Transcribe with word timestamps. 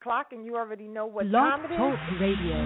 Clock, 0.00 0.32
and 0.32 0.48
you 0.48 0.56
already 0.56 0.88
know 0.88 1.04
what 1.04 1.28
Blog 1.28 1.60
time 1.60 1.68
it 1.68 1.76
is. 1.76 1.78
Talk 1.78 2.00
Radio. 2.16 2.56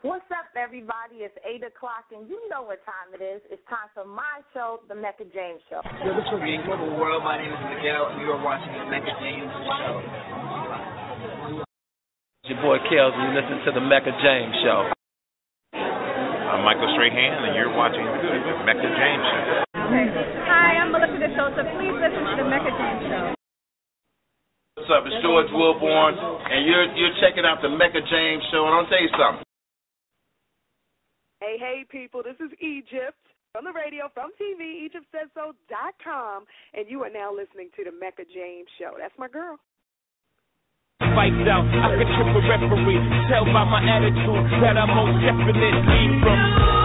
What's 0.00 0.24
up, 0.32 0.48
everybody? 0.56 1.20
It's 1.20 1.36
8 1.44 1.68
o'clock, 1.68 2.08
and 2.16 2.24
you 2.32 2.40
know 2.48 2.64
what 2.64 2.80
time 2.88 3.12
it 3.12 3.20
is. 3.20 3.44
It's 3.52 3.60
time 3.68 3.92
for 3.92 4.08
my 4.08 4.40
show, 4.56 4.80
The 4.88 4.96
Mecca 4.96 5.28
James 5.28 5.60
Show. 5.68 5.84
Yo, 6.00 6.16
this 6.16 6.24
is 6.24 6.40
Green 6.40 6.64
Global 6.64 6.96
World. 6.96 7.20
My 7.28 7.36
name 7.36 7.52
is 7.52 7.60
Miguel, 7.60 8.08
and 8.08 8.24
you 8.24 8.32
are 8.32 8.40
watching 8.40 8.72
The 8.72 8.88
Mecca 8.88 9.12
James 9.20 9.52
Show. 9.52 10.00
It's 12.40 12.56
your 12.56 12.64
boy 12.64 12.80
Kels, 12.88 13.12
and 13.12 13.22
you 13.28 13.32
listen 13.36 13.68
to 13.68 13.70
The 13.76 13.84
Mecca 13.84 14.16
James 14.16 14.56
Show. 14.64 14.96
I'm 15.76 16.64
Michael 16.64 16.88
Strahan, 16.96 17.52
and 17.52 17.52
you're 17.52 17.76
watching 17.76 18.00
The 18.00 18.64
Mecca 18.64 18.88
James 18.88 19.24
Show. 19.28 19.68
Hi, 19.76 20.80
I'm 20.80 20.88
Melissa 20.88 21.20
DeSosa. 21.20 21.68
Please 21.76 22.00
listen 22.00 22.24
to 22.32 22.34
the 22.40 22.48
Mecca 22.48 22.72
James 22.72 23.04
Show. 23.12 23.36
What's 24.82 24.98
up? 24.98 25.06
It's 25.06 25.22
George 25.22 25.46
Willborn, 25.54 26.18
and 26.18 26.66
you're 26.66 26.90
you're 26.98 27.14
checking 27.22 27.46
out 27.46 27.62
the 27.62 27.70
Mecca 27.70 28.02
James 28.02 28.42
Show. 28.50 28.66
And 28.66 28.74
I'll 28.74 28.90
tell 28.90 28.98
you 28.98 29.14
something. 29.14 29.46
Hey, 31.38 31.54
hey, 31.54 31.86
people, 31.86 32.26
this 32.26 32.34
is 32.42 32.50
Egypt 32.58 33.22
from 33.54 33.62
the 33.62 33.70
radio, 33.70 34.10
from 34.10 34.34
TV, 34.34 34.82
EgyptSaysSo.com, 34.90 36.50
and 36.74 36.90
you 36.90 36.98
are 37.06 37.14
now 37.14 37.30
listening 37.30 37.70
to 37.78 37.86
the 37.86 37.94
Mecca 37.94 38.26
James 38.26 38.66
Show. 38.74 38.98
That's 38.98 39.14
my 39.22 39.30
girl. 39.30 39.54
Fights 40.98 41.46
out, 41.46 41.62
I 41.62 41.94
could 41.94 42.10
trip 42.18 42.34
a 42.34 42.42
referee. 42.42 42.98
Tell 43.30 43.46
by 43.54 43.62
my 43.62 43.86
attitude 43.86 44.66
that 44.66 44.74
I'm 44.74 44.90
most 44.98 45.14
definitely 45.22 46.10
from. 46.26 46.81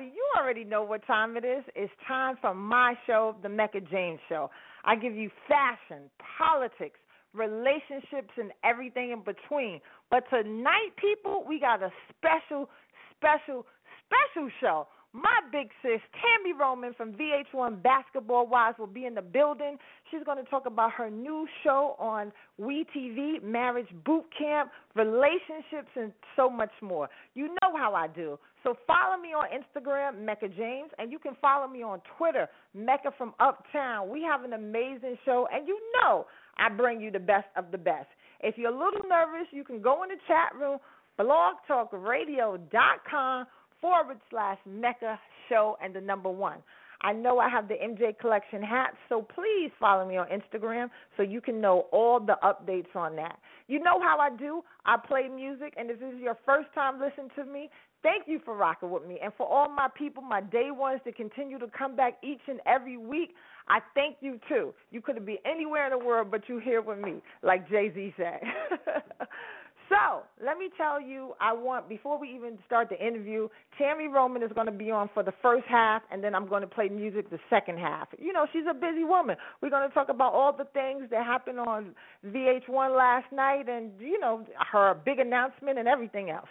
You 0.00 0.24
already 0.38 0.64
know 0.64 0.82
what 0.82 1.06
time 1.06 1.36
it 1.36 1.44
is. 1.44 1.64
It's 1.74 1.92
time 2.08 2.36
for 2.40 2.54
my 2.54 2.94
show, 3.06 3.36
The 3.42 3.48
Mecca 3.48 3.80
James 3.80 4.20
Show. 4.28 4.50
I 4.84 4.96
give 4.96 5.14
you 5.14 5.30
fashion, 5.46 6.10
politics, 6.38 6.98
relationships, 7.34 8.30
and 8.38 8.52
everything 8.64 9.10
in 9.10 9.20
between. 9.22 9.80
But 10.10 10.24
tonight, 10.30 10.90
people, 10.96 11.44
we 11.46 11.60
got 11.60 11.82
a 11.82 11.90
special, 12.10 12.70
special, 13.16 13.66
special 14.06 14.48
show. 14.60 14.86
My 15.14 15.40
big 15.50 15.68
sis, 15.82 16.00
Tami 16.16 16.58
Roman 16.58 16.94
from 16.94 17.12
VH1 17.12 17.82
Basketball 17.82 18.46
Wives, 18.46 18.78
will 18.78 18.86
be 18.86 19.04
in 19.04 19.14
the 19.14 19.20
building. 19.20 19.76
She's 20.10 20.24
going 20.24 20.42
to 20.42 20.50
talk 20.50 20.64
about 20.64 20.92
her 20.92 21.10
new 21.10 21.46
show 21.62 21.96
on 21.98 22.32
WeTV, 22.58 23.42
Marriage 23.42 23.90
Boot 24.06 24.24
Camp, 24.38 24.70
relationships, 24.94 25.90
and 25.96 26.14
so 26.34 26.48
much 26.48 26.70
more. 26.80 27.10
You 27.34 27.48
know 27.48 27.76
how 27.76 27.94
I 27.94 28.08
do. 28.08 28.38
So 28.62 28.74
follow 28.86 29.18
me 29.20 29.34
on 29.34 29.48
Instagram, 29.50 30.24
Mecca 30.24 30.48
James, 30.48 30.90
and 30.98 31.12
you 31.12 31.18
can 31.18 31.36
follow 31.42 31.68
me 31.68 31.82
on 31.82 32.00
Twitter, 32.16 32.48
Mecca 32.72 33.12
from 33.18 33.34
Uptown. 33.38 34.08
We 34.08 34.22
have 34.22 34.44
an 34.44 34.54
amazing 34.54 35.18
show, 35.26 35.46
and 35.52 35.68
you 35.68 35.78
know 35.94 36.24
I 36.56 36.70
bring 36.70 37.02
you 37.02 37.10
the 37.10 37.18
best 37.18 37.48
of 37.56 37.70
the 37.70 37.76
best. 37.76 38.08
If 38.40 38.56
you're 38.56 38.70
a 38.70 38.72
little 38.72 39.02
nervous, 39.10 39.46
you 39.50 39.62
can 39.62 39.82
go 39.82 40.04
in 40.04 40.08
the 40.08 40.16
chat 40.26 40.54
room, 40.58 40.78
blogtalkradio.com 41.20 43.46
forward 43.82 44.18
slash 44.30 44.56
Mecca 44.64 45.20
Show 45.50 45.76
and 45.82 45.94
the 45.94 46.00
number 46.00 46.30
one. 46.30 46.58
I 47.02 47.12
know 47.12 47.38
I 47.40 47.48
have 47.48 47.66
the 47.66 47.74
MJ 47.74 48.16
Collection 48.18 48.62
hats, 48.62 48.96
so 49.08 49.22
please 49.22 49.72
follow 49.80 50.08
me 50.08 50.16
on 50.16 50.28
Instagram 50.28 50.88
so 51.16 51.24
you 51.24 51.40
can 51.40 51.60
know 51.60 51.86
all 51.90 52.20
the 52.20 52.36
updates 52.44 52.94
on 52.94 53.16
that. 53.16 53.38
You 53.66 53.80
know 53.80 54.00
how 54.00 54.18
I 54.20 54.30
do. 54.30 54.62
I 54.86 54.96
play 54.96 55.28
music, 55.28 55.74
and 55.76 55.90
if 55.90 55.98
this 55.98 56.14
is 56.14 56.20
your 56.20 56.38
first 56.46 56.68
time 56.74 57.00
listening 57.00 57.30
to 57.34 57.44
me, 57.44 57.70
thank 58.04 58.28
you 58.28 58.40
for 58.44 58.56
rocking 58.56 58.90
with 58.90 59.04
me. 59.04 59.18
And 59.22 59.32
for 59.36 59.48
all 59.48 59.68
my 59.68 59.88
people, 59.98 60.22
my 60.22 60.42
day 60.42 60.68
ones 60.70 61.00
that 61.04 61.16
continue 61.16 61.58
to 61.58 61.66
come 61.76 61.96
back 61.96 62.18
each 62.22 62.42
and 62.46 62.60
every 62.66 62.96
week, 62.96 63.30
I 63.68 63.80
thank 63.96 64.18
you 64.20 64.38
too. 64.48 64.72
You 64.92 65.00
could 65.00 65.26
be 65.26 65.40
anywhere 65.44 65.92
in 65.92 65.98
the 65.98 66.04
world, 66.04 66.30
but 66.30 66.42
you're 66.48 66.60
here 66.60 66.82
with 66.82 66.98
me, 66.98 67.14
like 67.42 67.68
Jay 67.68 67.90
Z 67.92 68.14
said. 68.16 68.40
So 69.92 70.22
let 70.42 70.56
me 70.56 70.70
tell 70.78 70.98
you, 70.98 71.34
I 71.38 71.52
want 71.52 71.86
before 71.86 72.18
we 72.18 72.34
even 72.34 72.58
start 72.64 72.88
the 72.88 73.06
interview, 73.06 73.48
Tami 73.78 74.10
Roman 74.10 74.42
is 74.42 74.50
going 74.54 74.66
to 74.66 74.72
be 74.72 74.90
on 74.90 75.10
for 75.12 75.22
the 75.22 75.34
first 75.42 75.66
half, 75.68 76.00
and 76.10 76.24
then 76.24 76.34
I'm 76.34 76.48
going 76.48 76.62
to 76.62 76.66
play 76.66 76.88
music 76.88 77.28
the 77.28 77.38
second 77.50 77.78
half. 77.78 78.08
You 78.18 78.32
know, 78.32 78.46
she's 78.54 78.64
a 78.70 78.72
busy 78.72 79.04
woman. 79.04 79.36
We're 79.60 79.68
going 79.68 79.86
to 79.86 79.92
talk 79.92 80.08
about 80.08 80.32
all 80.32 80.50
the 80.56 80.64
things 80.72 81.10
that 81.10 81.26
happened 81.26 81.58
on 81.58 81.94
VH1 82.26 82.96
last 82.96 83.30
night, 83.32 83.68
and 83.68 83.90
you 84.00 84.18
know, 84.18 84.46
her 84.72 84.94
big 85.04 85.18
announcement 85.18 85.78
and 85.78 85.86
everything 85.86 86.30
else. 86.30 86.48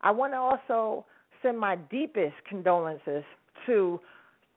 I 0.00 0.10
want 0.10 0.32
to 0.32 0.38
also 0.38 1.04
send 1.42 1.58
my 1.58 1.76
deepest 1.76 2.36
condolences 2.48 3.24
to 3.66 4.00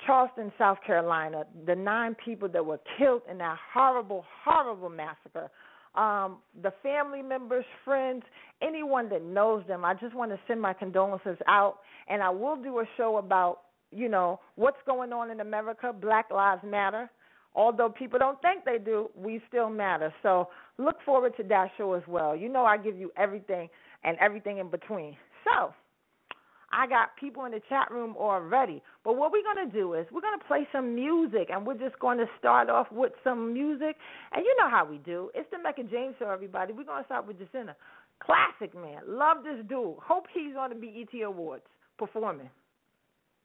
Charleston, 0.06 0.54
South 0.58 0.78
Carolina, 0.88 1.44
the 1.66 1.76
nine 1.76 2.16
people 2.24 2.48
that 2.48 2.66
were 2.66 2.80
killed 2.98 3.24
in 3.30 3.40
that 3.40 3.58
horrible, 3.74 4.24
horrible 4.46 4.90
massacre 4.90 5.50
um, 5.96 6.38
the 6.62 6.72
family 6.84 7.22
members, 7.22 7.66
friends, 7.84 8.24
anyone 8.62 9.10
that 9.10 9.24
knows 9.24 9.64
them. 9.68 9.84
I 9.84 9.94
just 9.94 10.16
want 10.16 10.32
to 10.32 10.40
send 10.48 10.62
my 10.62 10.74
condolences 10.74 11.38
out, 11.48 11.80
and 12.08 12.22
I 12.22 12.30
will 12.30 12.56
do 12.56 12.80
a 12.80 12.86
show 12.98 13.18
about 13.18 13.62
you 13.92 14.08
know 14.08 14.40
what's 14.56 14.78
going 14.86 15.14
on 15.14 15.32
in 15.32 15.40
America. 15.40 15.94
Black 15.94 16.30
Lives 16.32 16.62
Matter. 16.66 17.10
Although 17.56 17.90
people 17.90 18.20
don't 18.20 18.40
think 18.42 18.64
they 18.64 18.78
do, 18.78 19.10
we 19.16 19.42
still 19.48 19.72
matter. 19.72 20.14
So 20.22 20.50
look 20.78 20.98
forward 21.04 21.36
to 21.38 21.44
that 21.46 21.72
show 21.78 21.94
as 21.94 22.04
well. 22.08 22.36
You 22.36 22.48
know 22.48 22.64
I 22.64 22.78
give 22.78 22.96
you 22.96 23.12
everything 23.18 23.70
and 24.04 24.18
everything 24.20 24.60
in 24.60 24.70
between. 24.70 25.18
So 25.44 25.74
I 26.72 26.88
got 26.88 27.16
people 27.20 27.46
in 27.46 27.52
the 27.52 27.62
chat 27.70 27.90
room 27.92 28.16
already. 28.18 28.82
But 29.04 29.18
what 29.18 29.32
we're 29.32 29.44
going 29.44 29.70
to 29.70 29.74
do 29.74 29.94
is 29.94 30.06
we're 30.12 30.22
going 30.22 30.40
to 30.40 30.46
play 30.46 30.68
some 30.72 30.96
music, 30.96 31.50
and 31.52 31.66
we're 31.66 31.78
just 31.78 31.98
going 32.00 32.18
to 32.20 32.26
start 32.38 32.70
off 32.70 32.88
with 32.92 33.12
some 33.24 33.54
music. 33.54 33.96
And 34.32 34.46
you 34.46 34.56
know 34.60 34.70
how 34.70 34.86
we 34.86 34.98
do. 35.00 35.32
It's 35.34 35.50
the 35.52 35.58
Mecca 35.58 35.84
James 35.84 36.16
Show, 36.20 36.30
everybody. 36.30 36.74
We're 36.74 36.84
going 36.84 37.04
to 37.04 37.08
start 37.08 37.28
with 37.28 37.40
Jacinta. 37.40 37.76
Classic, 38.20 38.74
man. 38.76 39.02
Love 39.08 39.38
this 39.44 39.66
dude. 39.68 39.96
Hope 40.00 40.26
he's 40.34 40.56
on 40.58 40.70
the 40.70 40.76
BET 40.76 41.22
Awards 41.24 41.64
performing. 41.98 42.50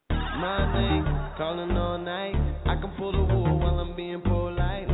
My 0.09 0.69
thing, 0.73 1.03
calling 1.37 1.71
all 1.77 1.97
night. 1.97 2.35
I 2.65 2.75
can 2.81 2.93
pull 2.97 3.11
the 3.11 3.33
wool 3.33 3.59
while 3.59 3.79
I'm 3.79 3.95
being 3.95 4.21
polite. 4.21 4.87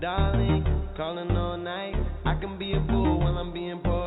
Darling, 0.00 0.90
calling 0.96 1.30
all 1.30 1.56
night. 1.56 1.94
I 2.26 2.38
can 2.38 2.58
be 2.58 2.72
a 2.72 2.84
fool 2.88 3.20
while 3.20 3.38
I'm 3.38 3.52
being 3.52 3.80
polite. 3.80 4.03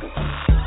Thank 0.00 0.48
you. 0.48 0.57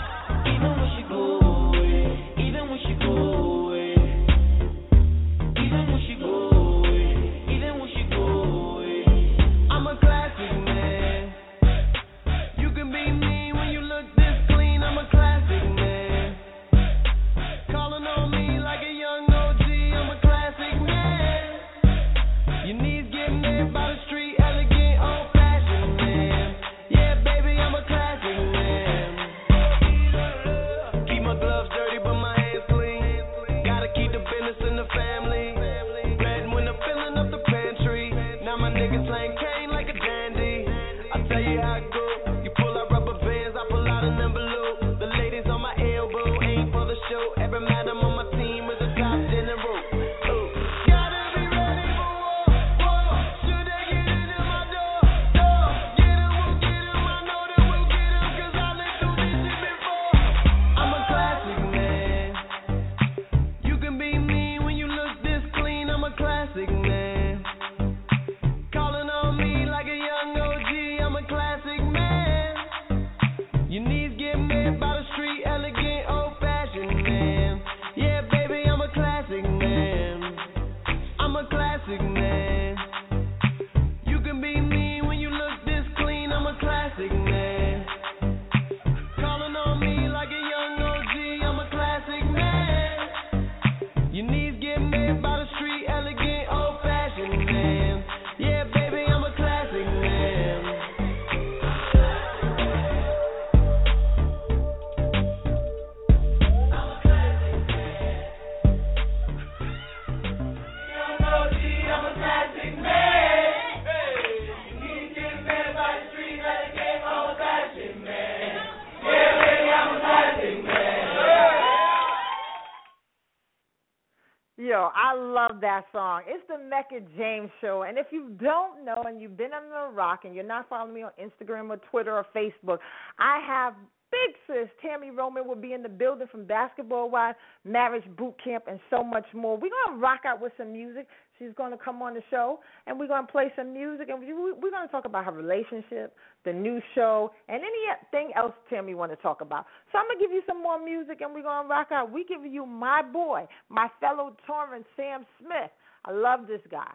Love 125.21 125.62
that 125.62 125.85
song. 125.91 126.23
It's 126.25 126.44
the 126.47 126.57
Mecca 126.57 127.06
James 127.15 127.51
Show. 127.62 127.83
And 127.88 128.00
if 128.00 128.07
you 128.09 128.35
don't 128.41 128.83
know 128.83 129.03
and 129.06 129.21
you've 129.21 129.38
been 129.38 129.51
under 129.53 129.75
a 129.75 129.91
rock 129.91 130.21
and 130.23 130.33
you're 130.33 130.44
not 130.44 130.68
following 130.68 130.95
me 130.95 131.03
on 131.03 131.12
Instagram 131.21 131.69
or 131.69 131.77
Twitter 131.77 132.12
or 132.12 132.25
Facebook, 132.35 132.79
I 133.19 133.39
have 133.45 133.75
big 134.09 134.35
sis 134.47 134.68
Tami 134.83 135.15
Roman 135.15 135.47
will 135.47 135.56
be 135.56 135.73
in 135.73 135.83
the 135.83 135.89
building 135.89 136.25
from 136.31 136.45
Basketball 136.45 137.12
Wives, 137.12 137.38
Marriage 137.63 138.03
Boot 138.18 138.33
Camp, 138.44 138.63
and 138.68 138.79
so 138.89 139.03
much 139.03 139.25
more. 139.35 139.53
We're 139.53 139.69
going 139.69 139.95
to 139.95 140.01
rock 140.01 140.21
out 140.25 140.41
with 140.41 140.53
some 140.57 140.73
music. 140.73 141.06
She's 141.42 141.54
going 141.58 141.72
to 141.72 141.78
come 141.78 142.04
on 142.04 142.14
the 142.14 142.22
show 142.30 142.60
and 142.86 143.00
we're 143.00 143.08
going 143.08 143.26
to 143.26 143.32
play 143.32 143.52
some 143.56 143.74
music 143.74 144.10
and 144.10 144.20
we- 144.20 144.32
we're 144.32 144.70
going 144.70 144.86
to 144.88 144.92
talk 144.92 145.06
about 145.06 145.26
her 145.26 145.32
relationship, 145.32 146.16
the 146.46 146.54
new 146.54 146.80
show, 146.94 147.32
and 147.50 147.64
anything 147.64 148.32
else 148.36 148.54
Tami 148.72 148.94
want 148.96 149.12
to 149.12 149.16
talk 149.16 149.42
about. 149.42 149.66
So 149.92 149.98
I'm 149.98 150.06
going 150.06 150.20
to 150.20 150.24
give 150.24 150.32
you 150.32 150.44
some 150.46 150.62
more 150.62 150.78
music 150.84 151.22
and 151.22 151.34
we're 151.34 151.42
going 151.42 151.64
to 151.64 151.68
rock 151.68 151.88
out. 151.92 152.12
We 152.12 152.26
give 152.26 152.46
you 152.46 152.68
my 152.68 153.02
boy, 153.02 153.48
my 153.70 153.88
fellow 154.00 154.36
Torrance, 154.46 154.86
Sam 154.96 155.26
Smith. 155.40 155.72
I 156.06 156.12
love 156.12 156.46
this 156.46 156.62
guy. 156.70 156.92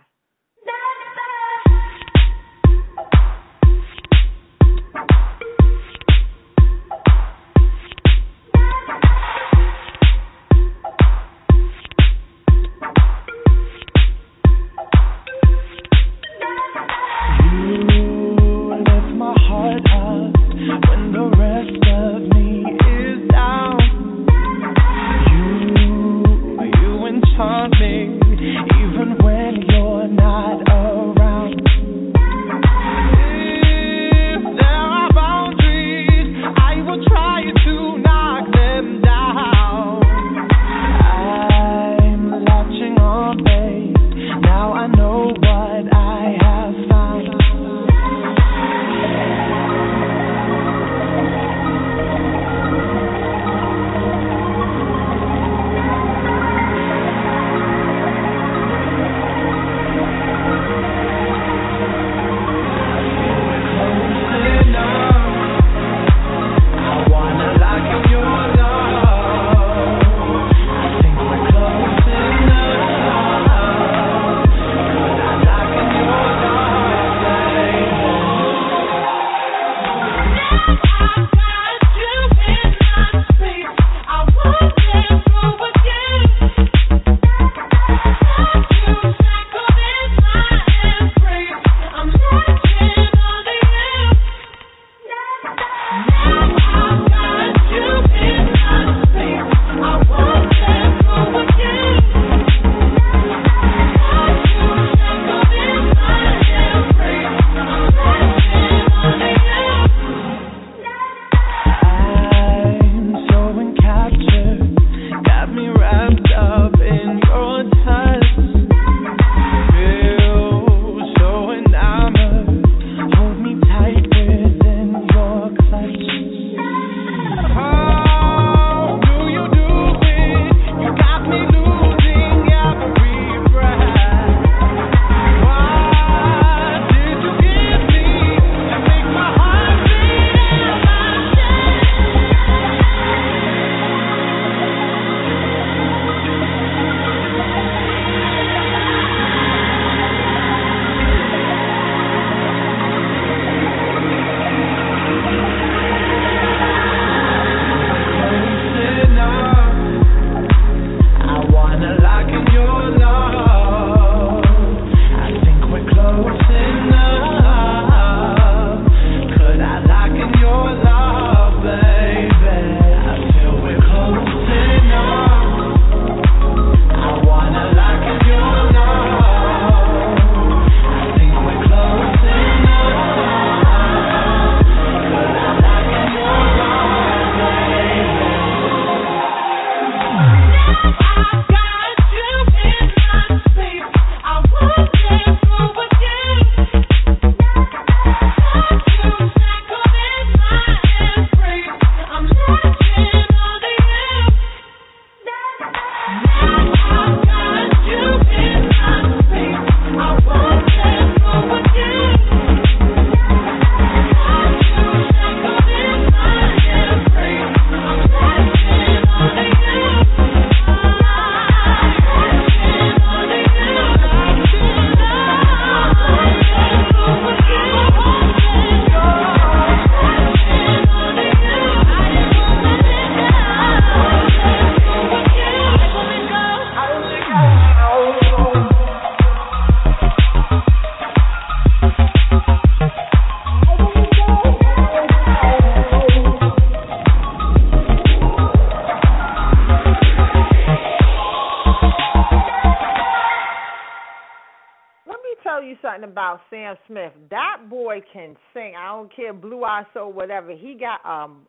Smith, 256.87 257.13
that 257.31 257.69
boy 257.69 258.01
can 258.13 258.37
sing. 258.53 258.75
I 258.79 258.89
don't 258.89 259.15
care, 259.15 259.33
blue 259.33 259.65
eyes 259.65 259.85
or 259.95 260.13
whatever. 260.13 260.53
He 260.53 260.79
got 260.79 261.05
um 261.05 261.47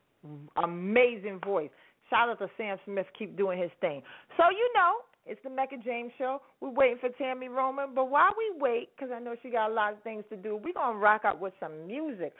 amazing 0.62 1.39
voice. 1.44 1.70
Shout 2.10 2.29
out 2.29 2.39
to 2.39 2.50
Sam 2.58 2.77
Smith. 2.86 3.06
Keep 3.17 3.38
doing 3.38 3.60
his 3.60 3.72
thing. 3.82 4.01
So 4.38 4.44
you 4.50 4.70
know, 4.75 4.94
it's 5.25 5.41
the 5.44 5.50
Mecca 5.50 5.75
James 5.84 6.12
show. 6.17 6.41
We're 6.62 6.70
waiting 6.70 6.98
for 7.00 7.10
Tami 7.10 7.50
Roman, 7.50 7.94
but 7.94 8.10
while 8.10 8.32
we 8.38 8.60
wait, 8.60 8.89
because 8.96 9.12
I 9.13 9.20
know 9.20 9.36
she 9.44 9.50
got 9.50 9.70
a 9.70 9.74
lot 9.74 9.94
of 9.94 10.01
things 10.03 10.24
to 10.29 10.38
do, 10.38 10.56
we're 10.56 10.74
gonna 10.74 10.98
rock 10.98 11.22
out 11.25 11.39
with 11.39 11.53
some 11.60 11.86
music. 11.86 12.34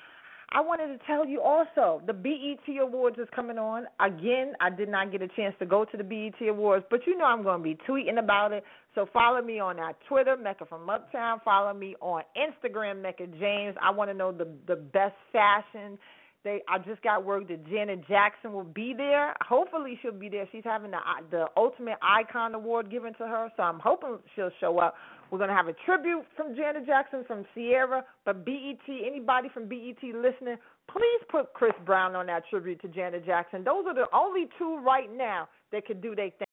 I 0.50 0.62
wanted 0.62 0.88
to 0.88 1.06
tell 1.06 1.27
you 1.27 1.42
also 1.42 2.01
the 2.08 2.13
BET 2.13 2.77
Awards 2.82 3.18
is 3.20 3.27
coming 3.36 3.58
on. 3.58 3.86
Again, 4.00 4.54
I 4.62 4.70
did 4.70 4.88
not 4.88 5.12
get 5.12 5.22
a 5.22 5.27
chance 5.27 5.54
to 5.60 5.66
go 5.66 5.84
to 5.84 5.98
the 5.98 6.04
BET 6.04 6.48
Awards, 6.48 6.86
but 6.89 7.06
you 7.06 7.18
know 7.18 7.25
I'm 7.25 7.44
going 7.44 7.60
to 7.60 7.63
be 7.63 7.77
tweeting 7.88 8.18
about 8.18 8.54
it, 8.54 8.63
so 8.98 9.08
follow 9.13 9.44
me 9.44 9.60
on 9.60 9.80
our 9.80 9.94
Twitter, 10.10 10.36
Mecca 10.36 10.66
from 10.66 10.89
Uptown. 10.89 11.39
Follow 11.46 11.72
me 11.72 11.96
on 12.01 12.24
Instagram, 12.36 13.00
Mecca 13.00 13.27
James. 13.39 13.75
I 13.80 13.92
want 13.92 14.10
to 14.10 14.16
know 14.16 14.32
the 14.32 14.48
the 14.66 14.75
best 14.75 15.13
fashion. 15.32 16.00
They, 16.44 16.62
I 16.68 16.80
just 16.80 17.04
got 17.04 17.24
word 17.24 17.48
that 17.50 17.68
Janet 17.68 18.08
Jackson 18.08 18.54
will 18.54 18.63
be 18.63 18.96
there. 18.98 19.36
Hopefully, 19.48 20.00
she'll 20.01 20.13
be 20.13 20.30
there. 20.30 20.48
She's 20.51 20.63
having 20.63 20.89
the 20.89 20.98
the 21.30 21.46
Ultimate 21.56 22.00
Icon 22.01 22.56
Award 22.56 22.89
given 22.89 23.13
to 23.20 23.27
her, 23.27 23.51
so 23.56 23.62
I'm 23.62 23.80
hoping 23.80 24.18
she'll 24.36 24.50
show 24.60 24.80
up. 24.80 24.96
We're 25.30 25.38
gonna 25.38 25.54
have 25.54 25.68
a 25.68 25.75
tribute 25.86 26.25
from 26.36 26.56
Janet 26.56 26.88
Jackson 26.88 27.24
from 27.27 27.46
Ciara, 27.54 28.04
but 28.25 28.46
BET. 28.46 28.80
Anybody 28.89 29.50
from 29.54 29.68
BET 29.68 30.01
listening, 30.01 30.58
please 30.89 31.22
put 31.30 31.54
Chris 31.54 31.74
Brown 31.86 32.16
on 32.16 32.25
that 32.25 32.50
tribute 32.50 32.82
to 32.82 32.88
Janet 32.88 33.27
Jackson. 33.27 33.63
Those 33.63 33.86
are 33.86 33.94
the 33.94 34.08
only 34.12 34.50
two 34.58 34.80
right 34.84 35.16
now 35.16 35.48
that 35.72 35.86
could 35.86 36.01
do 36.01 36.16
their 36.16 36.32
thing. 36.32 36.47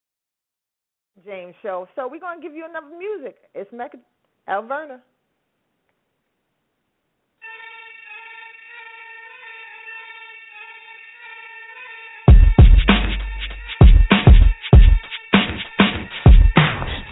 James 1.22 1.54
show. 1.62 1.86
So 1.94 2.08
we're 2.08 2.20
gonna 2.20 2.40
give 2.40 2.54
you 2.54 2.66
another 2.68 2.96
music. 2.96 3.36
It's 3.54 3.70
Mecca 3.72 3.98
Elle 4.48 4.66
Varner. 4.66 5.02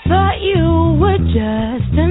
Thought 0.08 0.40
you 0.40 0.98
were 1.00 1.18
just 1.18 2.01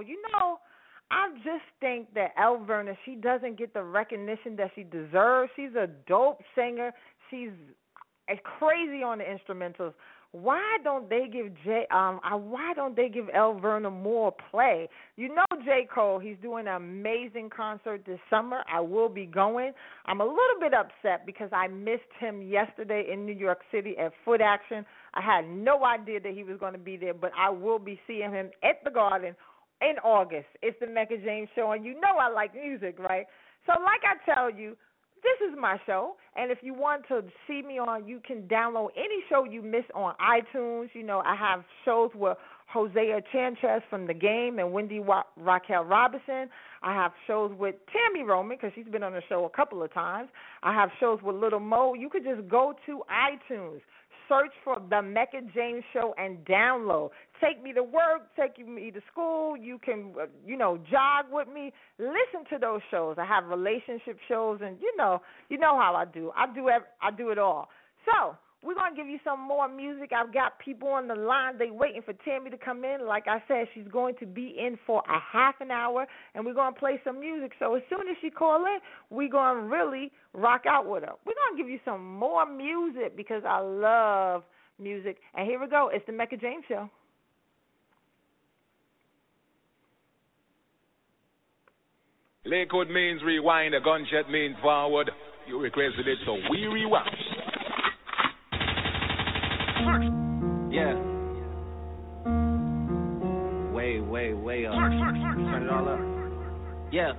You 0.00 0.20
know, 0.32 0.58
I 1.10 1.28
just 1.44 1.64
think 1.80 2.14
that 2.14 2.30
Elle 2.38 2.64
Varner, 2.64 2.96
she 3.04 3.16
doesn't 3.16 3.58
get 3.58 3.74
the 3.74 3.82
recognition 3.82 4.56
that 4.56 4.70
she 4.74 4.82
deserves. 4.82 5.50
She's 5.56 5.74
a 5.76 5.88
dope 6.06 6.40
singer. 6.54 6.92
She's 7.30 7.50
crazy 8.58 9.02
on 9.02 9.18
the 9.18 9.24
instrumentals. 9.24 9.92
Why 10.32 10.78
don't 10.82 11.10
they 11.10 11.26
give 11.30 11.52
J 11.62 11.86
um 11.90 12.18
why 12.24 12.72
don't 12.74 12.96
they 12.96 13.10
give 13.10 13.26
Elle 13.34 13.58
Varner 13.60 13.90
more 13.90 14.34
play? 14.50 14.88
You 15.16 15.28
know 15.28 15.44
J. 15.62 15.86
Cole, 15.94 16.18
he's 16.18 16.38
doing 16.40 16.66
an 16.66 16.74
amazing 16.74 17.50
concert 17.54 18.04
this 18.06 18.18
summer. 18.30 18.62
I 18.72 18.80
will 18.80 19.10
be 19.10 19.26
going. 19.26 19.72
I'm 20.06 20.22
a 20.22 20.24
little 20.24 20.58
bit 20.58 20.72
upset 20.72 21.26
because 21.26 21.50
I 21.52 21.68
missed 21.68 22.10
him 22.18 22.40
yesterday 22.40 23.08
in 23.12 23.26
New 23.26 23.34
York 23.34 23.60
City 23.70 23.94
at 23.98 24.12
Foot 24.24 24.40
Action. 24.40 24.86
I 25.12 25.20
had 25.20 25.46
no 25.46 25.84
idea 25.84 26.18
that 26.20 26.32
he 26.32 26.44
was 26.44 26.58
going 26.58 26.72
to 26.72 26.78
be 26.78 26.96
there, 26.96 27.12
but 27.12 27.32
I 27.38 27.50
will 27.50 27.78
be 27.78 28.00
seeing 28.06 28.32
him 28.32 28.50
at 28.62 28.82
the 28.84 28.90
Garden 28.90 29.36
in 29.82 29.98
August. 29.98 30.46
It's 30.62 30.78
the 30.80 30.86
Mecca 30.86 31.18
James 31.24 31.48
show 31.54 31.72
and 31.72 31.84
you 31.84 31.94
know 31.94 32.16
I 32.20 32.30
like 32.30 32.54
music, 32.54 32.98
right? 32.98 33.26
So 33.66 33.72
like 33.82 34.00
I 34.04 34.34
tell 34.34 34.50
you, 34.50 34.76
this 35.22 35.48
is 35.48 35.56
my 35.58 35.78
show. 35.86 36.16
And 36.36 36.50
if 36.50 36.58
you 36.62 36.74
want 36.74 37.06
to 37.08 37.22
see 37.46 37.62
me 37.62 37.78
on, 37.78 38.08
you 38.08 38.20
can 38.26 38.42
download 38.42 38.88
any 38.96 39.22
show 39.28 39.44
you 39.44 39.62
miss 39.62 39.84
on 39.94 40.14
iTunes. 40.20 40.88
You 40.94 41.04
know, 41.04 41.22
I 41.24 41.36
have 41.36 41.64
shows 41.84 42.10
with 42.14 42.36
Hosea 42.66 43.20
Chanchez 43.32 43.82
from 43.88 44.06
The 44.06 44.14
Game 44.14 44.58
and 44.58 44.72
Wendy 44.72 44.98
Wa- 44.98 45.24
Raquel 45.36 45.84
Robinson. 45.84 46.48
I 46.82 46.94
have 46.94 47.12
shows 47.26 47.52
with 47.56 47.76
Tami 47.94 48.26
Roman 48.26 48.56
because 48.56 48.72
she's 48.74 48.90
been 48.90 49.02
on 49.02 49.12
the 49.12 49.22
show 49.28 49.44
a 49.44 49.50
couple 49.50 49.82
of 49.82 49.92
times. 49.92 50.30
I 50.62 50.72
have 50.74 50.90
shows 50.98 51.20
with 51.22 51.36
Little 51.36 51.60
Mo. 51.60 51.94
You 51.94 52.08
could 52.08 52.24
just 52.24 52.48
go 52.48 52.74
to 52.86 53.02
iTunes 53.10 53.80
search 54.28 54.52
for 54.64 54.80
the 54.90 55.02
Mecca 55.02 55.40
James 55.54 55.82
Show 55.92 56.14
and 56.18 56.38
download. 56.44 57.10
Take 57.42 57.62
me 57.62 57.72
to 57.72 57.82
work, 57.82 58.22
take 58.36 58.66
me 58.66 58.90
to 58.90 59.00
school. 59.10 59.56
You 59.56 59.78
can, 59.78 60.12
uh, 60.20 60.26
you 60.46 60.56
know, 60.56 60.78
jog 60.90 61.26
with 61.30 61.48
me. 61.48 61.72
Listen 61.98 62.44
to 62.50 62.58
those 62.58 62.80
shows. 62.90 63.16
I 63.18 63.24
have 63.24 63.44
relationship 63.46 64.18
shows, 64.28 64.60
and 64.62 64.76
you 64.80 64.92
know, 64.96 65.20
you 65.48 65.58
know 65.58 65.76
how 65.78 65.94
I 65.94 66.04
do. 66.04 66.32
I 66.36 66.52
do, 66.52 66.68
ev- 66.68 66.82
I 67.00 67.10
do 67.10 67.30
it 67.30 67.38
all. 67.38 67.68
So 68.06 68.36
we're 68.62 68.74
gonna 68.74 68.94
give 68.94 69.08
you 69.08 69.18
some 69.24 69.40
more 69.40 69.68
music. 69.68 70.12
I've 70.12 70.32
got 70.32 70.58
people 70.58 70.88
on 70.88 71.08
the 71.08 71.14
line. 71.14 71.58
They 71.58 71.70
waiting 71.70 72.02
for 72.02 72.12
Tami 72.12 72.50
to 72.50 72.56
come 72.56 72.84
in. 72.84 73.06
Like 73.06 73.26
I 73.26 73.42
said, 73.48 73.66
she's 73.74 73.88
going 73.92 74.14
to 74.20 74.26
be 74.26 74.54
in 74.58 74.78
for 74.86 75.02
a 75.08 75.18
half 75.20 75.56
an 75.60 75.70
hour, 75.70 76.06
and 76.34 76.46
we're 76.46 76.54
gonna 76.54 76.76
play 76.76 77.00
some 77.04 77.18
music. 77.18 77.52
So 77.58 77.74
as 77.74 77.82
soon 77.90 78.08
as 78.08 78.16
she 78.20 78.30
call 78.30 78.64
in, 78.66 78.78
we're 79.10 79.28
gonna 79.28 79.62
really 79.62 80.12
rock 80.32 80.62
out 80.66 80.88
with 80.88 81.02
her. 81.02 81.12
We're 81.26 81.34
gonna 81.34 81.60
give 81.60 81.68
you 81.68 81.80
some 81.84 82.14
more 82.14 82.46
music 82.46 83.16
because 83.16 83.42
I 83.46 83.58
love 83.58 84.44
music. 84.78 85.18
And 85.34 85.46
here 85.46 85.60
we 85.60 85.66
go. 85.66 85.90
It's 85.92 86.06
the 86.06 86.12
Mecca 86.12 86.36
James 86.36 86.64
Show. 86.68 86.88
Lakewood 92.44 92.90
means 92.90 93.22
rewind, 93.22 93.74
a 93.74 93.80
gunshot 93.80 94.28
means 94.30 94.56
forward. 94.62 95.10
You 95.46 95.60
requested 95.60 96.08
it, 96.08 96.18
so 96.26 96.36
we 96.50 96.66
rewind. 96.66 97.31
Yeah. 100.72 100.94
Way, 103.74 104.00
way, 104.00 104.32
way 104.32 104.66
up. 104.66 104.74
Turn 104.74 105.62
it 105.62 105.70
all 105.70 105.88
up. 105.88 106.00
Yeah. 106.92 107.12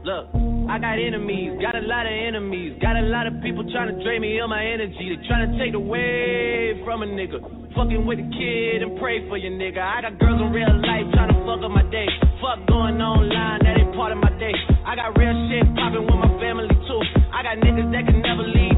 Look, 0.00 0.32
I 0.72 0.80
got 0.80 0.96
enemies, 0.96 1.60
got 1.60 1.76
a 1.76 1.84
lot 1.84 2.08
of 2.08 2.12
enemies, 2.12 2.80
got 2.80 2.96
a 2.96 3.04
lot 3.04 3.28
of 3.28 3.36
people 3.44 3.68
trying 3.68 3.92
to 3.92 4.02
drain 4.02 4.22
me 4.22 4.40
of 4.40 4.48
my 4.48 4.64
energy. 4.64 5.12
They 5.12 5.20
trying 5.28 5.44
to 5.44 5.58
take 5.60 5.74
away 5.76 6.80
from 6.88 7.02
a 7.02 7.06
nigga. 7.06 7.36
Fucking 7.76 8.08
with 8.08 8.18
a 8.18 8.28
kid 8.32 8.80
and 8.80 8.96
pray 8.98 9.28
for 9.28 9.36
your 9.36 9.52
nigga. 9.52 9.78
I 9.78 10.00
got 10.00 10.18
girls 10.18 10.40
in 10.40 10.56
real 10.56 10.72
life 10.72 11.04
trying 11.12 11.36
to 11.36 11.38
fuck 11.44 11.60
up 11.60 11.70
my 11.70 11.84
day. 11.92 12.08
Fuck 12.40 12.64
going 12.66 12.96
online, 12.96 13.60
that 13.60 13.76
ain't 13.76 13.94
part 13.94 14.12
of 14.12 14.18
my 14.24 14.32
day. 14.40 14.56
I 14.88 14.96
got 14.96 15.12
real 15.20 15.36
shit 15.52 15.68
popping 15.76 16.08
with 16.08 16.16
my 16.16 16.32
family 16.40 16.72
too. 16.88 17.02
I 17.28 17.44
got 17.44 17.60
niggas 17.60 17.92
that 17.92 18.08
can 18.08 18.24
never 18.24 18.42
leave. 18.42 18.69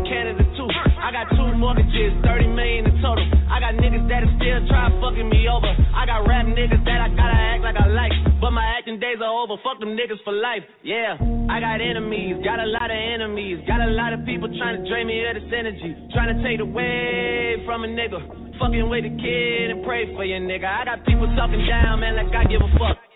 I 1.13 1.29
got 1.29 1.37
two 1.37 1.53
mortgages, 1.61 2.17
30 2.25 2.57
million 2.57 2.89
in 2.89 2.97
total. 3.05 3.21
I 3.53 3.61
got 3.61 3.77
niggas 3.77 4.09
that 4.09 4.25
are 4.25 4.33
still 4.41 4.65
trying 4.65 4.97
fucking 4.97 5.29
me 5.29 5.45
over. 5.45 5.69
I 5.69 6.09
got 6.09 6.25
rap 6.25 6.49
niggas 6.49 6.81
that 6.89 7.05
I 7.05 7.13
gotta 7.13 7.37
act 7.37 7.61
like 7.61 7.77
I 7.77 7.85
like. 7.85 8.17
But 8.41 8.57
my 8.57 8.65
acting 8.65 8.97
days 8.97 9.21
are 9.21 9.29
over. 9.29 9.61
Fuck 9.61 9.77
them 9.77 9.93
niggas 9.93 10.25
for 10.25 10.33
life. 10.33 10.65
Yeah, 10.81 11.21
I 11.53 11.61
got 11.61 11.85
enemies, 11.85 12.41
got 12.41 12.65
a 12.65 12.65
lot 12.65 12.89
of 12.89 12.97
enemies. 12.97 13.61
Got 13.69 13.85
a 13.85 13.93
lot 13.93 14.17
of 14.17 14.25
people 14.25 14.49
trying 14.57 14.81
to 14.81 14.89
drain 14.89 15.05
me 15.05 15.21
of 15.29 15.37
this 15.37 15.53
energy. 15.53 15.93
Trying 16.17 16.33
to 16.33 16.41
take 16.41 16.65
away 16.65 17.61
from 17.69 17.85
a 17.85 17.93
nigga. 17.93 18.17
Fucking 18.57 18.89
with 18.89 19.05
a 19.05 19.13
kid 19.13 19.69
and 19.69 19.85
pray 19.85 20.09
for 20.17 20.25
your 20.25 20.41
nigga. 20.41 20.65
I 20.65 20.97
got 20.97 21.05
people 21.05 21.29
talking 21.37 21.61
down, 21.69 22.01
man, 22.01 22.17
like 22.17 22.33
I 22.33 22.49
give 22.49 22.65
a 22.65 22.73
fuck. 22.81 23.02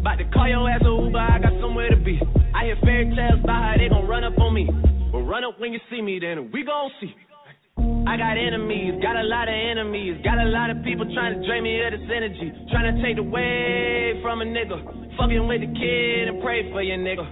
About 0.00 0.16
to 0.16 0.24
call 0.32 0.48
your 0.48 0.64
ass 0.64 0.80
a 0.80 0.88
Uber, 0.88 1.18
I 1.18 1.38
got 1.44 1.52
somewhere 1.60 1.90
to 1.90 1.96
be. 1.96 2.18
I 2.56 2.64
hear 2.64 2.76
fairy 2.80 3.04
tales 3.12 3.44
about 3.44 3.60
how 3.60 3.74
they 3.76 3.92
gon' 3.92 4.08
run 4.08 4.24
up 4.24 4.32
on 4.38 4.54
me. 4.54 4.64
But 5.12 5.28
run 5.28 5.44
up 5.44 5.60
when 5.60 5.74
you 5.74 5.80
see 5.90 6.00
me, 6.00 6.18
then 6.18 6.50
we 6.50 6.64
gon' 6.64 6.90
see. 7.02 7.12
I 8.08 8.16
got 8.16 8.40
enemies, 8.40 8.96
got 9.02 9.20
a 9.20 9.28
lot 9.28 9.46
of 9.46 9.52
enemies, 9.52 10.16
got 10.24 10.40
a 10.40 10.48
lot 10.48 10.70
of 10.70 10.82
people 10.84 11.04
trying 11.12 11.36
to 11.36 11.46
drain 11.46 11.64
me 11.64 11.84
of 11.84 11.92
this 11.92 12.08
energy, 12.08 12.48
trying 12.72 12.96
to 12.96 13.02
take 13.04 13.18
away 13.18 14.16
from 14.22 14.40
a 14.40 14.44
nigga, 14.46 14.80
fucking 15.20 15.46
with 15.46 15.60
the 15.60 15.68
kid 15.68 16.28
and 16.32 16.40
pray 16.40 16.72
for 16.72 16.80
your 16.80 16.96
nigga. 16.96 17.28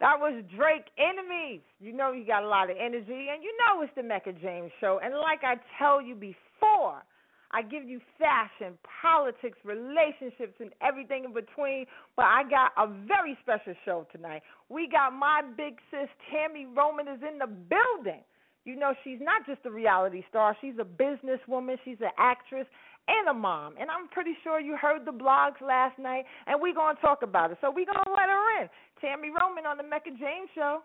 That 0.00 0.20
was 0.20 0.44
Drake 0.54 0.84
Enemies. 1.00 1.62
You 1.80 1.96
know 1.96 2.12
he 2.12 2.24
got 2.24 2.42
a 2.44 2.46
lot 2.46 2.68
of 2.68 2.76
energy, 2.76 3.32
and 3.32 3.42
you 3.42 3.56
know 3.56 3.80
it's 3.80 3.92
the 3.96 4.02
Mecca 4.02 4.34
James 4.34 4.70
show. 4.82 5.00
And 5.02 5.14
like 5.14 5.40
I 5.44 5.56
tell 5.78 6.02
you 6.02 6.14
before, 6.14 7.00
I 7.54 7.62
give 7.62 7.88
you 7.88 8.00
fashion, 8.18 8.74
politics, 9.00 9.58
relationships, 9.64 10.58
and 10.58 10.74
everything 10.82 11.22
in 11.22 11.32
between. 11.32 11.86
But 12.16 12.26
I 12.26 12.42
got 12.42 12.74
a 12.76 12.90
very 13.06 13.38
special 13.42 13.74
show 13.84 14.06
tonight. 14.10 14.42
We 14.68 14.88
got 14.90 15.12
my 15.12 15.42
big 15.56 15.78
sis 15.90 16.10
Tami 16.34 16.66
Roman 16.76 17.06
is 17.06 17.22
in 17.22 17.38
the 17.38 17.46
building. 17.46 18.26
You 18.64 18.74
know 18.74 18.94
she's 19.04 19.20
not 19.20 19.46
just 19.46 19.60
a 19.66 19.70
reality 19.70 20.24
star; 20.28 20.56
she's 20.60 20.74
a 20.80 20.84
businesswoman. 20.84 21.76
She's 21.84 22.00
an 22.00 22.10
actress 22.18 22.66
and 23.06 23.28
a 23.28 23.34
mom. 23.34 23.74
And 23.78 23.90
I'm 23.90 24.08
pretty 24.08 24.34
sure 24.42 24.58
you 24.58 24.76
heard 24.76 25.04
the 25.04 25.12
blogs 25.12 25.60
last 25.60 25.98
night, 25.98 26.24
and 26.46 26.60
we're 26.60 26.74
going 26.74 26.96
to 26.96 27.02
talk 27.02 27.22
about 27.22 27.52
it. 27.52 27.58
So 27.60 27.68
we're 27.68 27.86
going 27.86 28.02
to 28.02 28.12
let 28.12 28.28
her 28.28 28.62
in. 28.62 28.68
Tami 28.98 29.30
Roman 29.30 29.66
on 29.66 29.76
the 29.76 29.84
Mecca 29.84 30.10
James 30.10 30.48
Show. 30.54 30.80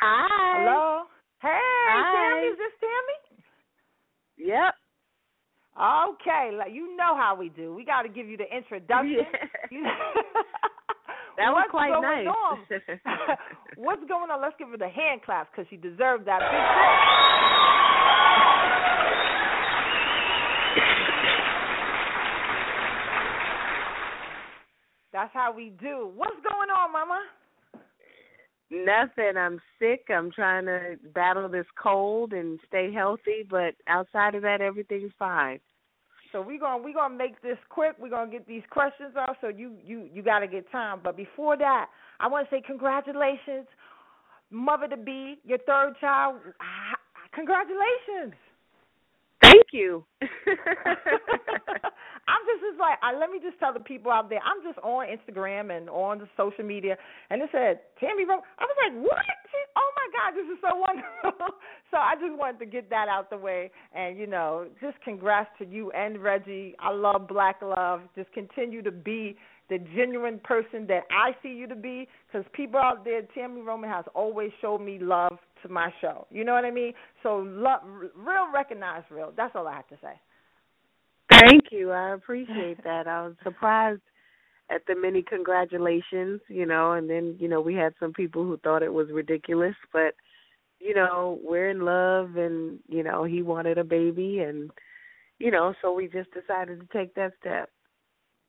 Hi. 0.00 0.64
Hello. 0.64 1.02
Hey, 1.42 1.48
Hi. 1.52 2.16
Tami, 2.16 2.52
is 2.52 2.58
this 2.58 2.72
Tami? 2.80 3.16
Yep. 4.46 4.74
Okay, 5.80 6.50
you 6.70 6.94
know 6.96 7.16
how 7.16 7.34
we 7.38 7.48
do. 7.48 7.74
We 7.74 7.84
got 7.86 8.02
to 8.02 8.08
give 8.08 8.28
you 8.28 8.36
the 8.36 8.54
introduction. 8.54 9.24
You- 9.70 9.84
That 11.36 11.52
was 11.52 11.64
What's 11.64 11.70
quite 11.70 12.00
nice. 12.02 12.26
What's 13.76 14.04
going 14.08 14.30
on? 14.30 14.42
Let's 14.42 14.56
give 14.58 14.68
her 14.68 14.76
the 14.76 14.88
hand 14.90 15.22
claps 15.24 15.48
because 15.50 15.66
she 15.70 15.76
deserved 15.76 16.26
that. 16.26 16.40
Big. 16.50 16.60
That's 25.12 25.32
how 25.32 25.52
we 25.54 25.72
do. 25.80 26.10
What's 26.14 26.36
going 26.42 26.68
on, 26.68 26.92
Mama? 26.92 27.20
Nothing. 28.70 29.36
I'm 29.36 29.60
sick. 29.78 30.04
I'm 30.10 30.30
trying 30.30 30.66
to 30.66 30.96
battle 31.14 31.48
this 31.48 31.66
cold 31.82 32.32
and 32.32 32.60
stay 32.68 32.92
healthy, 32.92 33.44
but 33.48 33.74
outside 33.88 34.34
of 34.34 34.42
that, 34.42 34.60
everything's 34.60 35.12
fine. 35.18 35.58
So 36.32 36.40
we're 36.40 36.60
gonna 36.60 36.82
we're 36.82 36.94
gonna 36.94 37.16
make 37.16 37.40
this 37.42 37.58
quick. 37.68 37.96
We're 37.98 38.10
gonna 38.10 38.30
get 38.30 38.46
these 38.46 38.62
questions 38.70 39.14
off. 39.16 39.36
So 39.40 39.48
you 39.48 39.76
you 39.84 40.08
you 40.12 40.22
got 40.22 40.40
to 40.40 40.46
get 40.46 40.70
time. 40.70 41.00
But 41.02 41.16
before 41.16 41.56
that, 41.56 41.86
I 42.20 42.28
want 42.28 42.48
to 42.48 42.54
say 42.54 42.62
congratulations, 42.64 43.66
mother 44.50 44.88
to 44.88 44.96
be, 44.96 45.38
your 45.44 45.58
third 45.58 45.94
child. 46.00 46.36
Congratulations. 47.32 48.34
Thank 49.50 49.66
you. 49.72 50.04
I'm 52.30 52.42
just, 52.46 52.62
just 52.62 52.78
like, 52.78 52.98
I, 53.02 53.16
let 53.18 53.30
me 53.30 53.38
just 53.42 53.58
tell 53.58 53.72
the 53.72 53.80
people 53.80 54.12
out 54.12 54.30
there, 54.30 54.38
I'm 54.46 54.62
just 54.62 54.78
on 54.84 55.06
Instagram 55.06 55.76
and 55.76 55.90
on 55.90 56.18
the 56.18 56.28
social 56.36 56.64
media, 56.64 56.96
and 57.30 57.42
it 57.42 57.48
said 57.50 57.80
Tami 58.00 58.26
Rose. 58.28 58.42
I 58.58 58.64
was 58.64 58.76
like, 58.78 58.94
what? 59.02 59.26
She, 59.50 59.58
oh 59.76 59.90
my 59.98 60.08
God, 60.14 60.30
this 60.38 60.46
is 60.46 60.58
so 60.62 60.76
wonderful. 60.76 61.56
so 61.90 61.96
I 61.96 62.14
just 62.14 62.38
wanted 62.38 62.58
to 62.60 62.66
get 62.66 62.88
that 62.90 63.08
out 63.08 63.30
the 63.30 63.38
way, 63.38 63.70
and 63.94 64.16
you 64.18 64.26
know, 64.28 64.66
just 64.80 65.00
congrats 65.02 65.50
to 65.58 65.64
you 65.66 65.90
and 65.90 66.22
Reggie. 66.22 66.74
I 66.78 66.92
love 66.92 67.26
Black 67.26 67.56
Love. 67.62 68.02
Just 68.14 68.32
continue 68.32 68.82
to 68.82 68.92
be 68.92 69.36
the 69.68 69.78
genuine 69.96 70.40
person 70.42 70.86
that 70.88 71.04
I 71.10 71.34
see 71.42 71.50
you 71.50 71.66
to 71.68 71.76
be, 71.76 72.08
because 72.26 72.46
people 72.52 72.78
out 72.78 73.04
there, 73.04 73.22
Tami 73.36 73.64
Roman 73.64 73.90
has 73.90 74.04
always 74.14 74.50
showed 74.60 74.80
me 74.80 74.98
love 75.00 75.38
to 75.62 75.68
my 75.68 75.92
show. 76.00 76.26
You 76.30 76.44
know 76.44 76.52
what 76.52 76.64
I 76.64 76.70
mean? 76.70 76.92
So 77.22 77.38
love, 77.46 77.80
real 77.84 78.52
recognize 78.52 79.02
real. 79.10 79.32
That's 79.36 79.54
all 79.54 79.66
I 79.66 79.74
have 79.74 79.88
to 79.88 79.98
say. 80.02 80.20
Thank 81.30 81.64
you. 81.70 81.90
I 81.90 82.10
appreciate 82.14 82.82
that. 82.84 83.06
I 83.06 83.22
was 83.22 83.34
surprised 83.42 84.02
at 84.70 84.82
the 84.86 84.94
many 84.94 85.22
congratulations, 85.22 86.40
you 86.48 86.64
know, 86.64 86.92
and 86.92 87.10
then, 87.10 87.36
you 87.38 87.48
know, 87.48 87.60
we 87.60 87.74
had 87.74 87.92
some 87.98 88.12
people 88.12 88.44
who 88.44 88.56
thought 88.58 88.82
it 88.82 88.92
was 88.92 89.08
ridiculous, 89.12 89.74
but 89.92 90.14
you 90.82 90.94
know, 90.94 91.38
we're 91.44 91.68
in 91.68 91.80
love 91.80 92.36
and, 92.36 92.78
you 92.88 93.02
know, 93.02 93.24
he 93.24 93.42
wanted 93.42 93.76
a 93.76 93.84
baby 93.84 94.38
and 94.38 94.70
you 95.38 95.50
know, 95.50 95.74
so 95.82 95.92
we 95.92 96.06
just 96.06 96.28
decided 96.32 96.80
to 96.80 96.86
take 96.96 97.14
that 97.14 97.32
step. 97.40 97.70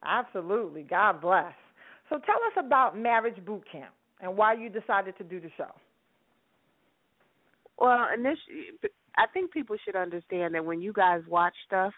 Absolutely. 0.04 0.84
God 0.84 1.22
bless. 1.22 1.54
So 2.10 2.18
tell 2.18 2.36
us 2.36 2.64
about 2.64 2.98
Marriage 2.98 3.44
Boot 3.46 3.64
Camp 3.72 3.94
and 4.22 4.36
why 4.36 4.54
you 4.54 4.70
decided 4.70 5.18
to 5.18 5.24
do 5.24 5.40
the 5.40 5.50
show. 5.58 5.72
Well, 7.82 8.08
initially, 8.14 8.68
I 9.18 9.26
think 9.34 9.52
people 9.52 9.76
should 9.84 9.96
understand 9.96 10.54
that 10.54 10.64
when 10.64 10.82
you 10.82 10.94
guys 10.94 11.22
watch 11.28 11.56
stuff, 11.66 11.94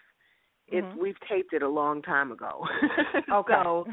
it's 0.66 0.86
Mhm. 0.86 0.96
we've 0.96 1.20
taped 1.28 1.52
it 1.52 1.62
a 1.62 1.68
long 1.68 2.00
time 2.00 2.32
ago. 2.32 2.66
Okay. 3.30 3.52
so, 3.62 3.86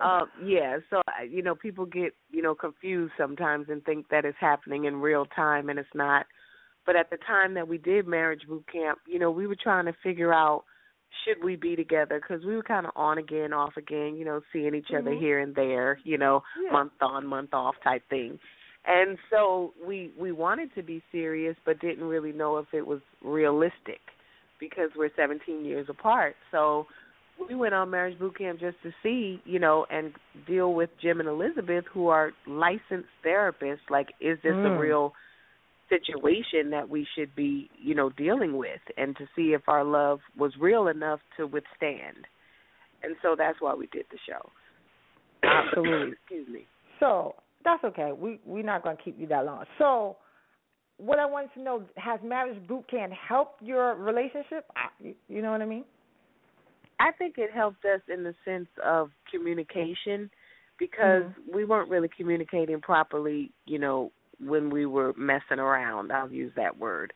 uh, 0.00 0.26
yeah. 0.42 0.78
So 0.90 1.00
I- 1.08 1.22
you 1.22 1.42
know, 1.42 1.54
people 1.54 1.86
get 1.86 2.14
you 2.30 2.42
know 2.42 2.54
confused 2.54 3.14
sometimes 3.16 3.70
and 3.70 3.82
think 3.84 4.08
that 4.08 4.24
it's 4.26 4.38
happening 4.38 4.84
in 4.84 5.00
real 5.00 5.24
time, 5.26 5.70
and 5.70 5.78
it's 5.78 5.94
not. 5.94 6.26
But 6.84 6.96
at 6.96 7.08
the 7.10 7.16
time 7.18 7.54
that 7.54 7.66
we 7.68 7.78
did 7.78 8.06
marriage 8.06 8.46
boot 8.46 8.66
camp, 8.70 8.98
you 9.06 9.18
know, 9.18 9.30
we 9.30 9.46
were 9.46 9.56
trying 9.56 9.86
to 9.86 9.92
figure 10.02 10.32
out 10.34 10.64
should 11.24 11.42
we 11.42 11.56
be 11.56 11.74
together 11.74 12.20
because 12.20 12.44
we 12.44 12.54
were 12.54 12.62
kind 12.62 12.86
of 12.86 12.92
on 12.96 13.18
again, 13.18 13.52
off 13.52 13.76
again, 13.76 14.14
you 14.16 14.24
know, 14.24 14.40
seeing 14.52 14.74
each 14.74 14.92
other 14.92 15.10
Mhm. 15.10 15.18
here 15.18 15.38
and 15.40 15.54
there, 15.54 15.98
you 16.04 16.16
know, 16.18 16.42
Yeah. 16.62 16.70
month 16.72 16.92
on, 17.02 17.26
month 17.26 17.52
off 17.54 17.80
type 17.80 18.06
thing. 18.08 18.38
And 18.86 19.18
so 19.30 19.72
we 19.86 20.10
we 20.18 20.32
wanted 20.32 20.74
to 20.74 20.82
be 20.82 21.02
serious, 21.12 21.56
but 21.66 21.80
didn't 21.80 22.04
really 22.04 22.32
know 22.32 22.56
if 22.58 22.66
it 22.72 22.86
was 22.86 23.00
realistic 23.22 24.00
because 24.58 24.90
we're 24.96 25.10
17 25.16 25.64
years 25.64 25.86
apart. 25.88 26.34
So 26.50 26.86
we 27.48 27.54
went 27.54 27.74
on 27.74 27.90
marriage 27.90 28.18
boot 28.18 28.36
camp 28.38 28.60
just 28.60 28.76
to 28.82 28.90
see, 29.02 29.40
you 29.44 29.58
know, 29.58 29.86
and 29.90 30.12
deal 30.46 30.74
with 30.74 30.90
Jim 31.00 31.20
and 31.20 31.28
Elizabeth, 31.28 31.84
who 31.92 32.08
are 32.08 32.32
licensed 32.46 33.08
therapists. 33.24 33.88
Like, 33.90 34.08
is 34.20 34.38
this 34.42 34.56
a 34.64 34.68
Mm. 34.68 34.78
real 34.78 35.14
situation 35.88 36.70
that 36.70 36.88
we 36.88 37.06
should 37.14 37.34
be, 37.34 37.68
you 37.78 37.94
know, 37.94 38.10
dealing 38.10 38.56
with, 38.56 38.80
and 38.96 39.16
to 39.16 39.26
see 39.34 39.52
if 39.52 39.68
our 39.68 39.84
love 39.84 40.20
was 40.36 40.56
real 40.58 40.88
enough 40.88 41.20
to 41.36 41.46
withstand. 41.46 42.26
And 43.02 43.16
so 43.22 43.34
that's 43.36 43.60
why 43.60 43.74
we 43.74 43.88
did 43.88 44.06
the 44.10 44.18
show. 44.26 44.50
Absolutely. 45.42 46.12
Excuse 46.12 46.48
me. 46.48 46.66
So 47.00 47.34
that's 47.64 47.84
okay. 47.84 48.12
We 48.16 48.40
we're 48.44 48.64
not 48.64 48.82
going 48.82 48.96
to 48.96 49.02
keep 49.02 49.18
you 49.18 49.26
that 49.28 49.44
long. 49.44 49.64
So, 49.78 50.16
what 50.96 51.18
I 51.18 51.26
wanted 51.26 51.50
to 51.54 51.62
know 51.62 51.82
has 51.96 52.20
marriage 52.24 52.66
boot 52.66 52.88
camp 52.90 53.12
helped 53.12 53.62
your 53.62 53.94
relationship? 53.94 54.66
You 55.28 55.42
know 55.42 55.50
what 55.50 55.62
I 55.62 55.66
mean? 55.66 55.84
I 56.98 57.12
think 57.12 57.36
it 57.38 57.50
helped 57.52 57.84
us 57.86 58.00
in 58.12 58.24
the 58.24 58.34
sense 58.44 58.68
of 58.84 59.10
communication 59.30 60.30
because 60.78 61.22
mm-hmm. 61.22 61.56
we 61.56 61.64
weren't 61.64 61.88
really 61.88 62.10
communicating 62.14 62.80
properly, 62.80 63.52
you 63.66 63.78
know, 63.78 64.12
when 64.38 64.70
we 64.70 64.86
were 64.86 65.14
messing 65.16 65.58
around. 65.58 66.12
I'll 66.12 66.30
use 66.30 66.52
that 66.56 66.78
word. 66.78 67.12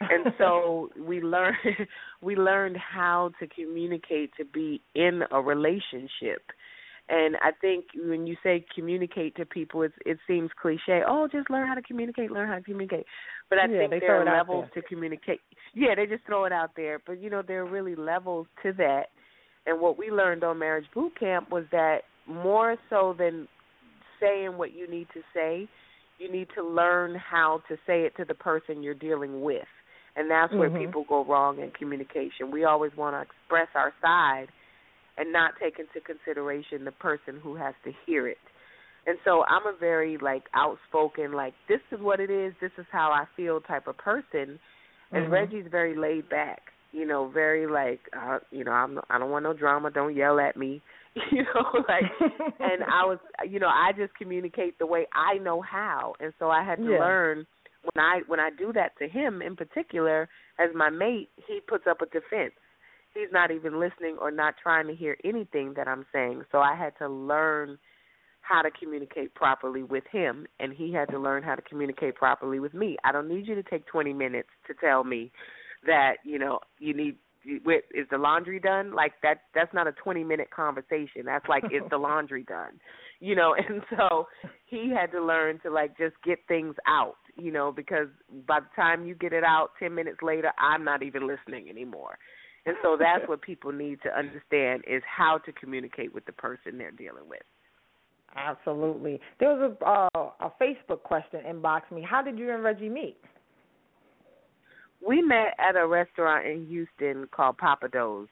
And 0.00 0.32
so 0.38 0.90
we 0.98 1.20
learned 1.20 1.56
we 2.22 2.36
learned 2.36 2.76
how 2.76 3.30
to 3.40 3.46
communicate 3.46 4.30
to 4.38 4.44
be 4.44 4.80
in 4.94 5.22
a 5.30 5.40
relationship. 5.40 6.42
And 7.10 7.36
I 7.36 7.52
think 7.58 7.86
when 7.96 8.26
you 8.26 8.36
say 8.42 8.64
communicate 8.74 9.34
to 9.36 9.46
people, 9.46 9.82
it's, 9.82 9.94
it 10.04 10.18
seems 10.26 10.50
cliche. 10.60 11.00
Oh, 11.06 11.26
just 11.30 11.48
learn 11.48 11.66
how 11.66 11.74
to 11.74 11.82
communicate, 11.82 12.30
learn 12.30 12.48
how 12.48 12.56
to 12.56 12.62
communicate. 12.62 13.06
But 13.48 13.58
I 13.58 13.66
Yeah, 13.66 13.88
think 13.88 14.00
there 14.00 14.20
are 14.20 14.24
levels 14.24 14.66
there. 14.74 14.82
to 14.82 14.88
communicate. 14.88 15.40
Yeah, 15.74 15.94
they 15.94 16.06
just 16.06 16.26
throw 16.26 16.44
it 16.44 16.52
out 16.52 16.72
there. 16.76 17.00
But 17.06 17.22
you 17.22 17.30
know, 17.30 17.42
there 17.46 17.62
are 17.62 17.70
really 17.70 17.94
levels 17.94 18.46
to 18.62 18.72
that. 18.74 19.06
And 19.66 19.80
what 19.80 19.98
we 19.98 20.10
learned 20.10 20.44
on 20.44 20.58
Marriage 20.58 20.86
Boot 20.94 21.18
Camp 21.18 21.50
was 21.50 21.64
that 21.72 22.00
more 22.26 22.76
so 22.90 23.14
than 23.18 23.48
saying 24.20 24.58
what 24.58 24.72
you 24.74 24.86
need 24.90 25.06
to 25.14 25.20
say, 25.34 25.66
you 26.18 26.30
need 26.30 26.48
to 26.56 26.62
learn 26.62 27.14
how 27.14 27.62
to 27.68 27.76
say 27.86 28.02
it 28.02 28.16
to 28.16 28.24
the 28.24 28.34
person 28.34 28.82
you're 28.82 28.94
dealing 28.94 29.40
with. 29.40 29.68
And 30.16 30.30
that's 30.30 30.52
where 30.52 30.68
Mhm. 30.68 30.78
people 30.78 31.04
go 31.04 31.24
wrong 31.24 31.60
in 31.60 31.70
communication. 31.70 32.50
We 32.50 32.64
always 32.64 32.94
want 32.96 33.14
to 33.14 33.20
express 33.22 33.68
our 33.74 33.94
side 34.02 34.48
and 35.18 35.32
not 35.32 35.52
take 35.60 35.78
into 35.78 36.00
consideration 36.06 36.84
the 36.84 36.92
person 36.92 37.40
who 37.42 37.56
has 37.56 37.74
to 37.84 37.92
hear 38.06 38.28
it. 38.28 38.38
And 39.06 39.18
so 39.24 39.44
I'm 39.48 39.66
a 39.66 39.76
very 39.78 40.18
like 40.18 40.44
outspoken, 40.54 41.32
like 41.32 41.54
this 41.68 41.80
is 41.92 42.00
what 42.00 42.20
it 42.20 42.30
is, 42.30 42.52
this 42.60 42.72
is 42.78 42.86
how 42.92 43.10
I 43.10 43.24
feel 43.36 43.60
type 43.60 43.86
of 43.86 43.96
person. 43.98 44.58
And 45.12 45.24
Mhm. 45.26 45.30
Reggie's 45.30 45.66
very 45.70 45.96
laid 45.96 46.28
back, 46.28 46.60
you 46.92 47.06
know, 47.06 47.28
very 47.28 47.66
like, 47.66 48.00
uh, 48.16 48.38
you 48.50 48.64
know, 48.64 48.72
I'm 48.72 49.00
I 49.10 49.18
don't 49.18 49.30
want 49.30 49.44
no 49.44 49.54
drama, 49.54 49.90
don't 49.90 50.14
yell 50.14 50.38
at 50.40 50.56
me, 50.56 50.82
you 51.32 51.42
know, 51.42 51.84
like. 51.88 52.04
and 52.60 52.82
I 52.90 53.04
was, 53.06 53.18
you 53.48 53.60
know, 53.60 53.68
I 53.68 53.92
just 53.96 54.14
communicate 54.16 54.78
the 54.78 54.86
way 54.86 55.06
I 55.14 55.38
know 55.38 55.62
how, 55.62 56.14
and 56.20 56.32
so 56.40 56.50
I 56.50 56.64
had 56.64 56.76
to 56.82 56.90
Yeah. 56.90 56.98
learn 56.98 57.46
when 57.82 58.04
I 58.04 58.20
when 58.26 58.40
I 58.40 58.50
do 58.50 58.72
that 58.72 58.98
to 58.98 59.08
him 59.08 59.42
in 59.42 59.56
particular 59.56 60.28
as 60.58 60.70
my 60.74 60.90
mate, 60.90 61.28
he 61.46 61.60
puts 61.66 61.84
up 61.88 62.02
a 62.02 62.06
defense. 62.06 62.52
He's 63.18 63.32
not 63.32 63.50
even 63.50 63.80
listening 63.80 64.16
or 64.20 64.30
not 64.30 64.54
trying 64.62 64.86
to 64.86 64.94
hear 64.94 65.16
anything 65.24 65.74
that 65.76 65.88
I'm 65.88 66.06
saying. 66.12 66.42
So 66.52 66.58
I 66.58 66.76
had 66.76 66.92
to 66.98 67.08
learn 67.08 67.78
how 68.42 68.62
to 68.62 68.70
communicate 68.70 69.34
properly 69.34 69.82
with 69.82 70.04
him 70.10 70.46
and 70.60 70.72
he 70.72 70.92
had 70.92 71.08
to 71.10 71.18
learn 71.18 71.42
how 71.42 71.56
to 71.56 71.62
communicate 71.62 72.14
properly 72.14 72.60
with 72.60 72.74
me. 72.74 72.96
I 73.04 73.12
don't 73.12 73.28
need 73.28 73.46
you 73.46 73.54
to 73.56 73.62
take 73.62 73.86
20 73.86 74.12
minutes 74.12 74.48
to 74.68 74.74
tell 74.74 75.02
me 75.04 75.32
that, 75.84 76.16
you 76.24 76.38
know, 76.38 76.60
you 76.78 76.94
need 76.94 77.16
is 77.44 78.06
the 78.10 78.18
laundry 78.18 78.60
done? 78.60 78.92
Like 78.94 79.12
that 79.22 79.42
that's 79.54 79.72
not 79.72 79.86
a 79.86 79.92
20 79.92 80.22
minute 80.22 80.50
conversation. 80.50 81.24
That's 81.24 81.48
like 81.48 81.64
is 81.64 81.82
the 81.90 81.96
laundry 81.96 82.42
done? 82.42 82.78
You 83.20 83.34
know, 83.36 83.54
and 83.68 83.82
so 83.96 84.28
he 84.66 84.92
had 84.94 85.10
to 85.12 85.24
learn 85.24 85.58
to 85.60 85.70
like 85.70 85.96
just 85.96 86.14
get 86.24 86.38
things 86.46 86.74
out, 86.86 87.16
you 87.36 87.50
know, 87.50 87.72
because 87.72 88.08
by 88.46 88.60
the 88.60 88.68
time 88.76 89.06
you 89.06 89.14
get 89.14 89.32
it 89.32 89.44
out 89.44 89.70
10 89.78 89.94
minutes 89.94 90.18
later, 90.22 90.52
I'm 90.58 90.84
not 90.84 91.02
even 91.02 91.26
listening 91.26 91.68
anymore. 91.68 92.18
And 92.68 92.76
so 92.82 92.96
that's 92.98 93.26
what 93.28 93.40
people 93.40 93.72
need 93.72 94.00
to 94.02 94.16
understand 94.16 94.84
is 94.86 95.02
how 95.06 95.38
to 95.38 95.52
communicate 95.52 96.14
with 96.14 96.24
the 96.26 96.32
person 96.32 96.76
they're 96.76 96.90
dealing 96.90 97.28
with. 97.28 97.42
Absolutely. 98.36 99.20
There 99.40 99.48
was 99.54 99.72
a 99.80 99.86
uh, 99.86 100.30
a 100.40 100.52
Facebook 100.62 101.02
question 101.02 101.40
inbox 101.48 101.90
me. 101.90 102.06
How 102.08 102.22
did 102.22 102.38
you 102.38 102.52
and 102.52 102.62
Reggie 102.62 102.88
meet? 102.90 103.16
We 105.06 105.22
met 105.22 105.54
at 105.58 105.76
a 105.76 105.86
restaurant 105.86 106.46
in 106.46 106.66
Houston 106.66 107.28
called 107.30 107.56
Pappadeaux's. 107.58 108.28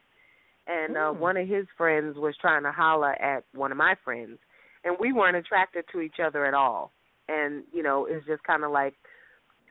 And 0.67 0.97
uh 0.97 1.13
Mm. 1.13 1.19
one 1.19 1.37
of 1.37 1.49
his 1.49 1.67
friends 1.77 2.17
was 2.19 2.35
trying 2.41 2.65
to 2.65 2.73
holler 2.73 3.13
at 3.23 3.45
one 3.55 3.71
of 3.71 3.79
my 3.79 3.95
friends. 4.05 4.39
And 4.85 4.97
we 5.01 5.13
weren't 5.13 5.37
attracted 5.37 5.85
to 5.93 6.01
each 6.01 6.17
other 6.25 6.45
at 6.45 6.55
all. 6.55 6.93
And, 7.29 7.65
you 7.73 7.83
know, 7.83 8.07
it's 8.07 8.27
just 8.27 8.43
kind 8.45 8.65
of 8.65 8.71
like 8.71 8.95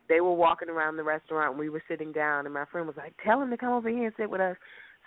they 0.10 0.22
were 0.22 0.34
walking 0.34 0.70
around 0.70 0.98
the 0.98 1.04
restaurant 1.04 1.52
and 1.52 1.60
we 1.60 1.70
were 1.70 1.84
sitting 1.88 2.12
down 2.12 2.46
and 2.46 2.54
my 2.54 2.65
friend 2.72 2.88
was 2.88 2.98
like, 2.98 3.13
Tell 3.24 3.41
him 3.41 3.50
to 3.50 3.58
come 3.58 3.74
over 3.74 3.89
here 3.89 4.06
and 4.06 4.13
sit 4.18 4.30
with 4.30 4.41
us. 4.41 4.58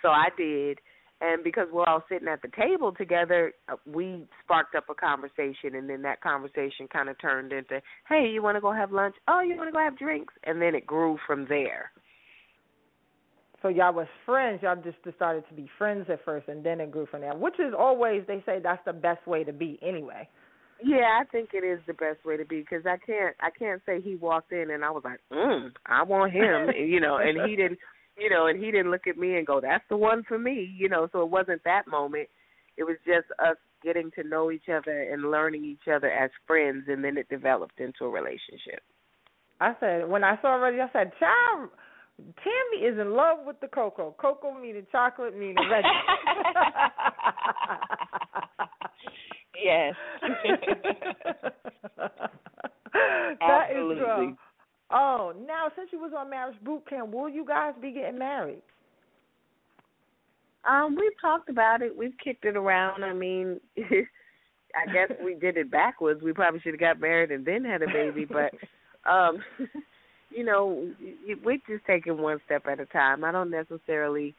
So 0.02 0.08
I 0.08 0.28
did. 0.36 0.78
And 1.20 1.42
because 1.42 1.66
we're 1.72 1.84
all 1.84 2.04
sitting 2.08 2.28
at 2.28 2.42
the 2.42 2.50
table 2.56 2.92
together, 2.92 3.52
uh, 3.68 3.74
we 3.86 4.24
sparked 4.44 4.76
up 4.76 4.84
a 4.88 4.94
conversation, 4.94 5.74
and 5.74 5.90
then 5.90 6.02
that 6.02 6.20
conversation 6.20 6.86
kind 6.92 7.08
of 7.08 7.18
turned 7.18 7.52
into, 7.52 7.82
"Hey, 8.08 8.28
you 8.28 8.40
want 8.40 8.56
to 8.56 8.60
go 8.60 8.70
have 8.70 8.92
lunch? 8.92 9.16
Oh, 9.26 9.40
you 9.40 9.56
want 9.56 9.66
to 9.66 9.72
go 9.72 9.80
have 9.80 9.98
drinks?" 9.98 10.32
And 10.44 10.62
then 10.62 10.76
it 10.76 10.86
grew 10.86 11.18
from 11.26 11.44
there. 11.46 11.90
So 13.62 13.68
y'all 13.68 13.92
was 13.92 14.06
friends. 14.24 14.62
Y'all 14.62 14.76
just 14.76 15.02
decided 15.02 15.46
to 15.48 15.54
be 15.54 15.68
friends 15.76 16.08
at 16.08 16.24
first, 16.24 16.46
and 16.46 16.62
then 16.62 16.80
it 16.80 16.92
grew 16.92 17.06
from 17.06 17.22
there. 17.22 17.34
Which 17.34 17.58
is 17.58 17.74
always 17.76 18.24
they 18.26 18.40
say 18.46 18.60
that's 18.60 18.84
the 18.84 18.92
best 18.92 19.26
way 19.26 19.42
to 19.42 19.52
be 19.52 19.78
anyway. 19.82 20.28
Yeah, 20.82 21.20
I 21.20 21.24
think 21.30 21.50
it 21.52 21.64
is 21.64 21.80
the 21.86 21.94
best 21.94 22.24
way 22.24 22.36
to 22.36 22.44
be 22.44 22.60
because 22.60 22.86
I 22.86 22.96
can't, 23.04 23.34
I 23.40 23.50
can't 23.50 23.82
say 23.84 24.00
he 24.00 24.16
walked 24.16 24.52
in 24.52 24.70
and 24.70 24.84
I 24.84 24.90
was 24.90 25.02
like, 25.04 25.20
mm, 25.32 25.70
I 25.86 26.02
want 26.04 26.32
him, 26.32 26.70
you 26.76 27.00
know, 27.00 27.16
and 27.16 27.48
he 27.48 27.56
didn't, 27.56 27.78
you 28.16 28.30
know, 28.30 28.46
and 28.46 28.62
he 28.62 28.70
didn't 28.70 28.90
look 28.90 29.06
at 29.06 29.18
me 29.18 29.36
and 29.36 29.46
go, 29.46 29.60
that's 29.60 29.84
the 29.88 29.96
one 29.96 30.22
for 30.26 30.38
me, 30.38 30.74
you 30.76 30.88
know. 30.88 31.08
So 31.12 31.22
it 31.22 31.30
wasn't 31.30 31.64
that 31.64 31.88
moment. 31.88 32.28
It 32.76 32.84
was 32.84 32.96
just 33.04 33.26
us 33.40 33.56
getting 33.82 34.10
to 34.12 34.22
know 34.22 34.50
each 34.50 34.68
other 34.68 35.12
and 35.12 35.30
learning 35.30 35.64
each 35.64 35.88
other 35.92 36.10
as 36.10 36.30
friends, 36.46 36.84
and 36.88 37.02
then 37.02 37.16
it 37.16 37.28
developed 37.28 37.80
into 37.80 38.04
a 38.04 38.08
relationship. 38.08 38.82
I 39.60 39.74
said 39.80 40.08
when 40.08 40.24
I 40.24 40.40
saw 40.40 40.56
Reggie, 40.56 40.80
I 40.80 40.90
said, 40.92 41.12
"Child, 41.18 41.70
Tami 42.20 42.92
is 42.92 42.98
in 42.98 43.12
love 43.12 43.38
with 43.44 43.60
the 43.60 43.68
cocoa. 43.68 44.14
Cocoa 44.18 44.54
meaning 44.54 44.86
chocolate, 44.92 45.36
meaning 45.36 45.56
Reggie." 45.70 45.88
Yes. 49.62 49.94
That 53.40 53.70
is 53.70 53.76
Absolutely. 53.76 53.96
true. 53.96 54.36
Oh, 54.90 55.32
now 55.46 55.68
since 55.76 55.90
you 55.92 56.00
was 56.00 56.12
on 56.16 56.30
marriage 56.30 56.56
boot 56.64 56.82
camp, 56.88 57.12
will 57.12 57.28
you 57.28 57.44
guys 57.44 57.74
be 57.80 57.92
getting 57.92 58.18
married? 58.18 58.62
Um, 60.68 60.96
we've 60.98 61.18
talked 61.20 61.48
about 61.48 61.82
it. 61.82 61.96
We've 61.96 62.16
kicked 62.22 62.44
it 62.44 62.56
around. 62.56 63.04
I 63.04 63.12
mean, 63.12 63.60
I 63.78 64.92
guess 64.92 65.16
we 65.22 65.34
did 65.34 65.56
it 65.56 65.70
backwards. 65.70 66.22
We 66.22 66.32
probably 66.32 66.60
should 66.60 66.74
have 66.74 66.80
got 66.80 67.00
married 67.00 67.30
and 67.30 67.44
then 67.44 67.64
had 67.64 67.82
a 67.82 67.86
baby, 67.86 68.24
but 68.24 68.52
um 69.10 69.42
you 70.30 70.44
know, 70.44 70.90
we're 71.42 71.58
just 71.68 71.84
taking 71.86 72.18
one 72.18 72.38
step 72.44 72.66
at 72.66 72.80
a 72.80 72.86
time. 72.86 73.24
I 73.24 73.32
don't 73.32 73.50
necessarily 73.50 74.34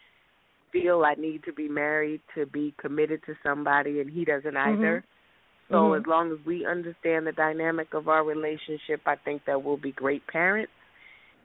feel 0.71 1.03
I 1.03 1.15
need 1.15 1.43
to 1.43 1.53
be 1.53 1.67
married 1.67 2.21
to 2.36 2.45
be 2.45 2.73
committed 2.77 3.21
to 3.25 3.36
somebody 3.43 4.01
and 4.01 4.10
he 4.10 4.25
doesn't 4.25 4.55
either. 4.58 5.03
Mm-hmm. 5.03 5.73
So 5.73 5.91
Mhm. 5.91 5.99
as 5.99 6.08
long 6.08 6.32
as 6.32 6.39
we 6.45 6.65
understand 6.65 7.27
the 7.27 7.32
dynamic 7.32 7.93
of 7.93 8.08
our 8.08 8.23
relationship, 8.23 9.01
I 9.05 9.15
think 9.15 9.45
that 9.45 9.63
we'll 9.63 9.77
be 9.77 9.91
great 9.91 10.25
parents. 10.27 10.71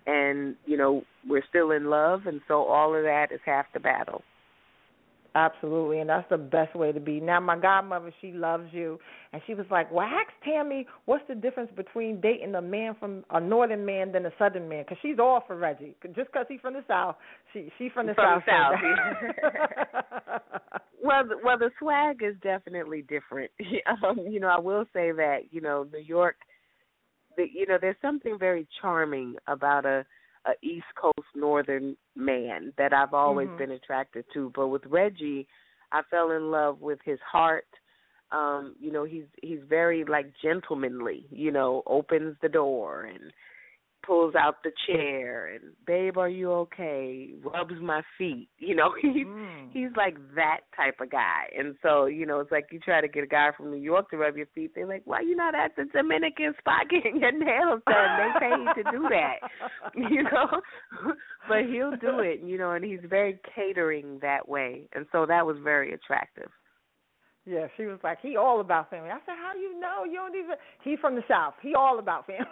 And, 0.06 0.56
you 0.66 0.76
know, 0.76 1.04
we're 1.26 1.44
still 1.48 1.70
in 1.72 1.90
love 1.90 2.26
and 2.26 2.40
so 2.48 2.64
all 2.64 2.94
of 2.94 3.04
that 3.04 3.32
is 3.32 3.40
half 3.44 3.70
the 3.72 3.80
battle. 3.80 4.22
Absolutely, 5.36 5.98
and 5.98 6.08
that's 6.08 6.28
the 6.30 6.36
best 6.38 6.76
way 6.76 6.92
to 6.92 7.00
be. 7.00 7.18
Now, 7.18 7.40
my 7.40 7.58
godmother, 7.58 8.12
she 8.20 8.30
loves 8.30 8.68
you, 8.70 9.00
and 9.32 9.42
she 9.48 9.54
was 9.54 9.66
like, 9.68 9.90
"Well, 9.90 10.06
ask 10.06 10.30
Tami 10.46 10.86
what's 11.06 11.26
the 11.26 11.34
difference 11.34 11.72
between 11.74 12.20
dating 12.20 12.54
a 12.54 12.62
man 12.62 12.94
from 13.00 13.24
a 13.30 13.40
northern 13.40 13.84
man 13.84 14.12
than 14.12 14.26
a 14.26 14.30
southern 14.38 14.68
man, 14.68 14.84
because 14.84 14.98
she's 15.02 15.18
all 15.18 15.42
for 15.44 15.56
Reggie. 15.56 15.96
Just 16.14 16.30
because 16.30 16.46
he's 16.48 16.60
from 16.60 16.74
the 16.74 16.84
south, 16.86 17.16
she 17.52 17.68
she 17.78 17.88
from 17.88 18.06
the 18.06 18.14
From 18.14 18.44
south. 18.46 18.78
South, 18.80 20.40
well, 21.02 21.26
the- 21.26 21.38
well, 21.42 21.58
the 21.58 21.70
swag 21.80 22.22
is 22.22 22.36
definitely 22.40 23.02
different. 23.02 23.50
um, 24.04 24.18
you 24.28 24.38
know, 24.38 24.48
I 24.48 24.60
will 24.60 24.84
say 24.92 25.10
that 25.10 25.38
you 25.50 25.60
know 25.60 25.84
New 25.92 25.98
York, 25.98 26.36
the, 27.36 27.46
you 27.52 27.66
know, 27.66 27.78
there's 27.80 27.96
something 28.00 28.38
very 28.38 28.68
charming 28.80 29.34
about 29.48 29.84
a 29.84 30.06
a 30.46 30.52
East 30.62 30.86
Coast 31.00 31.28
Northern 31.34 31.96
man 32.14 32.72
that 32.76 32.92
I've 32.92 33.14
always 33.14 33.48
Mhm. 33.48 33.58
been 33.58 33.70
attracted 33.72 34.24
to. 34.34 34.50
But 34.54 34.68
with 34.68 34.84
Reggie, 34.86 35.46
I 35.92 36.02
fell 36.02 36.30
in 36.32 36.50
love 36.50 36.80
with 36.80 37.00
his 37.02 37.20
heart. 37.20 37.68
Um, 38.30 38.76
you 38.80 38.90
know, 38.90 39.04
he's 39.04 39.26
he's 39.42 39.60
very 39.62 40.04
like 40.04 40.32
gentlemanly. 40.42 41.26
You 41.30 41.52
know, 41.52 41.82
opens 41.86 42.36
the 42.40 42.48
door 42.48 43.04
and 43.04 43.32
pulls 44.06 44.34
out 44.34 44.62
the 44.62 44.70
chair 44.86 45.46
and 45.54 45.72
babe 45.86 46.18
are 46.18 46.28
you 46.28 46.50
okay 46.52 47.30
rubs 47.42 47.74
my 47.80 48.02
feet 48.18 48.48
you 48.58 48.74
know 48.74 48.92
he's 49.00 49.26
Mm. 49.26 49.70
he's 49.72 49.90
like 49.96 50.16
that 50.34 50.60
type 50.76 50.96
of 51.00 51.10
guy 51.10 51.44
and 51.58 51.74
so 51.82 52.06
you 52.06 52.26
know 52.26 52.40
it's 52.40 52.52
like 52.52 52.66
you 52.70 52.78
try 52.78 53.00
to 53.00 53.08
get 53.08 53.24
a 53.24 53.26
guy 53.26 53.50
from 53.56 53.70
new 53.70 53.76
york 53.78 54.10
to 54.10 54.16
rub 54.16 54.36
your 54.36 54.46
feet 54.54 54.72
they're 54.74 54.86
like 54.86 55.02
why 55.04 55.20
you 55.20 55.34
not 55.34 55.54
at 55.54 55.74
the 55.76 55.84
dominican 55.92 56.52
spot 56.58 56.86
getting 56.90 57.20
your 57.20 57.32
nails 57.32 57.80
done 57.86 58.18
they 58.18 58.40
pay 58.40 58.50
you 58.50 58.82
to 58.82 58.90
do 58.90 59.08
that 59.08 59.36
you 59.96 60.22
know 60.22 60.46
but 61.48 61.64
he'll 61.70 61.96
do 61.96 62.18
it 62.20 62.40
you 62.44 62.58
know 62.58 62.72
and 62.72 62.84
he's 62.84 63.00
very 63.08 63.38
catering 63.54 64.18
that 64.20 64.48
way 64.48 64.88
and 64.94 65.06
so 65.10 65.24
that 65.26 65.44
was 65.46 65.56
very 65.62 65.92
attractive 65.94 66.50
Yeah, 67.46 67.66
she 67.76 67.84
was 67.84 67.98
like, 68.02 68.18
he 68.22 68.36
all 68.36 68.60
about 68.60 68.88
family. 68.88 69.10
I 69.10 69.18
said, 69.26 69.36
how 69.36 69.52
do 69.52 69.58
you 69.58 69.78
know? 69.78 70.04
You 70.04 70.16
don't 70.16 70.34
even. 70.34 70.56
He 70.82 70.96
from 70.96 71.14
the 71.14 71.22
south. 71.28 71.52
He 71.60 71.74
all 71.74 71.98
about 71.98 72.26
family. 72.26 72.46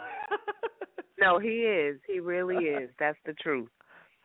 No 1.23 1.39
he 1.39 1.61
is 1.61 1.99
he 2.07 2.21
really 2.21 2.65
is 2.67 2.91
that's 2.99 3.19
the 3.25 3.33
truth 3.35 3.69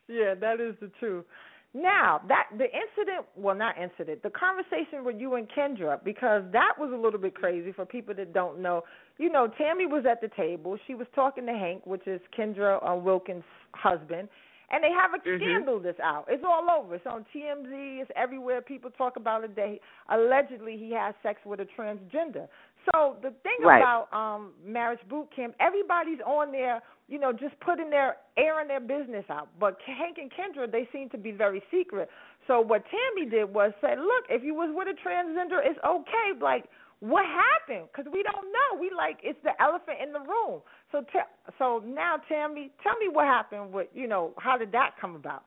Yeah, 0.07 0.33
that 0.35 0.59
is 0.59 0.75
the 0.81 0.91
truth. 0.99 1.25
Now 1.73 2.21
that 2.27 2.47
the 2.57 2.65
incident, 2.65 3.27
well, 3.35 3.55
not 3.55 3.75
incident, 3.77 4.23
the 4.23 4.31
conversation 4.31 5.03
with 5.03 5.17
you 5.19 5.35
and 5.35 5.47
Kendra, 5.49 6.03
because 6.03 6.43
that 6.51 6.73
was 6.79 6.91
a 6.91 6.95
little 6.95 7.19
bit 7.19 7.35
crazy 7.35 7.71
for 7.71 7.85
people 7.85 8.15
that 8.15 8.33
don't 8.33 8.61
know. 8.61 8.83
You 9.17 9.29
know, 9.29 9.47
Tami 9.59 9.89
was 9.89 10.05
at 10.09 10.21
the 10.21 10.29
table. 10.35 10.77
She 10.87 10.95
was 10.95 11.07
talking 11.13 11.45
to 11.45 11.51
Hank, 11.51 11.85
which 11.85 12.07
is 12.07 12.21
Kendra 12.37 12.79
uh, 12.89 12.95
Wilkins' 12.95 13.43
husband, 13.73 14.29
and 14.69 14.83
they 14.83 14.91
have 14.91 15.13
a 15.13 15.19
Mhm. 15.19 15.37
scandal 15.39 15.79
this 15.79 15.99
out. 15.99 16.25
It's 16.27 16.43
all 16.43 16.69
over. 16.69 16.95
It's 16.95 17.05
on 17.05 17.25
TMZ. 17.25 18.01
It's 18.01 18.11
everywhere. 18.15 18.61
People 18.61 18.91
talk 18.91 19.15
about 19.15 19.43
it. 19.43 19.55
They 19.55 19.79
allegedly 20.09 20.77
he 20.77 20.91
has 20.91 21.15
sex 21.23 21.43
with 21.45 21.59
a 21.59 21.65
transgender. 21.65 22.47
So 22.91 23.17
the 23.21 23.31
thing 23.31 23.57
Right. 23.61 23.79
about 23.79 24.11
um 24.13 24.53
marriage 24.63 25.01
boot 25.07 25.29
camp, 25.31 25.55
everybody's 25.59 26.21
on 26.21 26.51
there, 26.51 26.81
you 27.07 27.17
know, 27.17 27.31
just 27.31 27.57
putting 27.61 27.89
their 27.89 28.17
airing 28.35 28.67
their 28.67 28.79
business 28.81 29.29
out. 29.29 29.47
But 29.59 29.81
Hank 29.81 30.17
and 30.17 30.31
Kendra, 30.31 30.69
they 30.69 30.85
seem 30.87 31.09
to 31.09 31.17
be 31.17 31.31
very 31.31 31.61
secret. 31.71 32.09
So 32.45 32.61
what 32.61 32.85
Tami 32.87 33.29
did 33.29 33.53
was 33.53 33.73
say, 33.81 33.95
look, 33.95 34.25
if 34.29 34.43
you 34.43 34.53
was 34.53 34.69
with 34.71 34.87
a 34.87 34.93
transgender, 34.93 35.59
it's 35.65 35.79
okay. 35.83 36.33
Like, 36.39 36.65
what 36.99 37.25
happened? 37.25 37.87
Because 37.91 38.11
we 38.11 38.23
don't 38.23 38.45
know. 38.51 38.79
We 38.79 38.91
like 38.95 39.19
it's 39.23 39.39
the 39.43 39.51
elephant 39.61 39.97
in 40.01 40.13
the 40.13 40.19
room. 40.19 40.61
So 40.91 41.01
te- 41.01 41.29
so 41.59 41.81
now, 41.85 42.15
tell 42.27 42.49
me 42.49 42.71
tell 42.81 42.97
me 42.97 43.07
what 43.11 43.25
happened. 43.25 43.71
With 43.73 43.87
you 43.93 44.07
know, 44.07 44.33
how 44.37 44.57
did 44.57 44.71
that 44.71 44.91
come 44.99 45.15
about? 45.15 45.43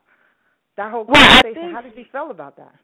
That 0.76 0.90
whole 0.90 1.04
Well, 1.04 1.16
conversation. 1.20 1.54
think- 1.62 1.74
how 1.74 1.80
did 1.82 1.96
you 1.96 2.04
feel 2.12 2.30
about 2.30 2.56
that? 2.56 2.74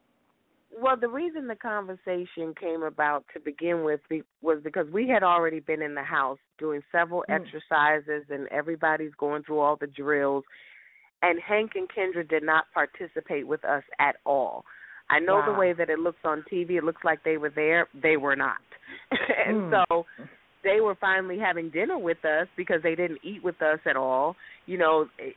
Well, 0.78 0.96
the 0.96 1.08
reason 1.08 1.46
the 1.46 1.56
conversation 1.56 2.52
came 2.54 2.82
about 2.82 3.24
to 3.32 3.40
begin 3.40 3.84
with 3.84 4.00
be- 4.08 4.24
was 4.42 4.60
because 4.62 4.90
we 4.90 5.08
had 5.08 5.22
already 5.22 5.60
been 5.60 5.80
in 5.80 5.94
the 5.94 6.02
house 6.02 6.38
doing 6.58 6.82
several 6.92 7.24
Mm. 7.30 7.34
exercises 7.36 8.28
and 8.30 8.46
everybody's 8.48 9.14
going 9.14 9.42
through 9.44 9.60
all 9.60 9.76
the 9.76 9.86
drills. 9.86 10.44
And 11.22 11.40
Hank 11.40 11.76
and 11.76 11.88
Kendra 11.88 12.28
did 12.28 12.42
not 12.42 12.70
participate 12.72 13.46
with 13.46 13.64
us 13.64 13.84
at 14.00 14.16
all. 14.26 14.66
I 15.08 15.20
know 15.20 15.42
the 15.46 15.58
way 15.58 15.72
that 15.72 15.88
it 15.88 15.98
looks 15.98 16.18
on 16.24 16.44
TV, 16.52 16.70
it 16.72 16.84
looks 16.84 17.02
like 17.04 17.22
they 17.24 17.36
were 17.36 17.50
there. 17.50 17.88
They 18.00 18.16
were 18.16 18.36
not. 18.36 18.58
and 19.46 19.72
Mm. 19.72 19.84
so 19.88 20.06
they 20.64 20.80
were 20.80 20.96
finally 20.96 21.38
having 21.38 21.70
dinner 21.70 21.96
with 21.98 22.24
us 22.24 22.48
because 22.56 22.82
they 22.82 22.94
didn't 22.96 23.20
eat 23.22 23.42
with 23.44 23.62
us 23.62 23.78
at 23.86 23.96
all. 23.96 24.34
You 24.66 24.78
know, 24.78 25.08
eh, 25.20 25.30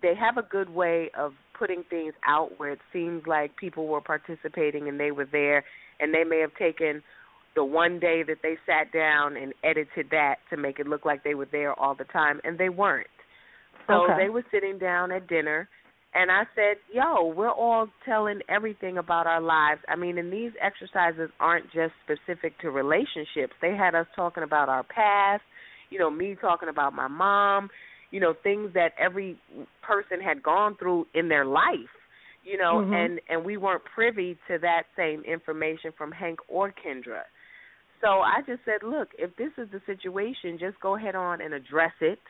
they 0.00 0.14
have 0.14 0.36
a 0.36 0.42
good 0.48 0.70
way 0.70 1.10
of 1.18 1.32
putting 1.58 1.82
things 1.90 2.14
out 2.26 2.50
where 2.58 2.70
it 2.72 2.78
seems 2.92 3.26
like 3.26 3.56
people 3.56 3.86
were 3.88 4.00
participating 4.00 4.88
and 4.88 4.98
they 4.98 5.10
were 5.10 5.26
there 5.30 5.64
and 5.98 6.14
they 6.14 6.24
may 6.24 6.38
have 6.40 6.54
taken 6.56 7.02
the 7.56 7.64
one 7.64 7.98
day 8.00 8.22
that 8.26 8.38
they 8.42 8.56
sat 8.66 8.92
down 8.92 9.36
and 9.36 9.54
edited 9.64 10.06
that 10.10 10.36
to 10.50 10.56
make 10.56 10.78
it 10.78 10.86
look 10.86 11.04
like 11.04 11.22
they 11.24 11.34
were 11.34 11.48
there 11.50 11.72
all 11.78 11.94
the 11.94 12.04
time 12.04 12.40
and 12.44 12.58
they 12.58 12.68
weren't. 12.68 13.06
So 13.88 13.94
Okay. 13.94 14.16
they 14.24 14.28
were 14.28 14.44
sitting 14.50 14.78
down 14.78 15.12
at 15.12 15.26
dinner 15.26 15.68
and 16.14 16.30
I 16.30 16.44
said, 16.54 16.76
"Yo, 16.92 17.26
we're 17.26 17.50
all 17.50 17.88
telling 18.04 18.40
everything 18.48 18.98
about 18.98 19.26
our 19.26 19.40
lives. 19.40 19.80
I 19.88 19.96
mean, 19.96 20.18
and 20.18 20.32
these 20.32 20.52
exercises 20.60 21.30
aren't 21.40 21.70
just 21.72 21.92
specific 22.04 22.58
to 22.60 22.70
relationships. 22.70 23.54
They 23.60 23.74
had 23.76 23.94
us 23.94 24.06
talking 24.14 24.44
about 24.44 24.68
our 24.68 24.84
past, 24.84 25.42
you 25.90 25.98
know, 25.98 26.10
me 26.10 26.36
talking 26.40 26.68
about 26.68 26.92
my 26.94 27.08
mom, 27.08 27.68
you 28.10 28.20
know, 28.20 28.32
things 28.42 28.72
that 28.74 28.92
every 28.98 29.36
person 29.82 30.20
had 30.20 30.42
gone 30.42 30.76
through 30.76 31.06
in 31.14 31.28
their 31.28 31.44
life, 31.44 31.90
you 32.44 32.56
know, 32.58 32.80
Mhm. 32.80 32.94
and 32.94 33.20
and 33.28 33.44
we 33.44 33.56
weren't 33.56 33.84
privy 33.84 34.38
to 34.48 34.58
that 34.58 34.84
same 34.96 35.22
information 35.22 35.92
from 35.92 36.12
Hank 36.12 36.38
or 36.48 36.72
Kendra. 36.72 37.22
So 38.00 38.20
I 38.20 38.42
just 38.46 38.64
said, 38.64 38.82
look, 38.82 39.08
if 39.18 39.34
this 39.36 39.50
is 39.56 39.70
the 39.70 39.80
situation, 39.86 40.58
just 40.58 40.78
go 40.80 40.96
ahead 40.96 41.14
on 41.14 41.40
and 41.40 41.54
address 41.54 41.94
it 42.00 42.20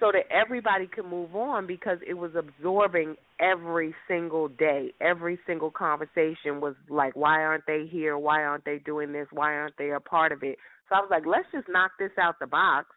so 0.00 0.10
that 0.12 0.24
everybody 0.30 0.86
could 0.86 1.04
move 1.04 1.34
on 1.34 1.66
because 1.66 1.98
it 2.06 2.14
was 2.14 2.32
absorbing 2.36 3.16
every 3.40 3.94
single 4.08 4.48
day. 4.48 4.92
Every 5.00 5.38
single 5.46 5.70
conversation 5.70 6.60
was 6.60 6.74
like, 6.88 7.14
why 7.16 7.42
aren't 7.42 7.66
they 7.66 7.86
here? 7.90 8.18
Why 8.18 8.42
aren't 8.42 8.64
they 8.64 8.78
doing 8.78 9.12
this? 9.12 9.26
Why 9.30 9.54
aren't 9.54 9.76
they 9.78 9.90
a 9.90 10.00
part 10.00 10.32
of 10.32 10.42
it? 10.42 10.58
So 10.88 10.96
I 10.96 11.00
was 11.00 11.08
like, 11.10 11.24
let's 11.26 11.46
just 11.52 11.68
knock 11.68 11.92
this 11.98 12.10
out 12.20 12.38
the 12.40 12.46
box. 12.46 12.88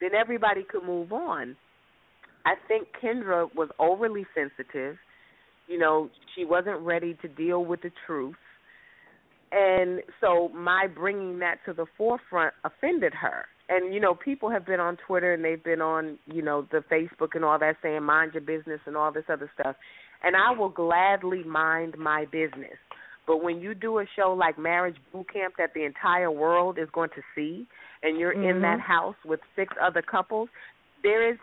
Then 0.00 0.10
everybody 0.14 0.64
could 0.68 0.84
move 0.84 1.12
on. 1.12 1.56
I 2.46 2.54
think 2.68 2.88
Kendra 3.02 3.48
was 3.54 3.68
overly 3.78 4.26
sensitive. 4.34 4.96
You 5.66 5.78
know, 5.78 6.10
she 6.34 6.44
wasn't 6.44 6.80
ready 6.80 7.16
to 7.22 7.28
deal 7.28 7.64
with 7.64 7.80
the 7.82 7.90
truth. 8.06 8.34
And 9.52 10.02
so 10.20 10.50
my 10.54 10.86
bringing 10.92 11.38
that 11.38 11.58
to 11.66 11.72
the 11.72 11.86
forefront 11.96 12.54
offended 12.64 13.14
her. 13.14 13.46
And 13.68 13.94
you 13.94 14.00
know, 14.00 14.14
people 14.14 14.50
have 14.50 14.66
been 14.66 14.80
on 14.80 14.98
Twitter 15.06 15.32
and 15.32 15.44
they've 15.44 15.62
been 15.62 15.80
on, 15.80 16.18
you 16.26 16.42
know, 16.42 16.66
the 16.70 16.84
Facebook 16.92 17.34
and 17.34 17.44
all 17.44 17.58
that 17.58 17.76
saying 17.82 18.02
mind 18.02 18.32
your 18.34 18.42
business 18.42 18.80
and 18.86 18.96
all 18.96 19.10
this 19.12 19.24
other 19.30 19.50
stuff. 19.58 19.76
And 20.22 20.36
I 20.36 20.52
will 20.52 20.68
gladly 20.68 21.44
mind 21.44 21.96
my 21.98 22.26
business. 22.26 22.76
But 23.26 23.42
when 23.42 23.60
you 23.60 23.74
do 23.74 23.98
a 24.00 24.04
show 24.16 24.34
like 24.34 24.58
Marriage 24.58 24.96
Boot 25.12 25.32
Camp 25.32 25.54
that 25.56 25.72
the 25.74 25.84
entire 25.84 26.30
world 26.30 26.78
is 26.78 26.88
going 26.92 27.10
to 27.10 27.22
see 27.34 27.66
and 28.02 28.18
you're 28.18 28.32
in 28.32 28.60
that 28.60 28.78
Mhm. 28.78 28.82
house 28.82 29.16
with 29.24 29.40
six 29.56 29.74
other 29.80 30.02
couples, 30.02 30.50
there 31.02 31.26
is 31.26 31.38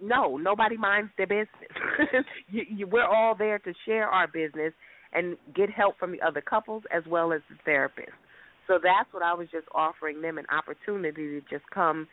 no, 0.00 0.38
nobody 0.38 0.76
minds 0.76 1.12
their 1.16 1.26
business. 1.26 1.70
you, 2.48 2.64
you, 2.68 2.86
we're 2.86 3.04
all 3.04 3.34
there 3.34 3.58
to 3.58 3.74
share 3.84 4.08
our 4.08 4.26
business 4.26 4.72
and 5.12 5.36
get 5.54 5.68
help 5.68 5.98
from 5.98 6.12
the 6.12 6.22
other 6.22 6.40
couples 6.40 6.82
as 6.90 7.04
well 7.06 7.32
as 7.32 7.42
the 7.50 7.56
therapist. 7.64 8.12
So 8.72 8.78
that's 8.82 9.12
what 9.12 9.22
I 9.22 9.34
was 9.34 9.48
just 9.52 9.66
offering 9.74 10.22
them 10.22 10.38
an 10.38 10.46
opportunity 10.50 11.28
to 11.28 11.40
just 11.50 11.68
come 11.74 12.08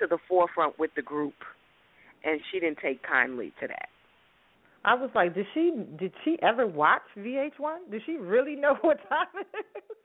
to 0.00 0.08
the 0.08 0.18
forefront 0.28 0.76
with 0.76 0.90
the 0.96 1.02
group. 1.02 1.34
And 2.24 2.40
she 2.50 2.58
didn't 2.58 2.78
take 2.82 3.00
kindly 3.06 3.52
to 3.60 3.68
that. 3.68 3.88
I 4.84 4.94
was 4.94 5.10
like, 5.14 5.34
did 5.34 5.46
she 5.54 5.70
did 5.96 6.12
she 6.24 6.36
ever 6.42 6.66
watch 6.66 7.02
VH1? 7.16 7.92
Did 7.92 8.02
she 8.04 8.16
really 8.16 8.56
know 8.56 8.74
what 8.80 8.98
time 9.08 9.28
it 9.36 9.46
is? 9.56 9.96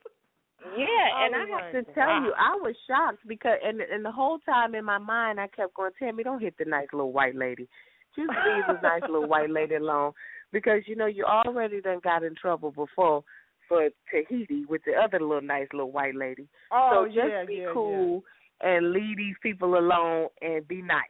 Yeah, 0.78 1.26
and 1.26 1.36
I 1.36 1.40
have 1.40 1.74
like, 1.74 1.86
to 1.86 1.94
tell 1.94 2.08
wow. 2.08 2.24
you, 2.26 2.34
I 2.38 2.56
was 2.62 2.76
shocked 2.86 3.28
because, 3.28 3.58
and 3.64 3.82
and 3.82 4.06
the 4.06 4.12
whole 4.12 4.40
time 4.40 4.76
in 4.76 4.86
my 4.86 4.98
mind, 4.98 5.40
I 5.40 5.48
kept 5.48 5.74
going, 5.74 5.92
"Tami, 6.02 6.24
don't 6.24 6.42
hit 6.42 6.54
the 6.60 6.66
nice 6.66 6.88
little 6.92 7.14
white 7.14 7.36
lady. 7.36 7.68
Just 8.16 8.30
leave 8.30 8.64
the 8.68 8.80
nice 8.84 9.02
little 9.04 9.28
white 9.28 9.50
lady 9.50 9.76
alone." 9.76 10.12
Because 10.52 10.82
you 10.86 10.96
know 10.96 11.06
you 11.08 11.26
already 11.26 11.82
done 11.82 12.00
got 12.04 12.24
in 12.24 12.36
trouble 12.36 12.72
before 12.72 13.24
for 13.70 13.88
Tahiti 14.12 14.66
with 14.68 14.82
the 14.86 14.94
other 14.94 15.20
little 15.22 15.42
nice 15.42 15.68
little 15.72 15.92
white 15.92 16.16
lady. 16.16 16.50
Oh 16.74 17.04
so 17.04 17.06
just 17.06 17.18
yeah, 17.30 17.46
be 17.46 17.62
yeah, 17.62 17.72
cool 17.74 18.24
and 18.62 18.92
leave 18.92 19.16
these 19.16 19.36
people 19.42 19.78
alone 19.78 20.28
and 20.42 20.68
be 20.68 20.82
nice. 20.82 21.04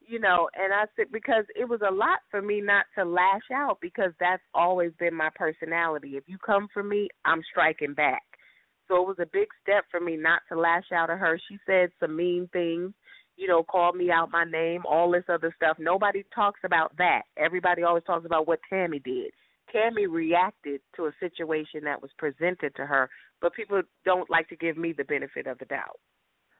You 0.00 0.18
know, 0.18 0.48
and 0.56 0.72
I 0.72 0.84
said 0.96 1.06
because 1.12 1.44
it 1.54 1.68
was 1.68 1.80
a 1.86 1.92
lot 1.92 2.20
for 2.30 2.40
me 2.40 2.62
not 2.62 2.86
to 2.96 3.04
lash 3.04 3.42
out 3.54 3.78
because 3.82 4.12
that's 4.18 4.42
always 4.54 4.90
been 4.98 5.14
my 5.14 5.28
personality. 5.36 6.16
If 6.16 6.24
you 6.26 6.38
come 6.38 6.66
for 6.72 6.82
me, 6.82 7.08
I'm 7.26 7.42
striking 7.50 7.92
back. 7.92 8.22
So 8.88 9.02
it 9.02 9.06
was 9.06 9.18
a 9.20 9.26
big 9.30 9.48
step 9.62 9.84
for 9.90 10.00
me 10.00 10.16
not 10.16 10.40
to 10.50 10.58
lash 10.58 10.90
out 10.94 11.10
at 11.10 11.18
her. 11.18 11.38
She 11.48 11.58
said 11.66 11.90
some 12.00 12.16
mean 12.16 12.48
things, 12.54 12.94
you 13.36 13.46
know, 13.46 13.62
called 13.62 13.96
me 13.96 14.10
out 14.10 14.30
my 14.32 14.44
name, 14.44 14.82
all 14.88 15.10
this 15.10 15.24
other 15.28 15.52
stuff. 15.54 15.76
Nobody 15.78 16.24
talks 16.34 16.60
about 16.64 16.96
that. 16.96 17.22
Everybody 17.36 17.82
always 17.82 18.04
talks 18.04 18.24
about 18.24 18.48
what 18.48 18.60
Tami 18.72 19.04
did. 19.04 19.32
Tami 19.74 20.08
reacted 20.08 20.80
to 20.96 21.06
a 21.06 21.12
situation 21.20 21.84
that 21.84 22.00
was 22.00 22.10
presented 22.18 22.74
to 22.76 22.86
her, 22.86 23.08
but 23.40 23.54
people 23.54 23.80
don't 24.04 24.28
like 24.30 24.48
to 24.48 24.56
give 24.56 24.76
me 24.76 24.92
the 24.92 25.04
benefit 25.04 25.46
of 25.46 25.58
the 25.58 25.64
doubt. 25.66 25.98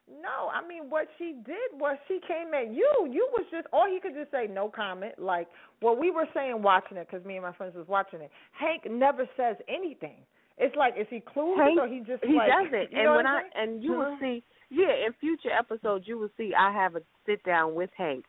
No, 0.09 0.49
I 0.51 0.67
mean 0.67 0.89
what 0.89 1.07
she 1.19 1.35
did 1.45 1.69
was 1.73 1.97
she 2.07 2.19
came 2.27 2.53
at 2.55 2.73
you. 2.73 2.89
You 3.11 3.29
was 3.31 3.45
just 3.51 3.67
all 3.71 3.87
he 3.87 3.99
could 3.99 4.15
just 4.15 4.31
say 4.31 4.47
no 4.49 4.67
comment. 4.67 5.19
Like 5.19 5.47
what 5.81 5.99
we 5.99 6.09
were 6.09 6.27
saying 6.33 6.63
watching 6.63 6.97
it 6.97 7.07
because 7.09 7.23
me 7.25 7.35
and 7.35 7.43
my 7.43 7.53
friends 7.53 7.75
was 7.75 7.87
watching 7.87 8.21
it. 8.21 8.31
Hank 8.51 8.89
never 8.89 9.29
says 9.37 9.55
anything. 9.67 10.25
It's 10.57 10.75
like 10.75 10.95
is 10.99 11.05
he 11.11 11.21
clueless 11.21 11.57
Hank, 11.57 11.79
or 11.79 11.87
he 11.87 11.99
just 11.99 12.23
he 12.23 12.33
like 12.33 12.49
doesn't. 12.49 12.91
You 12.91 12.99
and 12.99 13.15
when 13.15 13.27
I 13.27 13.41
I'm 13.55 13.69
and 13.69 13.83
you 13.83 13.91
will 13.93 14.05
Mhm. 14.05 14.19
see, 14.19 14.43
yeah, 14.71 14.93
in 15.05 15.13
future 15.13 15.51
episodes 15.51 16.07
you 16.07 16.17
will 16.17 16.31
see 16.37 16.55
I 16.57 16.71
have 16.71 16.95
a 16.95 17.03
sit 17.27 17.43
down 17.43 17.75
with 17.75 17.91
Hank. 17.95 18.25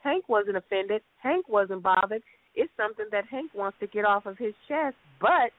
Hank 0.00 0.28
wasn't 0.28 0.56
offended. 0.56 1.02
Hank 1.18 1.48
wasn't 1.48 1.82
bothered. 1.82 2.24
It's 2.54 2.72
something 2.76 3.06
that 3.12 3.24
Hank 3.30 3.52
wants 3.54 3.78
to 3.80 3.86
get 3.86 4.04
off 4.04 4.26
of 4.26 4.36
his 4.38 4.54
chest, 4.68 4.96
but 5.20 5.52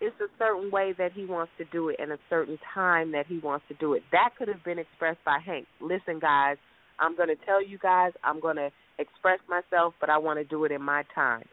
it's 0.00 0.18
a 0.20 0.26
certain 0.38 0.70
way 0.70 0.94
that 0.98 1.12
he 1.12 1.24
wants 1.24 1.52
to 1.58 1.64
do 1.66 1.88
it 1.88 1.96
and 1.98 2.10
a 2.10 2.18
certain 2.28 2.58
time 2.74 3.12
that 3.12 3.26
he 3.26 3.38
wants 3.38 3.64
to 3.68 3.74
do 3.74 3.94
it. 3.94 4.02
That 4.10 4.30
could 4.36 4.48
have 4.48 4.64
been 4.64 4.78
expressed 4.78 5.24
by 5.24 5.38
Hank. 5.44 5.66
Listen, 5.80 6.18
guys, 6.18 6.56
I'm 6.98 7.16
going 7.16 7.28
to 7.28 7.36
tell 7.46 7.64
you 7.64 7.78
guys, 7.78 8.12
I'm 8.24 8.40
going 8.40 8.56
to 8.56 8.70
express 8.98 9.38
myself, 9.48 9.94
but 10.00 10.10
I 10.10 10.18
want 10.18 10.38
to 10.38 10.44
do 10.44 10.64
it 10.64 10.72
in 10.72 10.82
my 10.82 11.04
time. 11.14 11.44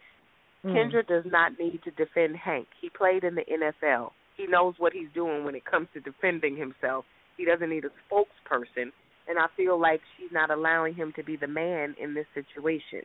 Mm. 0.65 0.73
Kendra 0.73 1.07
does 1.07 1.25
not 1.25 1.53
need 1.59 1.81
to 1.83 1.91
defend 1.91 2.35
Hank. 2.37 2.67
He 2.81 2.89
played 2.89 3.23
in 3.23 3.35
the 3.35 3.43
NFL. 3.43 4.11
He 4.35 4.47
knows 4.47 4.75
what 4.77 4.93
he's 4.93 5.09
doing 5.13 5.43
when 5.43 5.55
it 5.55 5.65
comes 5.65 5.87
to 5.93 5.99
defending 5.99 6.57
himself. 6.57 7.05
He 7.37 7.45
doesn't 7.45 7.69
need 7.69 7.85
a 7.85 7.89
spokesperson, 8.11 8.91
and 9.27 9.37
I 9.37 9.45
feel 9.55 9.79
like 9.79 10.01
she's 10.17 10.31
not 10.31 10.49
allowing 10.49 10.95
him 10.95 11.13
to 11.15 11.23
be 11.23 11.35
the 11.35 11.47
man 11.47 11.95
in 12.01 12.13
this 12.13 12.25
situation. 12.33 13.03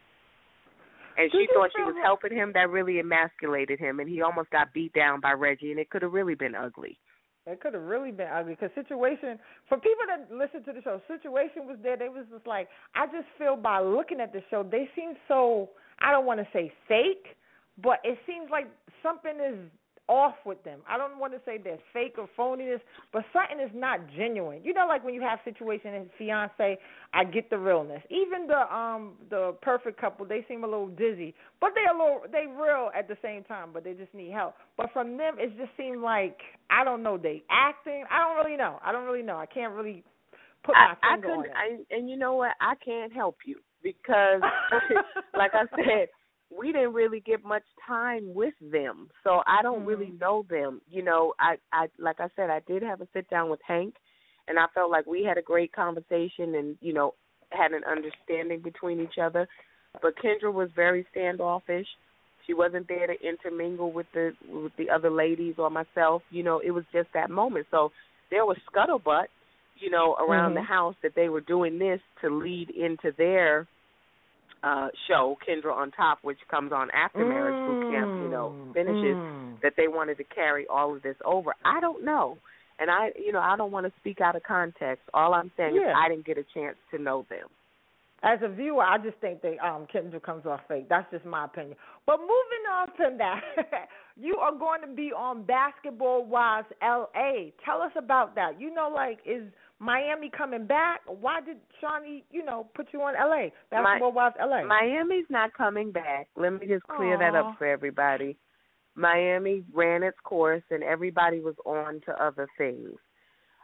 And 1.17 1.31
she 1.33 1.47
thought 1.55 1.71
she 1.77 1.83
was 1.83 1.95
helping 2.03 2.37
him. 2.37 2.53
That 2.55 2.71
really 2.71 2.99
emasculated 2.99 3.79
him, 3.79 4.01
and 4.01 4.09
he 4.09 4.23
almost 4.23 4.51
got 4.51 4.73
beat 4.73 4.93
down 4.93 5.21
by 5.21 5.33
Reggie, 5.33 5.71
and 5.71 5.81
it 5.81 5.91
could 5.91 6.03
have 6.03 6.13
really 6.13 6.35
been 6.35 6.55
ugly. 6.55 6.99
It 7.47 7.61
could 7.61 7.75
have 7.75 7.83
really 7.83 8.11
been 8.11 8.29
ugly 8.33 8.55
because 8.55 8.71
situation 8.75 9.39
for 9.69 9.77
people 9.77 10.07
that 10.09 10.35
listen 10.35 10.65
to 10.65 10.73
the 10.73 10.83
show, 10.83 11.01
situation 11.07 11.67
was 11.67 11.77
there. 11.83 11.97
They 11.97 12.09
was 12.09 12.25
just 12.33 12.47
like 12.47 12.69
I 12.95 13.07
just 13.07 13.29
feel 13.39 13.57
by 13.57 13.81
looking 13.81 14.21
at 14.21 14.33
the 14.33 14.43
show, 14.51 14.63
they 14.63 14.89
seem 14.97 15.15
so 15.29 15.69
I 16.01 16.11
don't 16.11 16.25
want 16.25 16.41
to 16.41 16.47
say 16.53 16.73
fake, 16.89 17.37
but 17.83 17.99
it 18.03 18.19
seems 18.27 18.51
like 18.51 18.67
something 19.03 19.37
is 19.37 19.59
off 20.09 20.35
with 20.45 20.63
them. 20.65 20.81
I 20.89 20.99
don't 20.99 21.19
want 21.19 21.33
to 21.33 21.41
say 21.47 21.59
they're 21.63 21.79
fake 21.93 22.17
or 22.19 22.29
phoniness, 22.39 22.81
but 23.13 23.25
something 23.33 23.65
is 23.65 23.71
not 23.75 24.01
genuine. 24.17 24.61
You 24.63 24.75
know, 24.75 24.87
like 24.87 25.05
when 25.05 25.15
you 25.15 25.23
have 25.23 25.39
situation 25.45 25.95
and 25.95 26.11
fiance, 26.19 26.79
I 27.13 27.25
get 27.25 27.49
the 27.51 27.59
realness. 27.59 28.03
Even 28.11 28.47
the 28.47 28.75
um 28.75 29.15
the 29.31 29.55
perfect 29.63 30.01
couple, 30.01 30.27
they 30.27 30.45
seem 30.49 30.65
a 30.65 30.67
little 30.67 30.89
dizzy, 30.89 31.35
but 31.61 31.71
they 31.75 31.83
are 31.83 31.95
a 31.95 31.99
little 31.99 32.21
they 32.31 32.47
real 32.47 32.91
at 32.97 33.09
the 33.09 33.17
same 33.23 33.45
time, 33.45 33.71
but 33.73 33.85
they 33.85 33.95
just 33.95 34.13
need 34.15 34.33
help. 34.33 34.55
But 34.77 34.93
from 34.93 35.17
them, 35.17 35.37
it 35.39 35.57
just 35.57 35.71
seemed 35.77 36.03
like 36.03 36.39
I 36.71 36.85
don't 36.85 37.03
know 37.03 37.17
they 37.17 37.43
acting. 37.51 38.05
I 38.11 38.21
don't 38.21 38.45
really 38.45 38.57
know. 38.57 38.79
I 38.85 38.93
don't 38.93 39.05
really 39.05 39.23
know. 39.23 39.37
I 39.37 39.47
can't 39.47 39.73
really 39.73 40.05
put 40.65 40.75
my 40.75 40.95
I, 41.03 41.13
I 41.13 41.15
finger 41.15 41.31
on 41.31 41.43
couldn't, 41.43 41.57
it. 41.57 41.85
I, 41.93 41.97
and 41.97 42.11
you 42.11 42.17
know 42.17 42.35
what? 42.35 42.53
I 42.61 42.75
can't 42.85 43.13
help 43.13 43.39
you 43.47 43.57
because, 43.83 44.41
like 45.37 45.53
I 45.55 45.65
said, 45.77 46.09
we 46.59 46.73
didn't 46.73 46.93
really 46.95 47.21
get 47.21 47.45
much 47.45 47.63
time 47.87 48.35
with 48.35 48.55
them, 48.61 49.11
so 49.23 49.43
I 49.47 49.63
don't 49.63 49.85
really 49.85 50.07
Mm-hmm. 50.07 50.19
know 50.19 50.45
them. 50.49 50.81
You 50.91 51.03
know, 51.03 51.35
I, 51.41 51.57
I, 51.73 51.87
like 51.99 52.21
I 52.21 52.29
said, 52.37 52.51
I 52.51 52.61
did 52.67 52.83
have 52.83 53.01
a 53.01 53.09
sit 53.13 53.29
down 53.31 53.51
with 53.51 53.61
Hank, 53.67 53.95
and 54.49 54.59
I 54.59 54.67
felt 54.75 54.91
like 54.91 55.07
we 55.07 55.25
had 55.25 55.39
a 55.39 55.43
great 55.43 55.73
conversation, 55.73 56.55
and 56.55 56.77
you 56.81 56.93
know, 56.93 57.15
had 57.51 57.73
an 57.73 57.83
understanding 57.91 58.61
between 58.61 59.01
each 59.01 59.19
other. 59.21 59.49
But 60.03 60.15
Kendra 60.17 60.53
was 60.53 60.71
very 60.75 61.07
standoffish. 61.11 61.87
She 62.47 62.55
wasn't 62.55 62.89
there 62.89 63.07
to 63.07 63.15
intermingle 63.27 63.93
with 63.93 64.07
the 64.13 64.33
with 64.49 64.73
the 64.77 64.91
other 64.91 65.11
ladies 65.11 65.55
or 65.59 65.71
myself. 65.71 66.23
You 66.31 66.43
know, 66.43 66.61
it 66.65 66.73
was 66.73 66.85
just 66.93 67.09
that 67.15 67.31
moment. 67.31 67.67
So 67.71 67.91
there 68.31 68.45
was 68.45 68.57
scuttlebutt, 68.73 69.27
you 69.77 69.91
know, 69.91 70.15
around 70.15 70.53
Mhm. 70.53 70.57
the 70.57 70.63
house 70.63 70.95
that 71.03 71.15
they 71.15 71.29
were 71.29 71.41
doing 71.41 71.79
this 71.79 72.01
to 72.21 72.29
lead 72.31 72.71
into 72.71 73.13
their 73.17 73.67
uh 74.65 74.89
show, 75.09 75.37
Kendra 75.47 75.73
on 75.75 75.91
Top, 75.91 76.19
which 76.23 76.39
comes 76.51 76.73
on 76.73 76.89
after 76.93 77.25
marriage 77.25 77.57
boot 77.67 77.79
camp, 77.87 78.11
you 78.23 78.31
know, 78.31 78.55
finishes 78.73 79.17
Mm. 79.17 79.61
that 79.63 79.75
they 79.77 79.89
wanted 79.89 80.17
to 80.19 80.25
carry 80.25 80.67
all 80.69 80.97
of 80.97 81.03
this 81.03 81.17
over. 81.25 81.55
I 81.65 81.81
don't 81.81 82.05
know. 82.05 82.39
And 82.81 82.91
I 82.91 83.11
you 83.17 83.33
know, 83.33 83.41
I 83.41 83.57
don't 83.57 83.71
want 83.73 83.87
to 83.87 83.93
speak 84.01 84.21
out 84.21 84.37
of 84.37 84.43
context. 84.43 85.05
All 85.13 85.35
I'm 85.35 85.51
saying 85.57 85.77
is 85.77 85.83
I 85.95 86.09
didn't 86.09 86.27
get 86.27 86.39
a 86.39 86.45
chance 86.55 86.77
to 86.93 86.99
know 87.01 87.25
them. 87.29 87.49
As 88.23 88.39
a 88.43 88.49
viewer, 88.49 88.83
I 88.83 88.97
just 88.99 89.19
think 89.19 89.43
that 89.43 89.57
um 89.65 89.87
Kendra 89.93 90.21
comes 90.23 90.47
off 90.47 90.61
fake. 90.67 90.89
That's 90.89 91.09
just 91.11 91.27
my 91.27 91.45
opinion. 91.45 91.77
But 92.07 92.19
moving 92.21 92.65
on 92.73 92.89
from 92.97 93.19
that, 93.19 93.41
you 94.17 94.37
are 94.39 94.55
going 94.57 94.81
to 94.81 94.89
be 95.03 95.13
on 95.13 95.45
Basketball 95.45 96.25
Wives 96.25 96.69
LA. 96.83 97.51
Tell 97.67 97.83
us 97.83 97.93
about 97.97 98.35
that. 98.37 98.59
You 98.59 98.73
know, 98.73 98.91
like 98.95 99.19
is 99.27 99.45
Miami 99.79 100.31
coming 100.37 100.67
back? 100.67 101.01
Why 101.07 101.41
did 101.41 101.59
Shaunie, 101.83 102.23
you 102.31 102.45
know, 102.45 102.69
put 102.75 102.89
you 102.93 103.01
on 103.03 103.15
LA? 103.15 103.49
Basketball 103.71 104.13
Wives 104.13 104.37
LA. 104.41 104.65
Miami's 104.65 105.27
not 105.29 105.53
coming 105.55 105.91
back. 105.91 106.29
Let 106.37 106.53
me 106.53 106.67
just 106.67 106.85
clear 106.85 107.19
that 107.19 107.35
up 107.35 107.57
for 107.59 107.67
everybody. 107.67 108.37
Miami 108.95 109.65
ran 109.73 110.03
its 110.03 110.17
course 110.23 110.63
and 110.71 110.83
everybody 110.83 111.41
was 111.41 111.57
on 111.67 112.01
to 112.07 112.13
other 112.23 112.47
things. 112.57 112.91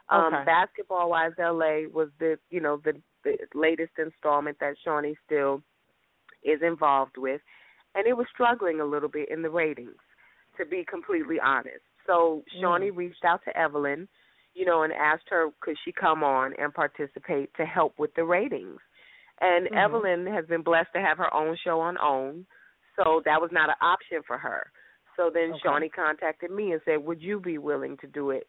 Um 0.09 0.33
Okay. 0.33 0.45
Basketball 0.45 1.09
Wives 1.09 1.35
LA 1.39 1.87
was 1.91 2.09
the 2.19 2.37
you 2.49 2.59
know, 2.59 2.81
the, 2.83 2.93
the 3.23 3.37
latest 3.55 3.93
installment 3.97 4.57
that 4.59 4.75
Shaunie 4.85 5.15
still 5.25 5.63
is 6.43 6.61
involved 6.61 7.17
with. 7.17 7.41
And 7.95 8.07
it 8.07 8.15
was 8.15 8.27
struggling 8.33 8.79
a 8.79 8.85
little 8.85 9.09
bit 9.09 9.29
in 9.29 9.41
the 9.41 9.49
ratings, 9.49 9.99
to 10.57 10.65
be 10.65 10.85
completely 10.89 11.37
honest. 11.43 11.83
So 12.07 12.43
Shaunie 12.61 12.95
reached 12.95 13.23
out 13.25 13.41
to 13.45 13.57
Evelyn, 13.57 14.07
you 14.53 14.65
know, 14.65 14.83
and 14.83 14.93
asked 14.93 15.29
her 15.29 15.49
could 15.61 15.77
she 15.83 15.91
come 15.91 16.23
on 16.23 16.53
and 16.57 16.73
participate 16.73 17.53
to 17.55 17.65
help 17.65 17.97
with 17.97 18.13
the 18.15 18.23
ratings. 18.23 18.79
And 19.39 19.67
Mhm. 19.67 19.77
Evelyn 19.77 20.27
has 20.27 20.45
been 20.45 20.61
blessed 20.61 20.93
to 20.93 21.01
have 21.01 21.17
her 21.17 21.33
own 21.33 21.55
show 21.55 21.79
on 21.79 21.97
OWN, 21.97 22.45
so 22.95 23.21
that 23.25 23.41
was 23.41 23.51
not 23.51 23.69
an 23.69 23.75
option 23.81 24.21
for 24.23 24.37
her. 24.37 24.71
So 25.15 25.29
then 25.29 25.53
Okay. 25.53 25.59
Shaunie 25.67 25.89
contacted 25.89 26.51
me 26.51 26.73
and 26.73 26.81
said, 26.83 27.03
"Would 27.03 27.21
you 27.21 27.39
be 27.39 27.57
willing 27.57 27.97
to 27.97 28.07
do 28.07 28.31
it?" 28.31 28.47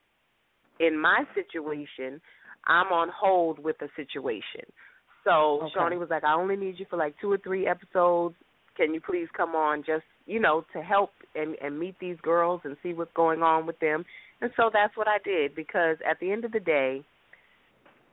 In 0.78 0.98
my 0.98 1.26
situation, 1.34 2.20
I'm 2.66 2.92
on 2.92 3.08
hold 3.08 3.58
with 3.58 3.78
the 3.78 3.88
situation. 3.96 4.70
So 5.24 5.62
Okay. 5.62 5.70
Shaunie 5.74 5.98
was 5.98 6.10
like, 6.10 6.24
"I 6.24 6.34
only 6.34 6.56
need 6.56 6.78
you 6.78 6.86
for 6.86 6.96
like 6.96 7.16
two 7.18 7.32
or 7.32 7.38
three 7.38 7.66
episodes. 7.66 8.36
Can 8.74 8.94
you 8.94 9.00
please 9.00 9.30
come 9.32 9.54
on 9.54 9.82
just, 9.82 10.06
you 10.26 10.40
know, 10.40 10.62
to 10.72 10.82
help 10.82 11.12
and 11.34 11.56
and 11.60 11.78
meet 11.78 11.98
these 11.98 12.20
girls 12.20 12.64
and 12.64 12.76
see 12.82 12.92
what's 12.92 13.12
going 13.12 13.42
on 13.42 13.66
with 13.66 13.78
them?" 13.78 14.04
And 14.42 14.50
so 14.56 14.70
that's 14.72 14.96
what 14.96 15.08
I 15.08 15.18
did 15.24 15.54
because 15.54 15.96
at 16.08 16.18
the 16.20 16.30
end 16.32 16.44
of 16.44 16.52
the 16.52 16.60
day, 16.60 17.02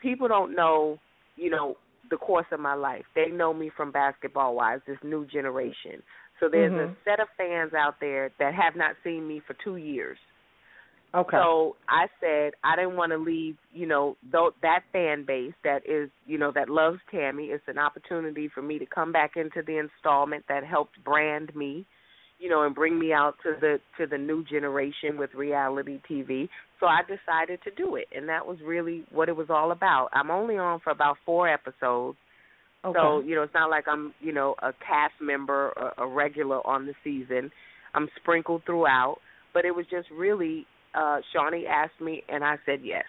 people 0.02 0.28
don't 0.28 0.56
know, 0.56 1.00
you 1.36 1.50
know, 1.50 1.76
the 2.10 2.18
course 2.18 2.46
of 2.52 2.60
my 2.60 2.76
life. 2.76 3.04
They 3.16 3.28
know 3.28 3.54
me 3.54 3.70
from 3.76 3.92
Basketball 3.92 4.56
Wives, 4.56 4.84
this 4.88 4.98
new 5.04 5.26
generation. 5.26 6.02
So 6.40 6.48
there's 6.48 6.72
Mhm. 6.72 6.90
a 6.90 6.96
set 7.04 7.20
of 7.20 7.28
fans 7.36 7.74
out 7.74 8.00
there 8.00 8.30
that 8.38 8.54
have 8.54 8.76
not 8.76 8.96
seen 9.04 9.28
me 9.28 9.40
for 9.42 9.56
two 9.56 9.78
years. 9.78 10.18
Okay. 11.14 11.38
So 11.38 11.76
I 11.88 12.08
said 12.20 12.54
I 12.64 12.76
didn't 12.76 12.96
want 12.96 13.12
to 13.12 13.18
leave, 13.18 13.58
you 13.74 13.88
know, 13.88 14.16
though 14.32 14.54
that 14.62 14.84
fan 14.92 15.24
base 15.24 15.56
that 15.64 15.86
is, 15.88 16.12
you 16.28 16.38
know, 16.38 16.52
that 16.52 16.70
loves 16.70 17.00
Tami. 17.12 17.50
It's 17.50 17.68
an 17.68 17.80
opportunity 17.80 18.48
for 18.48 18.62
me 18.62 18.78
to 18.78 18.86
come 18.86 19.12
back 19.12 19.36
into 19.36 19.64
the 19.64 19.78
installment 19.80 20.46
that 20.48 20.64
helped 20.64 21.04
brand 21.04 21.56
me, 21.56 21.88
you 22.40 22.50
know, 22.50 22.64
and 22.64 22.74
bring 22.74 22.98
me 22.98 23.12
out 23.12 23.36
to 23.44 23.54
the 23.60 23.80
to 23.98 24.08
the 24.08 24.18
new 24.18 24.44
generation 24.46 25.18
with 25.18 25.34
reality 25.34 26.00
TV. 26.10 26.48
So 26.80 26.86
I 26.86 27.02
decided 27.02 27.60
to 27.64 27.72
do 27.72 27.98
it, 27.98 28.08
and 28.16 28.30
that 28.30 28.46
was 28.46 28.58
really 28.66 29.04
what 29.12 29.28
it 29.28 29.36
was 29.36 29.48
all 29.50 29.72
about. 29.72 30.10
I'm 30.14 30.32
only 30.32 30.58
on 30.58 30.80
for 30.80 30.92
about 30.92 31.18
four 31.26 31.50
episodes. 31.50 32.18
okay. 32.86 32.98
So, 32.98 33.20
you 33.20 33.36
know, 33.36 33.44
it's 33.44 33.54
not 33.54 33.70
like 33.70 33.86
I'm, 33.88 34.14
you 34.22 34.32
know, 34.32 34.56
a 34.60 34.72
cast 34.72 35.16
member, 35.22 35.72
a, 35.72 36.04
a 36.04 36.08
regular 36.08 36.66
on 36.66 36.86
the 36.86 36.94
season. 37.04 37.52
I'm 37.94 38.08
sprinkled 38.22 38.62
throughout, 38.66 39.18
but 39.54 39.66
it 39.66 39.76
was 39.76 39.86
just 39.92 40.08
really 40.10 40.66
uh 40.96 41.20
Shaunie 41.36 41.68
asked 41.68 42.00
me 42.02 42.24
and 42.30 42.44
I 42.44 42.56
said 42.66 42.80
yes. 42.84 43.06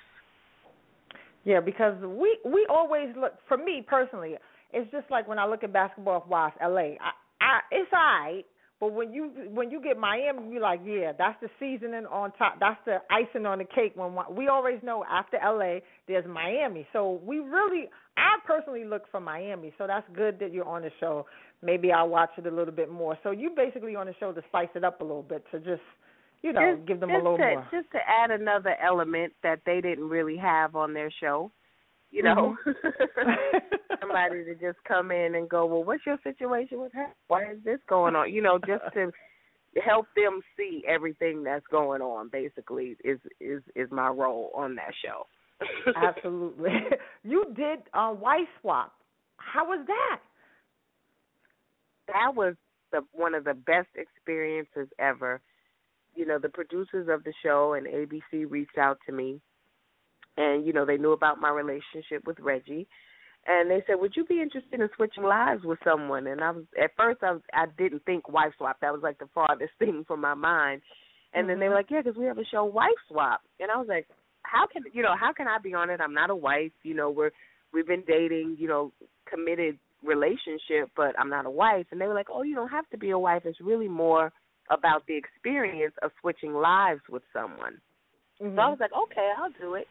Yeah, 1.45 1.61
because 1.61 1.95
we 2.03 2.39
we 2.45 2.66
always 2.68 3.09
look 3.16 3.35
for 3.47 3.57
me 3.57 3.85
personally. 3.87 4.35
It's 4.72 4.91
just 4.91 5.11
like 5.11 5.26
when 5.28 5.39
I 5.39 5.47
look 5.47 5.64
at 5.64 5.72
basketball 5.72 6.26
wives, 6.28 6.55
LA. 6.61 6.97
I, 7.01 7.12
I 7.41 7.61
it's 7.70 7.93
alright, 7.93 8.45
but 8.81 8.95
when 8.95 9.12
you 9.12 9.31
when 9.53 9.70
you 9.70 9.83
get 9.83 9.99
Miami, 9.99 10.53
you're 10.53 10.62
like, 10.62 10.81
yeah, 10.83 11.12
that's 11.16 11.39
the 11.43 11.51
seasoning 11.61 12.07
on 12.07 12.33
top. 12.33 12.59
That's 12.59 12.81
the 12.87 12.97
icing 13.11 13.45
on 13.45 13.59
the 13.59 13.64
cake. 13.64 13.93
When 13.95 14.16
we 14.35 14.49
always 14.49 14.78
know 14.83 15.05
after 15.09 15.39
LA, 15.45 15.81
there's 16.09 16.26
Miami. 16.26 16.87
So 16.95 17.20
we 17.22 17.41
really, 17.41 17.91
I 18.16 18.39
personally 18.47 18.85
look 18.85 19.03
for 19.11 19.20
Miami. 19.20 19.74
So 19.76 19.87
that's 19.87 20.07
good 20.16 20.39
that 20.41 20.55
you're 20.55 20.68
on 20.68 20.81
the 20.81 20.91
show. 20.99 21.26
Maybe 21.62 21.93
I'll 21.93 22.09
watch 22.09 22.31
it 22.39 22.47
a 22.47 22.51
little 22.51 22.72
bit 22.72 22.91
more. 22.91 23.18
So 23.22 23.33
you 23.33 23.51
basically 23.55 23.97
on 23.97 24.07
the 24.07 24.14
show 24.18 24.33
to 24.33 24.41
spice 24.49 24.70
it 24.74 24.83
up 24.83 25.03
a 25.03 25.05
little 25.05 25.22
bit 25.22 25.45
to 25.53 25.59
just 25.59 25.83
you 26.43 26.55
know, 26.55 26.76
just, 26.76 26.89
give 26.89 27.01
them 27.01 27.11
a 27.11 27.16
little 27.16 27.37
to, 27.37 27.43
more. 27.43 27.68
Just 27.70 27.91
to 27.93 27.99
add 28.09 28.31
another 28.31 28.76
element 28.83 29.35
that 29.43 29.61
they 29.66 29.83
didn't 29.83 30.09
really 30.09 30.39
have 30.39 30.74
on 30.74 30.95
their 30.95 31.12
show. 31.20 31.53
You 32.11 32.25
know, 32.25 32.57
mm-hmm. 32.67 33.31
somebody 34.01 34.45
to 34.45 34.55
just 34.55 34.79
come 34.87 35.11
in 35.13 35.37
and 35.37 35.49
go, 35.49 35.67
well, 35.67 35.85
what's 35.85 36.05
your 36.05 36.19
situation 36.25 36.81
with 36.81 36.93
her? 36.93 37.07
Why 37.29 37.53
is 37.53 37.59
this 37.65 37.79
going 37.89 38.17
on? 38.17 38.33
You 38.33 38.43
know, 38.43 38.59
just 38.59 38.83
to 38.95 39.13
help 39.85 40.07
them 40.17 40.41
see 40.57 40.83
everything 40.89 41.45
that's 41.45 41.67
going 41.71 42.03
on. 42.03 42.29
Basically, 42.29 42.97
is 43.05 43.19
is 43.41 43.63
is 43.77 43.89
my 43.91 44.09
role 44.09 44.51
on 44.55 44.75
that 44.77 44.93
show. 45.05 45.27
Absolutely. 45.97 46.71
You 47.23 47.45
did 47.55 47.81
uh, 47.95 48.15
Wife 48.19 48.49
Swap. 48.61 48.93
How 49.37 49.67
was 49.67 49.85
that? 49.87 50.21
That 52.09 52.35
was 52.35 52.55
the 52.91 53.03
one 53.13 53.35
of 53.35 53.45
the 53.45 53.55
best 53.55 53.89
experiences 53.95 54.89
ever 54.99 55.41
you 56.15 56.27
know, 56.27 56.39
the 56.39 56.49
producers 56.49 57.09
of 57.11 57.25
the 57.25 57.33
show 57.43 57.75
and 57.75 57.87
ABC 57.87 58.51
reached 58.51 58.79
out 58.79 58.99
to 59.07 59.13
me 59.13 59.41
and, 60.37 60.66
you 60.66 60.72
know, 60.72 60.85
they 60.85 60.97
knew 60.97 61.12
about 61.12 61.41
my 61.41 61.51
relationship 61.51 62.26
with 62.26 62.39
Reggie. 62.41 62.87
And 63.47 63.70
they 63.70 63.83
said, 63.87 63.97
"Would 63.99 64.16
you 64.16 64.24
be 64.24 64.43
interested 64.43 64.81
in 64.81 64.89
switching 64.97 65.24
lives 65.24 65.64
with 65.64 65.78
someone?" 65.83 66.26
And 66.26 66.43
I 66.43 66.51
was 66.51 66.64
at 66.78 66.95
first 66.95 67.22
I 67.22 67.33
was 67.33 67.41
I 67.55 67.66
didn't 67.78 68.05
think 68.05 68.28
wife 68.28 68.53
swap. 68.59 68.78
That 68.81 68.93
was 68.93 69.03
like 69.03 69.18
the 69.18 69.31
farthest 69.35 69.72
thing 69.78 70.05
from 70.07 70.20
my 70.20 70.35
mind. 70.35 70.83
And 71.33 71.43
mm-hmm. 71.43 71.49
then 71.49 71.61
they 71.61 71.68
were 71.68 71.74
like, 71.74 71.91
"Yeah, 71.91 72.03
because 72.03 72.18
we 72.18 72.26
have 72.26 72.37
a 72.37 72.45
show, 72.45 72.66
Wife 72.66 73.01
Swap." 73.09 73.41
And 73.59 73.70
I 73.70 73.78
was 73.78 73.89
like, 73.89 74.07
"How 74.43 74.66
can 74.70 74.83
you 74.93 75.03
know? 75.03 75.14
How 75.18 75.33
can 75.33 75.49
I 75.49 75.57
be 75.59 75.72
on 75.72 75.89
it? 75.89 76.03
I'm 76.03 76.12
not 76.12 76.28
a 76.28 76.37
wife. 76.37 76.72
You 76.83 76.93
know, 76.93 77.09
we're 77.09 77.31
we've 77.72 77.87
been 77.87 78.05
dating. 78.07 78.57
You 78.59 78.68
know, 78.68 78.93
committed 79.24 79.78
relationship, 80.05 80.91
but 80.95 81.18
I'm 81.18 81.31
not 81.31 81.47
a 81.47 81.51
wife." 81.51 81.87
And 81.93 81.99
they 81.99 82.09
were 82.09 82.14
like, 82.14 82.28
"Oh, 82.31 82.43
you 82.43 82.55
don't 82.55 82.68
have 82.68 82.91
to 82.91 82.99
be 82.99 83.09
a 83.09 83.18
wife. 83.18 83.47
It's 83.47 83.61
really 83.62 83.89
more 83.89 84.35
about 84.70 85.07
the 85.07 85.16
experience 85.16 85.95
of 86.03 86.11
switching 86.20 86.55
lives 86.55 87.01
with 87.11 87.22
someone. 87.33 87.81
Mm-hmm. 88.41 88.57
So 88.57 88.62
I 88.62 88.68
was 88.70 88.78
like, 88.81 88.93
okay, 88.95 89.31
I'll 89.37 89.53
do 89.61 89.74
it. 89.74 89.87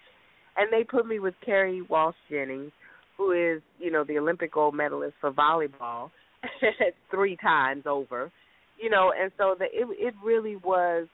And 0.59 0.71
they 0.71 0.83
put 0.83 1.07
me 1.07 1.19
with 1.19 1.35
Kerri 1.45 1.87
Walsh 1.87 2.15
Jennings, 2.29 2.71
who 3.17 3.31
is, 3.31 3.61
you 3.79 3.91
know, 3.91 4.03
the 4.03 4.17
Olympic 4.17 4.53
gold 4.53 4.75
medalist 4.75 5.15
for 5.21 5.31
volleyball 5.31 6.11
three 7.11 7.37
times 7.37 7.83
over. 7.85 8.29
You 8.77 8.89
know, 8.89 9.13
and 9.17 9.31
so 9.37 9.55
the 9.57 9.65
it 9.65 9.87
it 9.97 10.13
really 10.23 10.57
was 10.57 11.07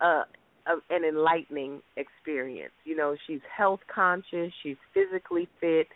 uh 0.00 0.22
a, 0.66 0.94
an 0.94 1.04
enlightening 1.04 1.80
experience. 1.96 2.72
You 2.84 2.96
know, 2.96 3.16
she's 3.26 3.40
health 3.56 3.80
conscious, 3.92 4.52
she's 4.62 4.76
physically 4.94 5.48
fit, 5.60 5.88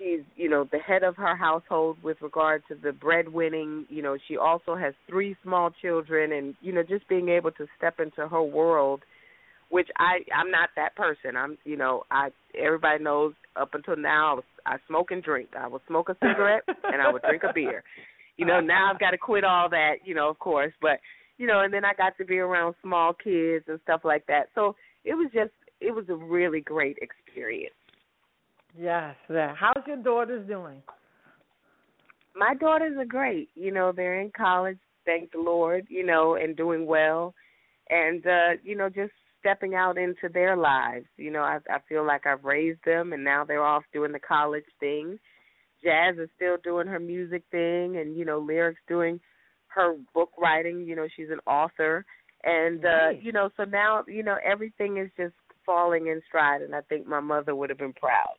she's 0.00 0.20
you 0.36 0.48
know 0.48 0.66
the 0.72 0.78
head 0.78 1.02
of 1.02 1.16
her 1.16 1.36
household 1.36 1.96
with 2.02 2.16
regard 2.22 2.62
to 2.68 2.74
the 2.74 2.90
breadwinning 2.90 3.84
you 3.88 4.02
know 4.02 4.16
she 4.26 4.36
also 4.36 4.74
has 4.74 4.94
three 5.08 5.36
small 5.42 5.70
children 5.82 6.32
and 6.32 6.54
you 6.60 6.72
know 6.72 6.82
just 6.82 7.06
being 7.08 7.28
able 7.28 7.50
to 7.50 7.66
step 7.76 8.00
into 8.00 8.26
her 8.26 8.42
world 8.42 9.02
which 9.70 9.88
i 9.98 10.18
i'm 10.36 10.50
not 10.50 10.68
that 10.76 10.94
person 10.94 11.36
i'm 11.36 11.56
you 11.64 11.76
know 11.76 12.02
i 12.10 12.28
everybody 12.58 13.02
knows 13.02 13.32
up 13.56 13.74
until 13.74 13.96
now 13.96 14.32
i 14.32 14.34
was 14.34 14.44
i 14.66 14.76
smoke 14.86 15.10
and 15.10 15.22
drink 15.22 15.48
i 15.58 15.66
would 15.66 15.82
smoke 15.86 16.08
a 16.08 16.16
cigarette 16.22 16.62
and 16.84 17.00
i 17.00 17.10
would 17.10 17.22
drink 17.22 17.42
a 17.42 17.52
beer 17.52 17.82
you 18.36 18.44
know 18.44 18.60
now 18.60 18.90
i've 18.92 19.00
got 19.00 19.10
to 19.10 19.18
quit 19.18 19.44
all 19.44 19.68
that 19.68 19.94
you 20.04 20.14
know 20.14 20.28
of 20.28 20.38
course 20.38 20.72
but 20.82 21.00
you 21.38 21.46
know 21.46 21.60
and 21.60 21.72
then 21.72 21.84
i 21.84 21.92
got 21.94 22.16
to 22.18 22.24
be 22.24 22.38
around 22.38 22.74
small 22.82 23.12
kids 23.12 23.64
and 23.68 23.80
stuff 23.82 24.02
like 24.04 24.26
that 24.26 24.48
so 24.54 24.74
it 25.04 25.14
was 25.14 25.30
just 25.32 25.52
it 25.80 25.94
was 25.94 26.04
a 26.08 26.14
really 26.14 26.60
great 26.60 26.98
experience 27.00 27.74
Yes. 28.78 29.16
Yeah. 29.28 29.54
How's 29.58 29.86
your 29.86 29.96
daughters 29.96 30.46
doing? 30.46 30.82
My 32.34 32.54
daughters 32.54 32.96
are 32.98 33.04
great. 33.04 33.48
You 33.54 33.72
know, 33.72 33.92
they're 33.92 34.20
in 34.20 34.30
college, 34.36 34.78
thank 35.04 35.32
the 35.32 35.38
Lord, 35.38 35.86
you 35.88 36.04
know, 36.06 36.36
and 36.36 36.56
doing 36.56 36.86
well. 36.86 37.34
And 37.88 38.24
uh, 38.26 38.50
you 38.62 38.76
know, 38.76 38.88
just 38.88 39.12
stepping 39.40 39.74
out 39.74 39.98
into 39.98 40.28
their 40.32 40.56
lives. 40.56 41.06
You 41.16 41.30
know, 41.30 41.42
I 41.42 41.58
I 41.68 41.78
feel 41.88 42.06
like 42.06 42.26
I've 42.26 42.44
raised 42.44 42.80
them 42.84 43.12
and 43.12 43.24
now 43.24 43.44
they're 43.44 43.64
off 43.64 43.82
doing 43.92 44.12
the 44.12 44.20
college 44.20 44.64
thing. 44.78 45.18
Jazz 45.82 46.16
is 46.18 46.28
still 46.36 46.56
doing 46.62 46.86
her 46.86 47.00
music 47.00 47.42
thing 47.50 47.96
and, 47.96 48.16
you 48.16 48.24
know, 48.24 48.38
Lyric's 48.38 48.80
doing 48.86 49.18
her 49.68 49.96
book 50.14 50.30
writing, 50.38 50.84
you 50.86 50.94
know, 50.94 51.08
she's 51.16 51.30
an 51.30 51.40
author. 51.46 52.04
And 52.44 52.84
uh, 52.84 53.10
you 53.20 53.32
know, 53.32 53.50
so 53.56 53.64
now, 53.64 54.04
you 54.06 54.22
know, 54.22 54.36
everything 54.44 54.98
is 54.98 55.10
just 55.16 55.34
falling 55.64 56.08
in 56.08 56.20
stride 56.28 56.62
and 56.62 56.74
I 56.74 56.80
think 56.82 57.06
my 57.06 57.20
mother 57.20 57.54
would 57.54 57.70
have 57.70 57.78
been 57.78 57.92
proud. 57.92 58.36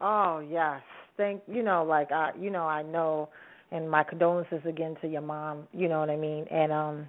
Oh 0.00 0.40
yes, 0.40 0.80
thank 1.16 1.42
you 1.46 1.62
know 1.62 1.84
like 1.84 2.10
I 2.10 2.30
you 2.38 2.50
know 2.50 2.64
I 2.64 2.82
know, 2.82 3.28
and 3.70 3.90
my 3.90 4.02
condolences 4.02 4.60
again 4.66 4.96
to 5.00 5.08
your 5.08 5.20
mom. 5.20 5.68
You 5.72 5.88
know 5.88 6.00
what 6.00 6.10
I 6.10 6.16
mean, 6.16 6.46
and 6.50 6.72
um, 6.72 7.06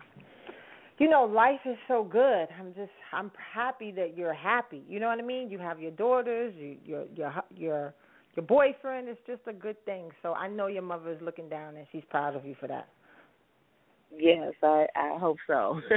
you 0.99 1.09
know 1.09 1.23
life 1.25 1.61
is 1.65 1.77
so 1.87 2.03
good. 2.03 2.47
I'm 2.59 2.73
just 2.75 2.91
I'm 3.13 3.31
happy 3.53 3.91
that 3.93 4.17
you're 4.17 4.33
happy. 4.33 4.83
You 4.87 4.99
know 4.99 5.07
what 5.07 5.19
I 5.19 5.23
mean. 5.23 5.49
You 5.49 5.59
have 5.59 5.79
your 5.79 5.91
daughters, 5.91 6.53
you, 6.57 6.77
your 6.85 7.05
your 7.15 7.33
your 7.55 7.93
your 8.35 8.45
boyfriend. 8.45 9.09
It's 9.09 9.21
just 9.27 9.41
a 9.47 9.53
good 9.53 9.83
thing. 9.85 10.11
So 10.21 10.33
I 10.33 10.47
know 10.47 10.67
your 10.67 10.83
mother 10.83 11.11
is 11.11 11.21
looking 11.21 11.49
down 11.49 11.75
and 11.77 11.87
she's 11.91 12.03
proud 12.09 12.35
of 12.35 12.45
you 12.45 12.55
for 12.59 12.67
that. 12.67 12.89
Yes, 14.15 14.53
I 14.63 14.87
I 14.95 15.17
hope 15.19 15.37
so. 15.47 15.81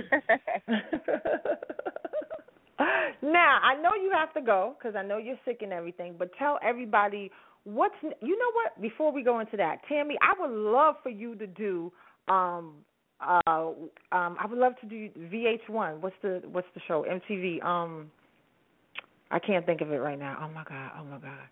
now 3.22 3.58
I 3.62 3.74
know 3.80 3.94
you 4.00 4.10
have 4.12 4.32
to 4.34 4.40
go 4.40 4.76
because 4.78 4.96
I 4.96 5.02
know 5.02 5.18
you're 5.18 5.38
sick 5.44 5.62
and 5.62 5.72
everything. 5.72 6.14
But 6.18 6.30
tell 6.38 6.58
everybody 6.62 7.30
what's 7.64 7.94
you 8.02 8.38
know 8.38 8.52
what 8.54 8.80
before 8.80 9.12
we 9.12 9.22
go 9.22 9.40
into 9.40 9.56
that, 9.58 9.78
Tami. 9.90 10.14
I 10.22 10.34
would 10.40 10.50
love 10.56 10.96
for 11.02 11.10
you 11.10 11.34
to 11.36 11.46
do. 11.46 11.92
um 12.28 12.76
uh 13.20 13.72
um 14.12 14.36
I 14.38 14.46
would 14.48 14.58
love 14.58 14.74
to 14.80 14.86
do 14.86 15.08
VH1. 15.18 16.00
What's 16.00 16.16
the 16.22 16.42
what's 16.50 16.68
the 16.74 16.80
show? 16.86 17.04
MTV. 17.04 17.64
Um 17.64 18.10
I 19.30 19.38
can't 19.38 19.66
think 19.66 19.80
of 19.80 19.90
it 19.90 19.96
right 19.96 20.18
now. 20.18 20.38
Oh 20.42 20.52
my 20.52 20.64
god. 20.64 20.92
Oh 20.98 21.04
my 21.04 21.18
god. 21.18 21.48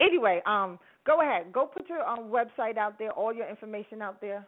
Anyway, 0.00 0.40
um 0.46 0.78
go 1.06 1.20
ahead. 1.20 1.52
Go 1.52 1.66
put 1.66 1.88
your 1.88 2.06
um 2.06 2.30
website 2.30 2.76
out 2.76 2.98
there, 2.98 3.10
all 3.10 3.34
your 3.34 3.48
information 3.48 4.02
out 4.02 4.20
there. 4.20 4.46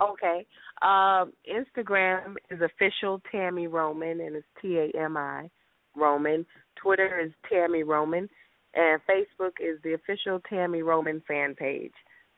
Okay. 0.00 0.46
Um, 0.82 1.32
Instagram 1.48 2.34
is 2.50 2.60
official 2.60 3.20
Tami 3.32 3.70
Roman, 3.70 4.20
and 4.20 4.36
it's 4.36 4.46
T 4.60 4.78
A 4.78 4.90
M 4.98 5.16
I 5.16 5.48
Roman. 5.96 6.44
Twitter 6.76 7.20
is 7.20 7.30
Tami 7.50 7.86
Roman, 7.86 8.28
and 8.74 9.00
Facebook 9.08 9.52
is 9.60 9.78
the 9.84 9.94
official 9.94 10.40
Tami 10.50 10.84
Roman 10.84 11.22
fan 11.28 11.54
page. 11.54 11.92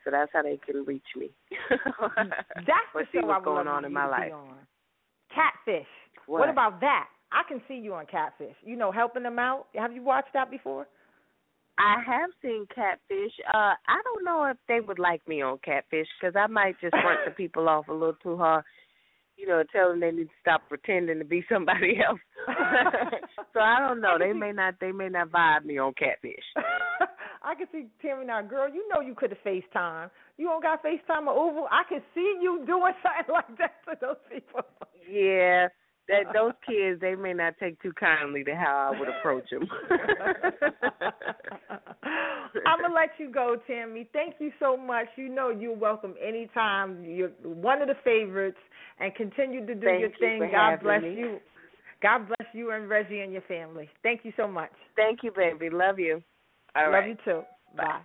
So 0.06 0.12
that's 0.12 0.30
how 0.32 0.42
they 0.42 0.56
can 0.64 0.84
reach 0.84 1.02
me. 1.16 1.30
that's 1.68 2.88
the 2.94 3.02
show 3.12 3.26
what's 3.26 3.42
I 3.42 3.44
going 3.44 3.66
on 3.66 3.84
in 3.84 3.92
my 3.92 4.06
life. 4.06 4.32
On. 4.32 4.54
Catfish. 5.34 5.88
What? 6.26 6.40
what 6.40 6.48
about 6.48 6.80
that? 6.80 7.08
I 7.32 7.42
can 7.48 7.60
see 7.66 7.74
you 7.74 7.94
on 7.94 8.06
Catfish. 8.06 8.54
You 8.62 8.76
know, 8.76 8.92
helping 8.92 9.24
them 9.24 9.40
out. 9.40 9.66
Have 9.74 9.92
you 9.92 10.04
watched 10.04 10.32
that 10.34 10.48
before? 10.48 10.86
I 11.76 11.96
have 12.06 12.30
seen 12.40 12.66
Catfish. 12.72 13.32
Uh, 13.52 13.74
I 13.88 14.00
don't 14.04 14.24
know 14.24 14.44
if 14.44 14.56
they 14.68 14.78
would 14.78 15.00
like 15.00 15.26
me 15.26 15.42
on 15.42 15.58
Catfish 15.64 16.06
because 16.20 16.36
I 16.36 16.46
might 16.46 16.80
just 16.80 16.92
front 16.92 17.20
the 17.24 17.30
people 17.36 17.68
off 17.68 17.88
a 17.88 17.92
little 17.92 18.16
too 18.22 18.36
hard. 18.36 18.64
You 19.36 19.48
know, 19.48 19.64
tell 19.72 19.90
them 19.90 20.00
they 20.00 20.12
need 20.12 20.28
to 20.28 20.30
stop 20.40 20.62
pretending 20.68 21.18
to 21.18 21.24
be 21.24 21.44
somebody 21.52 21.98
else. 22.08 22.20
so 23.52 23.58
I 23.58 23.80
don't 23.80 24.00
know. 24.00 24.18
They 24.20 24.32
may 24.32 24.52
not. 24.52 24.76
They 24.80 24.92
may 24.92 25.08
not 25.08 25.30
vibe 25.30 25.64
me 25.64 25.78
on 25.78 25.94
Catfish. 25.94 26.44
I 27.46 27.54
can 27.54 27.68
see 27.70 27.86
Tami 28.04 28.26
now, 28.26 28.42
girl. 28.42 28.68
You 28.68 28.88
know 28.92 29.00
you 29.00 29.14
could 29.14 29.30
have 29.30 29.38
FaceTime. 29.46 30.10
You 30.36 30.48
don't 30.48 30.62
got 30.62 30.82
FaceTime 30.82 31.28
or 31.28 31.48
Uber. 31.48 31.68
I 31.70 31.84
can 31.88 32.02
see 32.12 32.38
you 32.42 32.64
doing 32.66 32.92
something 33.02 33.32
like 33.32 33.56
that 33.58 33.76
to 33.88 33.96
those 34.00 34.16
people. 34.28 34.62
Yeah, 35.08 35.68
that 36.08 36.32
those 36.34 36.54
kids 36.66 37.00
they 37.00 37.14
may 37.14 37.32
not 37.32 37.54
take 37.60 37.80
too 37.80 37.92
kindly 37.92 38.42
to 38.44 38.56
how 38.56 38.92
I 38.92 38.98
would 38.98 39.08
approach 39.08 39.48
them. 39.50 39.68
I'm 42.66 42.80
gonna 42.80 42.92
let 42.92 43.10
you 43.18 43.30
go, 43.30 43.56
Tami. 43.70 44.08
Thank 44.12 44.34
you 44.40 44.50
so 44.58 44.76
much. 44.76 45.06
You 45.16 45.28
know 45.28 45.50
you're 45.50 45.76
welcome 45.76 46.14
anytime. 46.20 47.04
You're 47.04 47.30
one 47.44 47.80
of 47.80 47.86
the 47.86 47.94
favorites, 48.02 48.58
and 48.98 49.14
continue 49.14 49.64
to 49.66 49.74
do 49.74 49.86
Thank 49.86 50.00
your 50.00 50.10
you 50.10 50.16
thing. 50.18 50.50
God 50.50 50.80
bless 50.82 51.02
me. 51.02 51.14
you. 51.14 51.38
God 52.02 52.26
bless 52.26 52.48
you 52.52 52.72
and 52.72 52.88
Reggie 52.88 53.20
and 53.20 53.32
your 53.32 53.42
family. 53.42 53.88
Thank 54.02 54.24
you 54.24 54.32
so 54.36 54.48
much. 54.48 54.72
Thank 54.96 55.20
you, 55.22 55.30
baby. 55.30 55.70
Love 55.70 56.00
you. 56.00 56.22
All 56.76 56.92
Love 56.92 57.06
you 57.06 57.16
too. 57.24 57.42
Bye. 57.76 58.00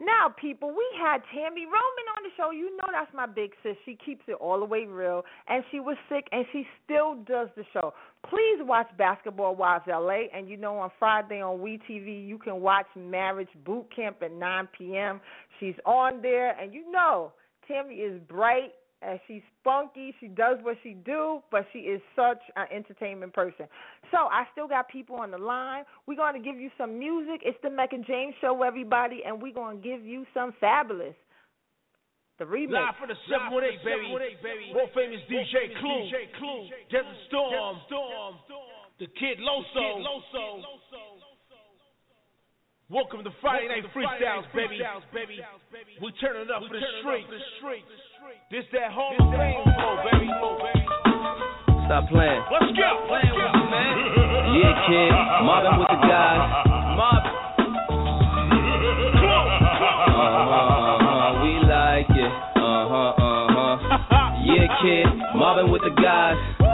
Now, 0.00 0.34
people, 0.40 0.70
we 0.70 0.86
had 0.98 1.18
Tami 1.24 1.66
Roman 1.66 2.06
on 2.16 2.22
the 2.22 2.30
show. 2.34 2.50
You 2.50 2.74
know 2.76 2.88
that's 2.90 3.12
my 3.14 3.26
big 3.26 3.50
sis. 3.62 3.76
She 3.84 3.98
keeps 4.02 4.22
it 4.28 4.36
all 4.40 4.58
the 4.58 4.64
way 4.64 4.86
real. 4.86 5.22
And 5.46 5.62
she 5.70 5.78
was 5.78 5.98
sick, 6.08 6.26
and 6.32 6.46
she 6.52 6.66
still 6.82 7.16
does 7.26 7.48
the 7.54 7.64
show. 7.74 7.92
Please 8.26 8.60
watch 8.60 8.88
Basketball 8.96 9.54
Wives 9.56 9.84
LA. 9.86 10.22
And 10.34 10.48
you 10.48 10.56
know, 10.56 10.78
on 10.78 10.90
Friday 10.98 11.42
on 11.42 11.58
WeTV, 11.58 12.26
you 12.26 12.38
can 12.38 12.62
watch 12.62 12.86
Marriage 12.96 13.50
Boot 13.66 13.94
Camp 13.94 14.16
at 14.22 14.32
9 14.32 14.68
p.m. 14.76 15.20
She's 15.60 15.76
on 15.84 16.22
there. 16.22 16.58
And 16.58 16.72
you 16.72 16.90
know, 16.90 17.32
Tami 17.70 18.02
is 18.02 18.18
bright 18.26 18.72
and 19.02 19.18
she's 19.26 19.42
spunky. 19.60 20.14
She 20.20 20.28
does 20.28 20.58
what 20.62 20.76
she 20.82 20.92
do, 20.92 21.40
but 21.50 21.66
she 21.72 21.80
is 21.80 22.00
such 22.14 22.40
an 22.56 22.66
entertainment 22.74 23.32
person. 23.32 23.66
So 24.10 24.18
I 24.18 24.44
still 24.52 24.68
got 24.68 24.88
people 24.88 25.16
on 25.16 25.30
the 25.30 25.38
line. 25.38 25.84
We're 26.06 26.16
going 26.16 26.34
to 26.34 26.40
give 26.40 26.60
you 26.60 26.70
some 26.76 26.98
music. 26.98 27.40
It's 27.44 27.58
the 27.62 27.70
Mecca 27.70 27.98
James 28.06 28.34
Show, 28.40 28.62
everybody, 28.62 29.22
and 29.26 29.40
we're 29.40 29.54
going 29.54 29.80
to 29.80 29.88
give 29.88 30.04
you 30.04 30.26
some 30.34 30.52
fabulous. 30.60 31.14
The 32.38 32.44
remix. 32.46 32.72
Live 32.72 32.96
for 32.96 33.06
the 33.06 33.20
718, 33.28 33.84
baby. 33.84 34.72
World 34.72 34.88
famous 34.96 35.20
DJ 35.28 35.76
Clue. 35.76 36.08
Desert 36.88 37.20
Storm. 37.28 37.76
The 38.98 39.06
Kid 39.16 39.38
Loso. 39.40 40.00
Welcome 42.90 43.22
to 43.22 43.30
Friday 43.40 43.68
Night 43.68 43.84
Freestyles, 43.94 44.50
baby. 44.52 44.82
We 46.02 46.10
turn 46.20 46.34
it 46.42 46.50
up 46.50 46.62
for 46.66 46.74
the 46.74 46.82
streets. 46.98 47.30
This 48.50 48.64
that 48.72 48.90
Hall 48.90 49.14
of 49.14 49.30
Fame 49.30 49.62
flow, 49.62 50.02
baby. 50.10 50.26
Stop 51.86 52.10
playing. 52.10 52.42
Let's 52.50 52.74
go. 52.74 53.06
Playing 53.06 53.30
with 53.30 53.46
you, 53.46 53.70
man. 53.70 53.94
Yeah, 54.58 54.74
kid. 54.90 55.14
Marvin 55.46 55.78
with 55.78 55.86
the 55.86 56.02
guys. 56.02 56.66
Marvin. 56.98 57.30
Uh-huh, 60.10 60.50
uh-huh. 60.98 61.46
We 61.46 61.62
like 61.70 62.10
it. 62.10 62.32
Uh-huh, 62.58 63.14
uh-huh. 63.22 64.34
Yeah, 64.50 64.66
kid. 64.82 65.06
Marvin 65.38 65.70
with 65.70 65.82
the 65.82 65.94
guys. 65.94 66.69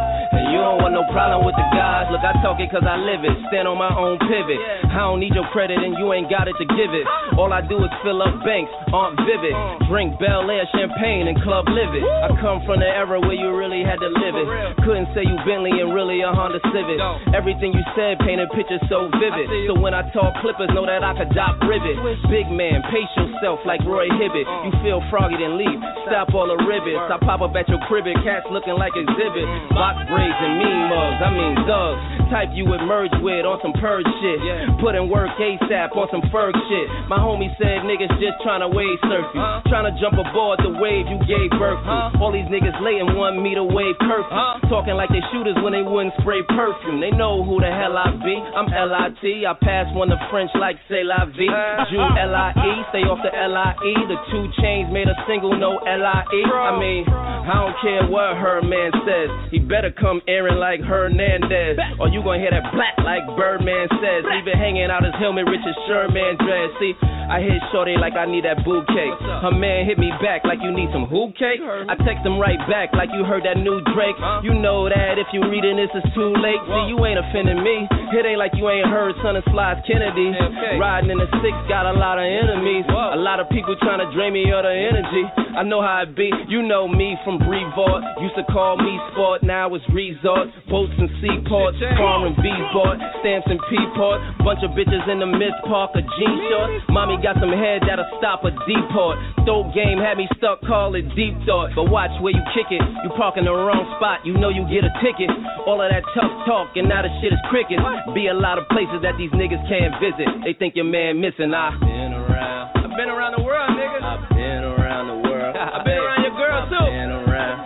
You 0.57 0.64
don't 0.64 0.80
want 0.80 0.96
no 0.96 1.04
problem 1.12 1.44
with 1.44 1.52
the 1.52 1.68
guys. 1.76 2.09
Look, 2.09 2.24
I 2.24 2.32
talk 2.40 2.57
it 2.64 2.72
cause 2.72 2.80
I 2.80 2.96
live 2.96 3.20
it. 3.28 3.36
Stand 3.52 3.68
on 3.68 3.76
my 3.76 3.92
own 3.92 4.16
pivot. 4.24 4.57
I 4.88 5.04
don't 5.04 5.20
need 5.20 5.36
your 5.36 5.44
credit 5.52 5.76
and 5.76 5.92
you 6.00 6.09
ain't 6.16 6.32
got 6.32 6.48
it 6.48 6.57
to 6.57 6.64
give 6.64 6.96
it. 6.96 7.04
All 7.36 7.52
I 7.52 7.61
do 7.61 7.76
is 7.84 7.92
fill 8.00 8.24
up 8.24 8.40
banks, 8.40 8.72
aren't 8.88 9.20
vivid. 9.28 9.52
Drink 9.92 10.16
Bel 10.16 10.48
Air 10.48 10.64
champagne 10.72 11.28
and 11.28 11.36
club 11.44 11.68
live 11.68 11.92
it. 11.92 12.00
I 12.00 12.32
come 12.40 12.64
from 12.64 12.80
the 12.80 12.88
era 12.88 13.20
where 13.20 13.36
you 13.36 13.52
really 13.52 13.84
had 13.84 14.00
to 14.00 14.09
live 14.09 14.32
it. 14.32 14.48
Couldn't 14.80 15.12
say 15.12 15.28
you 15.28 15.36
Bentley 15.44 15.76
and 15.76 15.92
really 15.92 16.24
a 16.24 16.32
Honda 16.32 16.64
Civic. 16.72 16.96
Everything 17.36 17.76
you 17.76 17.84
said 17.92 18.16
painted 18.24 18.48
pictures 18.57 18.80
so 18.88 19.12
vivid. 19.20 19.52
So 19.68 19.76
when 19.76 19.92
I 19.92 20.09
talk 20.16 20.40
clippers, 20.40 20.72
know 20.72 20.88
that 20.88 21.04
I 21.04 21.12
could 21.20 21.36
drop 21.36 21.61
rivet. 21.68 22.00
Big 22.32 22.48
man, 22.48 22.80
pace 22.88 23.12
yourself 23.20 23.61
like 23.68 23.84
Roy 23.84 24.09
Hibbert. 24.09 24.48
You 24.64 24.72
feel 24.80 25.04
froggy, 25.12 25.36
then 25.36 25.61
leave. 25.61 25.84
Stop 26.09 26.32
all 26.32 26.48
the 26.48 26.57
rivets. 26.64 27.12
I 27.12 27.20
pop 27.20 27.44
up 27.44 27.52
at 27.52 27.68
your 27.68 27.84
crib, 27.84 28.09
cats 28.24 28.48
looking 28.48 28.80
like 28.80 28.96
exhibit. 28.96 29.44
Box 29.76 30.00
braids 30.09 30.38
and 30.47 30.55
mean 30.62 30.78
mugs, 30.86 31.18
I 31.18 31.28
mean 31.34 31.55
thugs. 31.66 32.01
Type 32.30 32.51
you 32.55 32.66
would 32.66 32.82
merge 32.82 33.14
with 33.22 33.47
on 33.47 33.59
some 33.62 33.70
purge 33.78 34.07
shit. 34.18 34.38
Yeah. 34.42 34.66
Put 34.82 34.99
in 34.99 35.07
work 35.07 35.30
ASAP 35.38 35.94
on 35.94 36.11
some 36.11 36.26
Ferg 36.34 36.59
shit. 36.66 36.86
My 37.07 37.22
homie 37.22 37.51
said 37.55 37.86
niggas 37.86 38.11
just 38.18 38.34
tryna 38.42 38.66
wave 38.66 38.99
surf 39.07 39.30
you. 39.30 39.38
Tryna 39.70 39.94
jump 40.03 40.18
aboard 40.18 40.59
the 40.59 40.74
wave 40.74 41.07
you 41.07 41.22
gave 41.22 41.55
birth 41.55 41.78
to. 41.86 42.18
All 42.18 42.34
these 42.34 42.51
niggas 42.51 42.74
laying 42.82 43.14
one 43.14 43.38
meter 43.38 43.62
wave 43.62 43.94
curfew. 44.03 44.34
Talking 44.66 44.99
like 44.99 45.11
they 45.14 45.22
shooters 45.30 45.55
when 45.62 45.70
they 45.70 45.86
wouldn't 45.86 46.18
spray 46.18 46.42
perfume. 46.51 46.99
They 46.99 47.14
know 47.14 47.47
who 47.47 47.62
the 47.62 47.70
hell 47.70 47.94
I 47.94 48.11
be. 48.18 48.34
I'm 48.34 48.66
L-I-T. 48.74 49.47
I 49.47 49.55
pass 49.62 49.86
one 49.94 50.11
to 50.11 50.18
French 50.26 50.51
like 50.59 50.74
say 50.90 51.07
la 51.07 51.30
vie. 51.30 51.47
Jew 51.94 52.03
L-I-E. 52.03 52.70
Stay 52.90 53.07
off 53.07 53.22
the 53.22 53.30
L-I-E. 53.30 53.92
The 54.11 54.18
two 54.34 54.51
chains 54.59 54.90
made 54.90 55.07
a 55.07 55.14
single, 55.30 55.55
no 55.55 55.78
L-I-E. 55.78 56.42
I 56.51 56.74
mean, 56.74 57.07
I 57.07 57.55
don't 57.55 57.78
care 57.78 58.03
what 58.11 58.34
her 58.34 58.59
man 58.66 58.90
says. 59.07 59.30
He 59.55 59.62
better 59.62 59.94
come 59.94 60.18
airing 60.37 60.61
like 60.61 60.84
Hernandez. 60.84 61.80
Or 61.97 62.12
you 62.12 62.20
gonna 62.20 62.39
hear 62.39 62.53
that 62.53 62.68
black 62.76 63.01
like 63.01 63.24
Birdman 63.37 63.89
says. 63.89 64.28
It 64.28 64.45
hanging 64.53 64.93
out 64.93 65.01
his 65.05 65.16
helmet, 65.16 65.49
Richard 65.49 65.76
Sherman 65.89 66.37
dress. 66.37 66.68
See, 66.76 66.93
I 67.27 67.43
hit 67.43 67.61
Shorty 67.72 67.99
like 67.99 68.14
I 68.14 68.27
need 68.27 68.45
that 68.47 68.62
bouquet. 68.64 69.11
Her 69.43 69.53
man 69.53 69.87
hit 69.87 69.99
me 69.99 70.11
back 70.22 70.47
like 70.47 70.62
you 70.62 70.70
need 70.70 70.89
some 70.95 71.07
hoop 71.07 71.35
cake. 71.35 71.61
I 71.62 71.95
text 72.07 72.24
him 72.24 72.39
right 72.39 72.59
back 72.70 72.95
like 72.95 73.11
you 73.12 73.27
heard 73.27 73.45
that 73.45 73.59
new 73.59 73.83
Drake. 73.95 74.16
You 74.47 74.55
know 74.55 74.89
that 74.89 75.18
if 75.18 75.27
you 75.35 75.43
reading 75.47 75.77
this, 75.77 75.91
it's 75.95 76.09
too 76.14 76.33
late. 76.39 76.61
See, 76.66 76.85
you 76.91 76.97
ain't 77.07 77.18
offending 77.18 77.62
me. 77.62 77.87
It 78.14 78.24
ain't 78.24 78.39
like 78.39 78.55
you 78.55 78.66
ain't 78.70 78.87
heard 78.89 79.14
Son 79.22 79.37
of 79.37 79.45
Slides 79.51 79.83
Kennedy. 79.87 80.33
Riding 80.79 81.11
in 81.11 81.18
the 81.18 81.29
six, 81.43 81.55
got 81.68 81.87
a 81.87 81.95
lot 81.95 82.18
of 82.18 82.27
enemies. 82.27 82.87
A 82.89 83.18
lot 83.18 83.43
of 83.43 83.51
people 83.51 83.74
trying 83.83 84.01
to 84.01 84.09
drain 84.14 84.33
me 84.33 84.47
of 84.51 84.62
the 84.62 84.72
energy. 84.72 85.24
I 85.57 85.64
know 85.64 85.81
how 85.81 86.05
it 86.05 86.12
be. 86.14 86.29
You 86.49 86.61
know 86.62 86.87
me 86.87 87.16
from 87.24 87.39
Brevard. 87.41 88.05
Used 88.20 88.37
to 88.37 88.45
call 88.53 88.77
me 88.77 88.93
sport, 89.12 89.43
now 89.43 89.72
it's 89.74 89.85
resort. 89.89 90.53
Boats 90.68 90.93
and 91.01 91.09
seaports, 91.24 91.81
car 91.97 92.29
and 92.29 92.37
V-board, 92.37 93.01
stamps 93.24 93.49
and 93.49 93.61
P-port. 93.72 94.20
Bunch 94.45 94.61
of 94.61 94.77
bitches 94.77 95.05
in 95.09 95.18
the 95.18 95.27
Miss 95.27 95.57
Parker 95.64 96.05
jean 96.20 96.37
shorts. 96.53 96.85
Mommy 96.93 97.16
got 97.23 97.37
some 97.41 97.53
head 97.53 97.83
that'll 97.87 98.09
stop 98.19 98.45
a 98.45 98.53
deport. 98.67 99.17
Dope 99.45 99.73
game 99.77 99.99
had 99.99 100.19
me 100.19 100.27
stuck, 100.37 100.61
call 100.64 100.95
it 100.95 101.07
deep 101.14 101.35
thought. 101.47 101.73
But 101.75 101.89
watch 101.91 102.12
where 102.21 102.35
you 102.35 102.43
kick 102.57 102.69
it. 102.71 102.83
You 103.05 103.11
park 103.17 103.37
in 103.37 103.45
the 103.45 103.55
wrong 103.55 103.85
spot, 103.97 104.25
you 104.25 104.35
know 104.37 104.49
you 104.49 104.64
get 104.67 104.85
a 104.85 104.93
ticket. 105.01 105.31
All 105.64 105.81
of 105.81 105.89
that 105.89 106.05
tough 106.17 106.33
talk, 106.47 106.75
and 106.77 106.89
now 106.89 107.03
the 107.03 107.12
shit 107.21 107.33
is 107.33 107.43
cricket. 107.49 107.79
Be 108.14 108.29
a 108.29 108.37
lot 108.37 108.59
of 108.59 108.67
places 108.69 109.01
that 109.03 109.17
these 109.21 109.31
niggas 109.33 109.61
can't 109.69 109.95
visit. 110.03 110.27
They 110.45 110.55
think 110.57 110.77
your 110.77 110.89
man 110.89 111.21
missing. 111.21 111.53
Ah. 111.55 111.73
I've 111.73 111.81
been 111.81 112.12
around. 112.12 112.64
I've 112.77 112.95
been 112.97 113.11
around 113.12 113.33
the 113.37 113.45
world, 113.45 113.71
nigga. 113.77 113.99
I've 114.01 114.29
been 114.33 114.62
around 114.64 115.07
the 115.09 115.19
world. 115.29 115.53
I've 115.75 115.85
been 115.85 115.99
around 116.01 116.23
your 116.25 116.37
girl 116.37 116.61
too. 116.69 116.87
Been 116.89 117.12
around. 117.12 117.59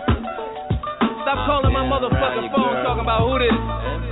Stop 1.23 1.47
calling 1.47 1.71
my 1.71 1.85
motherfucking 1.85 2.49
phone 2.51 2.83
talking 2.83 3.05
about 3.05 3.23
who 3.23 3.39
this. 3.39 4.10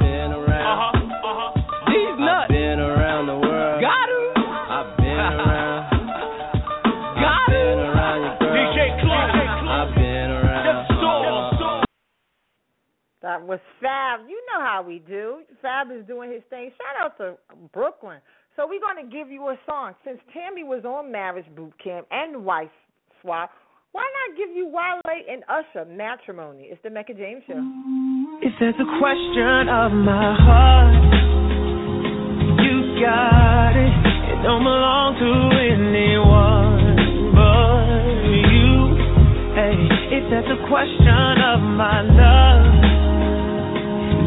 Was 13.46 13.60
Fab. 13.82 14.22
You 14.28 14.42
know 14.52 14.62
how 14.62 14.84
we 14.86 15.00
do. 15.00 15.40
Fab 15.62 15.88
is 15.92 16.06
doing 16.06 16.32
his 16.32 16.44
thing. 16.50 16.72
Shout 16.78 17.06
out 17.06 17.18
to 17.18 17.38
Brooklyn. 17.74 18.20
So 18.56 18.68
we're 18.68 18.82
going 18.82 19.10
to 19.10 19.10
give 19.16 19.32
you 19.32 19.48
a 19.48 19.58
song. 19.66 19.94
Since 20.04 20.20
Tami 20.36 20.66
was 20.66 20.84
on 20.84 21.12
Marriage 21.12 21.46
Boot 21.56 21.74
Camp 21.82 22.08
and 22.12 22.44
Wife 22.44 22.68
Swap, 23.22 23.52
why 23.92 24.04
not 24.04 24.38
give 24.38 24.56
you 24.56 24.68
Wale 24.68 25.02
and 25.06 25.44
Usher 25.48 25.86
Matrimony? 25.86 26.68
It's 26.70 26.82
the 26.84 26.90
Mecca 26.90 27.14
James 27.14 27.44
Show. 27.48 27.58
If 28.42 28.54
there's 28.60 28.76
a 28.76 28.90
question 29.00 29.70
of 29.70 29.92
my 29.92 30.36
heart, 30.36 30.94
you 32.62 33.00
got 33.02 33.74
it. 33.80 33.94
It 34.30 34.44
don't 34.44 34.64
belong 34.64 35.16
to 35.24 35.32
anyone 35.58 36.96
but 37.34 38.28
you. 38.28 38.94
Hey, 39.56 39.76
if 40.20 40.24
there's 40.30 40.52
a 40.52 40.60
question 40.68 41.42
of 41.48 41.60
my 41.80 42.04
love, 42.04 42.99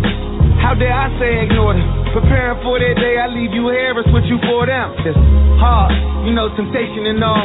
How 0.63 0.71
dare 0.71 0.95
I 0.95 1.11
say 1.19 1.43
ignore 1.43 1.75
them? 1.75 1.83
Preparing 2.15 2.55
for 2.63 2.79
that 2.79 2.95
day, 2.95 3.19
I 3.19 3.27
leave 3.27 3.51
you 3.51 3.67
here, 3.67 3.91
it's 3.99 4.07
what 4.15 4.23
you 4.31 4.39
for 4.47 4.63
them. 4.63 4.95
It's 5.03 5.19
hard, 5.59 5.91
you 6.23 6.31
know, 6.31 6.47
temptation 6.55 7.03
and 7.03 7.19
all. 7.19 7.43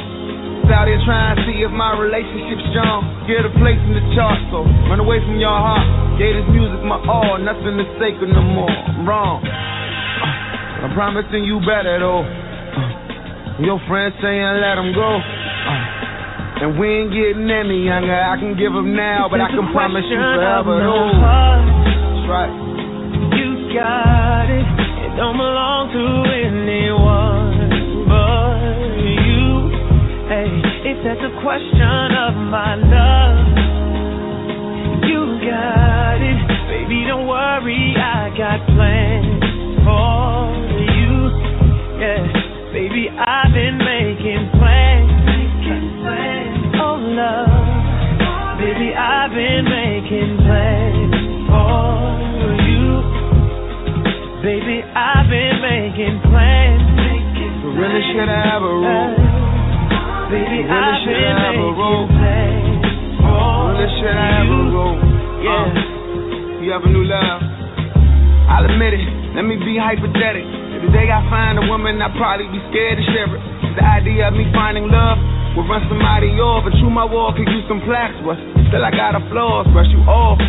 Out 0.66 0.90
here 0.90 0.98
trying 1.06 1.38
to 1.38 1.42
see 1.46 1.62
if 1.62 1.70
my 1.70 1.94
relationship's 1.94 2.62
strong. 2.74 3.06
Get 3.30 3.46
a 3.46 3.50
place 3.58 3.78
in 3.86 3.94
the 3.94 4.02
chart, 4.18 4.34
so 4.50 4.66
run 4.90 4.98
away 4.98 5.22
from 5.22 5.38
your 5.38 5.54
heart. 5.54 5.82
Gave 6.18 6.34
this 6.34 6.46
music 6.50 6.82
my 6.82 6.98
all, 7.06 7.38
nothing 7.38 7.78
is 7.78 7.86
sacred 8.02 8.34
no 8.34 8.42
more. 8.42 8.74
Wrong. 9.06 9.42
Uh, 9.46 10.86
I'm 10.86 10.92
promising 10.94 11.46
you 11.46 11.62
better 11.62 12.02
though. 12.02 12.26
Uh, 12.26 13.62
your 13.62 13.78
friends 13.86 14.14
saying 14.18 14.58
let 14.58 14.74
them 14.74 14.90
go. 14.90 15.22
Uh, 15.22 15.95
And 16.56 16.80
we 16.80 16.88
ain't 16.88 17.12
getting 17.12 17.50
any 17.52 17.84
younger. 17.84 18.16
I 18.16 18.40
can 18.40 18.56
give 18.56 18.72
them 18.72 18.96
now, 18.96 19.28
but 19.28 19.44
I 19.44 19.48
can 19.52 19.68
promise 19.76 20.08
you 20.08 20.16
forever 20.16 20.80
though. 20.80 21.12
That's 21.12 22.24
right. 22.32 22.48
You 23.36 23.68
got 23.76 24.48
it. 24.48 24.64
It 25.04 25.12
don't 25.20 25.36
belong 25.36 25.92
to 25.92 26.04
anyone 26.32 28.08
but 28.08 28.56
you. 29.04 29.68
Hey, 30.32 30.48
if 30.96 31.04
that's 31.04 31.20
a 31.28 31.32
question 31.44 32.16
of 32.24 32.32
my 32.48 32.72
love, 32.80 33.36
you 35.04 35.36
got 35.44 36.24
it. 36.24 36.40
Baby, 36.72 37.04
don't 37.04 37.28
worry, 37.28 38.00
I 38.00 38.32
got 38.32 38.64
plans 38.72 39.44
for 39.84 40.56
you. 40.88 41.36
Yeah, 42.00 42.24
baby, 42.72 43.12
I've 43.12 43.52
been 43.52 43.76
making 43.76 44.55
I've 49.26 49.34
been 49.34 49.66
making 49.66 50.38
plans 50.38 51.10
for 51.50 52.46
you. 52.62 52.94
Baby, 54.38 54.86
I've 54.86 55.26
been 55.26 55.58
making 55.66 56.22
plans. 56.30 56.78
We 56.94 57.74
really 57.74 58.06
should 58.06 58.30
have 58.30 58.62
a 58.62 58.70
rule. 58.70 59.18
Baby, 60.30 60.62
really 60.62 60.70
I've 60.70 61.02
should 61.02 61.10
been 61.10 61.26
have 61.26 61.58
a 61.58 61.58
making 61.58 61.74
rule. 61.74 62.06
Really 62.06 63.90
should 63.98 64.14
have 64.14 64.46
a 64.46 64.62
rule. 64.70 64.94
Yeah. 65.42 65.74
Uh, 65.74 66.62
you 66.62 66.70
have 66.70 66.86
a 66.86 66.90
new 66.94 67.02
love. 67.02 67.42
I'll 68.46 68.62
admit 68.62 68.94
it. 68.94 69.02
Let 69.34 69.42
me 69.42 69.58
be 69.58 69.74
hypothetical. 69.74 70.54
If 70.78 70.86
the 70.86 70.90
day 70.94 71.10
I 71.10 71.18
find 71.26 71.58
a 71.58 71.66
woman, 71.66 71.98
I'd 71.98 72.14
probably 72.14 72.46
be 72.46 72.62
scared 72.70 72.94
to 72.94 73.04
share 73.10 73.26
it. 73.26 73.42
The 73.74 73.82
idea 73.82 74.30
of 74.30 74.38
me 74.38 74.46
finding 74.54 74.86
love 74.86 75.18
will 75.56 75.66
run 75.66 75.80
somebody 75.88 76.36
off. 76.36 76.68
But 76.68 76.76
my 76.96 77.04
wall, 77.04 77.32
could 77.36 77.44
use 77.48 77.64
some 77.68 77.80
plaques, 77.84 78.16
but 78.24 78.40
still 78.68 78.80
I 78.80 78.92
got 78.92 79.16
a 79.16 79.22
flaws. 79.28 79.68
Brush 79.72 79.88
you 79.92 80.00
off. 80.08 80.40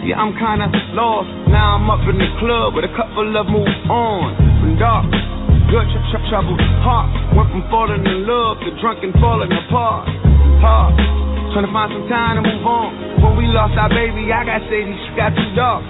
See, 0.00 0.12
I'm 0.12 0.32
kinda 0.36 0.68
lost. 0.96 1.28
Now 1.48 1.76
I'm 1.76 1.88
up 1.88 2.00
in 2.08 2.16
the 2.16 2.28
club 2.40 2.72
with 2.76 2.84
a 2.84 2.92
couple 2.96 3.28
of 3.36 3.44
move 3.48 3.68
on. 3.88 4.36
From 4.60 4.76
dark, 4.80 5.08
good 5.68 5.84
tr- 5.92 6.04
tr- 6.12 6.24
trouble, 6.28 6.56
heart. 6.84 7.08
Went 7.36 7.52
from 7.52 7.64
falling 7.68 8.04
in 8.04 8.28
love 8.28 8.60
to 8.64 8.70
drunk 8.80 9.04
and 9.04 9.12
falling 9.20 9.52
apart. 9.52 10.08
Hard, 10.60 10.96
trying 11.52 11.68
to 11.68 11.72
find 11.72 11.92
some 11.92 12.08
time 12.08 12.40
to 12.40 12.42
move 12.48 12.64
on. 12.64 13.20
When 13.20 13.36
we 13.36 13.44
lost 13.48 13.76
our 13.76 13.88
baby, 13.88 14.32
I 14.32 14.44
got 14.44 14.60
shady, 14.68 14.92
she 14.92 15.10
got 15.16 15.36
too 15.36 15.52
dark. 15.56 15.84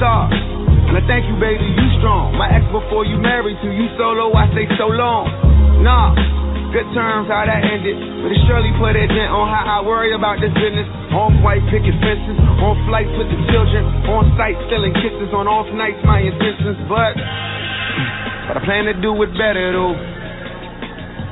Sorry. 0.00 0.32
And 0.92 0.96
I 0.96 1.02
thank 1.08 1.24
you, 1.24 1.36
baby, 1.40 1.64
you 1.64 1.88
strong. 2.00 2.36
My 2.36 2.52
ex 2.52 2.64
before 2.68 3.04
you 3.08 3.16
married 3.16 3.56
to 3.64 3.68
you 3.72 3.88
solo, 3.96 4.32
I 4.36 4.44
stay 4.52 4.68
so 4.76 4.92
long. 4.92 5.24
Nah, 5.80 6.12
good 6.72 6.88
terms 6.96 7.28
how 7.28 7.44
that 7.44 7.60
ended. 7.62 7.94
But 8.24 8.32
it 8.32 8.40
surely 8.48 8.72
put 8.80 8.96
a 8.96 9.04
dent 9.04 9.30
on 9.30 9.46
how 9.52 9.64
I 9.68 9.78
worry 9.84 10.16
about 10.16 10.40
this 10.40 10.52
business. 10.56 10.88
On 11.12 11.44
white 11.44 11.60
picket 11.68 11.92
fences, 12.00 12.40
on 12.64 12.74
flights 12.88 13.12
with 13.20 13.28
the 13.28 13.38
children, 13.52 13.84
on 14.08 14.32
site 14.40 14.56
stealing 14.66 14.96
kisses, 14.96 15.28
on 15.36 15.44
off 15.44 15.68
nights 15.76 16.00
my 16.08 16.24
intentions. 16.24 16.80
But, 16.88 17.12
but 18.48 18.54
I 18.56 18.60
plan 18.64 18.88
to 18.88 18.96
do 18.96 19.12
it 19.20 19.30
better 19.36 19.76
though. 19.76 19.92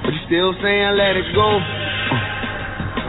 But 0.04 0.12
you 0.12 0.20
still 0.28 0.52
saying 0.60 0.92
let 1.00 1.16
it 1.16 1.28
go. 1.32 1.48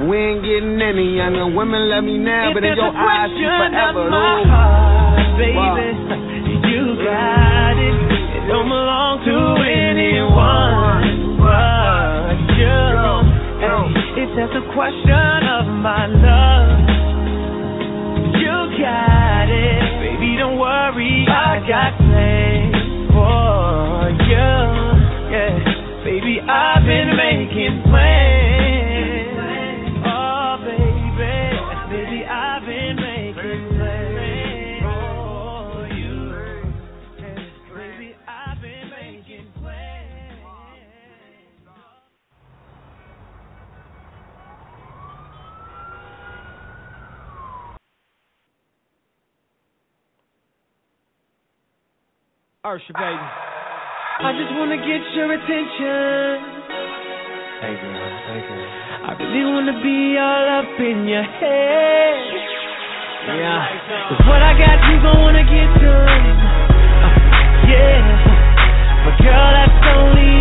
We 0.07 0.17
ain't 0.17 0.41
getting 0.41 0.79
any 0.81 1.19
younger. 1.19 1.45
Women 1.51 1.85
love 1.91 2.01
me 2.07 2.17
now, 2.17 2.49
If 2.49 2.57
but 2.57 2.63
in 2.65 2.73
your 2.73 2.89
eyes, 2.89 3.29
question 3.29 3.53
forever 3.69 4.07
of 4.07 4.09
my 4.09 4.41
heart, 4.49 5.37
baby, 5.37 5.53
Wow. 5.53 5.77
you 6.65 6.83
got 7.05 7.75
it. 7.77 7.97
It 8.39 8.43
don't 8.49 8.65
belong 8.65 9.21
to 9.29 9.37
anyone 9.61 11.05
you. 11.05 12.00
Hey, 13.61 14.25
just 14.33 14.57
a 14.57 14.63
question 14.73 15.41
of 15.53 15.67
my 15.85 16.07
love, 16.07 16.81
you 18.41 18.57
got 18.81 19.49
it. 19.49 20.01
Baby, 20.01 20.35
don't 20.39 20.57
worry, 20.57 21.27
I 21.29 21.61
got 21.69 21.95
plans 22.01 22.73
for 23.13 24.09
you. 24.25 24.49
Yeah, 25.29 25.61
baby, 26.03 26.41
I've 26.41 26.83
been 26.85 27.15
making 27.15 27.83
plans. 27.85 28.80
Ursha, 52.63 52.93
baby. 52.93 53.25
I 54.21 54.37
just 54.37 54.53
wanna 54.53 54.77
get 54.77 55.01
your 55.17 55.33
attention. 55.33 56.45
Hey, 57.57 57.73
girl. 57.73 58.05
Hey, 58.29 58.41
girl. 58.45 58.69
I 59.01 59.17
really 59.17 59.49
wanna 59.49 59.81
be 59.81 60.15
all 60.21 60.61
up 60.61 60.79
in 60.79 61.07
your 61.09 61.23
head. 61.23 62.21
Yeah. 63.33 63.65
Cause 64.13 64.21
what 64.29 64.43
I 64.45 64.53
got, 64.53 64.77
you 64.93 65.01
gon' 65.01 65.21
wanna 65.25 65.41
get 65.41 65.73
done. 65.81 66.37
Uh, 67.01 67.65
yeah. 67.73 69.09
But 69.09 69.17
girl, 69.25 69.49
that's 69.57 69.81
only 69.97 70.40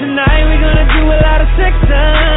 tonight 0.00 0.44
we 0.46 0.56
gonna 0.62 0.86
do 0.94 1.02
a 1.10 1.18
lot 1.26 1.40
of 1.42 1.48
sexing. 1.58 2.27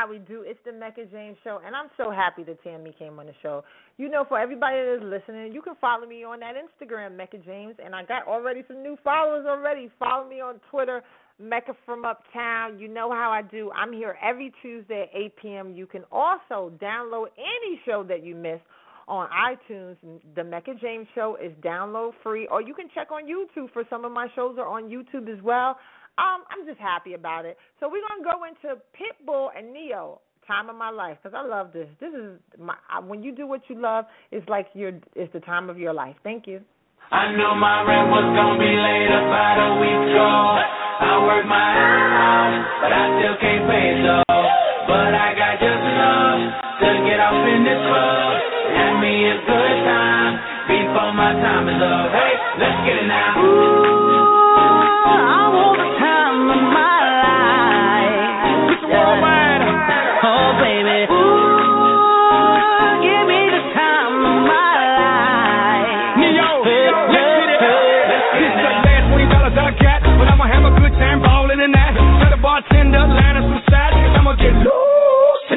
How 0.00 0.08
we 0.08 0.16
do. 0.16 0.44
It's 0.46 0.58
the 0.64 0.72
Mecca 0.72 1.04
James 1.12 1.36
Show, 1.44 1.60
and 1.62 1.76
I'm 1.76 1.90
so 1.98 2.10
happy 2.10 2.42
that 2.44 2.64
Tami 2.64 2.98
came 2.98 3.18
on 3.18 3.26
the 3.26 3.34
show. 3.42 3.62
You 3.98 4.08
know, 4.08 4.24
for 4.26 4.38
everybody 4.38 4.76
that 4.76 4.96
is 4.96 5.02
listening, 5.02 5.52
you 5.52 5.60
can 5.60 5.74
follow 5.78 6.06
me 6.06 6.24
on 6.24 6.40
that 6.40 6.54
Instagram, 6.54 7.18
Mecca 7.18 7.36
James, 7.44 7.74
and 7.84 7.94
I 7.94 8.02
got 8.06 8.26
already 8.26 8.62
some 8.66 8.82
new 8.82 8.96
followers 9.04 9.44
already. 9.46 9.90
Follow 9.98 10.26
me 10.26 10.40
on 10.40 10.58
Twitter, 10.70 11.02
Mecca 11.38 11.74
from 11.84 12.06
Uptown. 12.06 12.78
You 12.78 12.88
know 12.88 13.10
how 13.10 13.30
I 13.30 13.42
do. 13.42 13.70
I'm 13.72 13.92
here 13.92 14.16
every 14.22 14.54
Tuesday 14.62 15.02
at 15.02 15.20
8 15.20 15.36
p.m. 15.36 15.74
You 15.74 15.86
can 15.86 16.04
also 16.10 16.72
download 16.80 17.26
any 17.36 17.78
show 17.84 18.02
that 18.08 18.24
you 18.24 18.34
miss 18.34 18.60
on 19.06 19.28
iTunes. 19.28 19.96
The 20.34 20.44
Mecca 20.44 20.76
James 20.80 21.08
Show 21.14 21.36
is 21.44 21.52
download 21.62 22.12
free, 22.22 22.46
or 22.50 22.62
you 22.62 22.72
can 22.72 22.88
check 22.94 23.08
on 23.10 23.24
YouTube 23.24 23.70
for 23.74 23.84
some 23.90 24.06
of 24.06 24.12
my 24.12 24.28
shows 24.34 24.56
are 24.56 24.66
on 24.66 24.84
YouTube 24.84 25.28
as 25.28 25.42
well. 25.42 25.76
Um, 26.20 26.44
I'm 26.52 26.68
just 26.68 26.78
happy 26.78 27.14
about 27.14 27.48
it. 27.48 27.56
So 27.80 27.88
we're 27.88 28.04
gonna 28.04 28.20
go 28.20 28.44
into 28.44 28.76
Pitbull 28.92 29.48
and 29.56 29.72
Ne-Yo, 29.72 30.20
time 30.46 30.68
of 30.68 30.76
my 30.76 30.90
life, 30.90 31.16
because 31.22 31.32
I 31.32 31.46
love 31.46 31.72
this. 31.72 31.88
This 31.98 32.12
is 32.12 32.36
my 32.60 32.76
when 33.08 33.22
you 33.22 33.32
do 33.34 33.46
what 33.46 33.62
you 33.68 33.80
love, 33.80 34.04
it's 34.30 34.46
like 34.48 34.68
you're 34.74 35.00
it's 35.16 35.32
the 35.32 35.40
time 35.40 35.70
of 35.70 35.78
your 35.78 35.94
life. 35.94 36.16
Thank 36.22 36.46
you. 36.46 36.60
I 37.10 37.32
knew 37.32 37.52
my 37.56 37.82
rent 37.88 38.12
was 38.12 38.28
gonna 38.36 38.60
be 38.60 38.68
late 38.68 39.08
about 39.08 39.56
a 39.64 39.70
week 39.80 40.00
ago. 40.12 40.28
I 41.00 41.24
work 41.24 41.48
my 41.48 41.56
ass 41.56 42.12
off, 42.20 42.52
but 42.84 42.92
I 42.92 43.02
still 43.16 43.36
can't 43.40 43.64
pay 43.64 43.84
it 43.96 44.00
though. 44.04 44.44
But 44.84 45.16
I 45.16 45.32
got 45.32 45.56
just 45.56 45.80
enough 45.88 46.40
to 46.84 46.88
get 47.08 47.18
off 47.24 47.40
in 47.48 47.64
this 47.64 47.80
club. 47.80 48.30
Have 48.76 49.00
me 49.00 49.14
a 49.24 49.36
good 49.40 49.74
time 49.88 50.32
before 50.68 51.16
my 51.16 51.32
time 51.40 51.64
is 51.72 51.80
up. 51.80 52.12
Hey, 52.12 52.32
let's 52.60 52.78
get 52.84 52.96
it 53.00 53.08
now. 53.08 53.79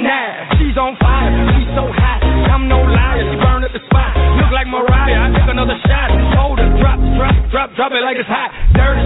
Loose. 0.04 0.60
She's 0.60 0.78
on 0.78 0.94
fire, 1.00 1.32
she's 1.56 1.72
so 1.74 1.88
hot. 1.88 2.20
I'm 2.52 2.68
no 2.68 2.84
liar, 2.84 3.24
she 3.24 3.38
burned 3.40 3.66
up 3.66 3.74
the 3.74 3.82
spot. 3.88 4.12
Look 4.38 4.52
like 4.52 4.68
Mariah, 4.68 5.20
I 5.24 5.28
took 5.34 5.50
another 5.50 5.78
shot. 5.88 6.10
Hold 6.38 6.60
her, 6.60 6.70
drop, 6.78 7.00
drop, 7.18 7.36
drop, 7.50 7.68
drop 7.76 7.92
it 7.96 8.04
like 8.04 8.18
it's 8.20 8.30
hot. 8.30 8.52
Dirty 8.76 9.04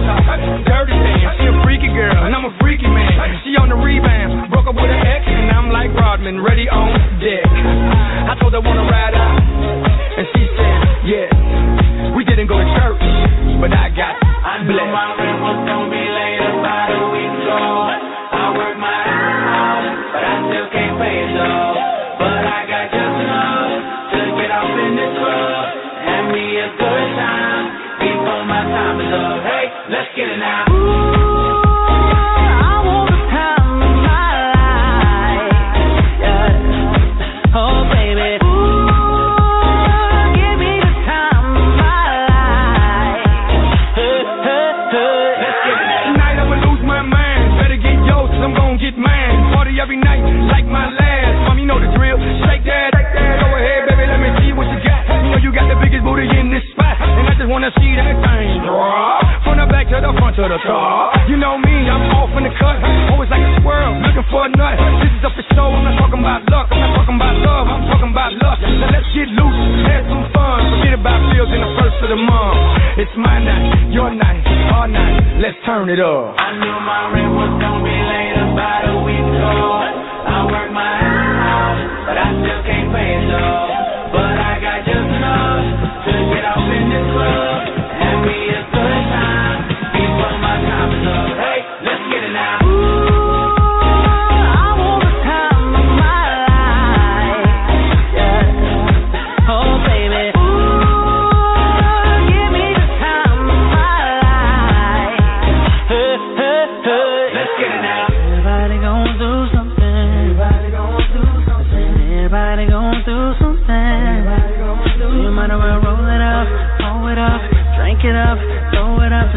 dirty 0.66 0.96
dance. 0.98 1.38
She 1.38 1.46
a 1.46 1.54
freaky 1.62 1.90
girl, 1.94 2.18
and 2.26 2.34
I'm 2.34 2.44
a 2.44 2.54
freaky 2.60 2.88
man. 2.88 3.14
She 3.44 3.56
on 3.56 3.68
the 3.70 3.78
rebound, 3.78 4.50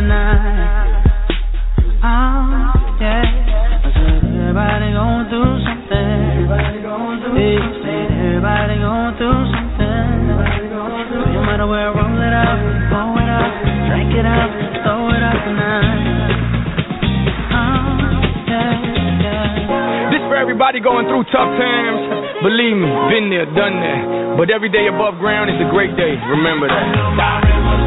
Oh. 0.01 1.69
I 2.01 2.73
said 2.97 3.29
something. 3.93 4.33
Everybody 4.41 4.89
gon' 4.97 5.29
do 5.29 5.43
something. 5.61 6.41
Everybody 6.41 6.81
gon' 8.81 9.13
do 9.21 9.29
something. 9.53 10.09
So 11.11 11.29
you 11.29 11.41
might 11.45 11.61
as 11.61 11.69
well 11.69 11.93
roll 11.93 12.17
it 12.17 12.33
up, 12.33 12.57
it 12.57 13.29
up, 13.29 13.51
drink 13.93 14.09
it 14.17 14.25
up, 14.25 14.49
throw 14.81 15.13
it 15.13 15.21
up 15.21 15.37
tonight. 15.45 16.33
Oh. 17.53 18.01
This 20.09 20.23
for 20.25 20.35
everybody 20.35 20.81
going 20.81 21.05
through 21.05 21.29
tough 21.29 21.53
times. 21.61 22.01
Believe 22.41 22.73
me, 22.73 22.89
been 23.13 23.29
there, 23.29 23.45
done 23.53 23.77
that. 23.77 24.33
But 24.37 24.49
every 24.49 24.73
day 24.73 24.89
above 24.89 25.21
ground 25.21 25.53
is 25.53 25.61
a 25.61 25.69
great 25.69 25.93
day. 25.93 26.17
Remember 26.25 26.65
that. 26.67 27.80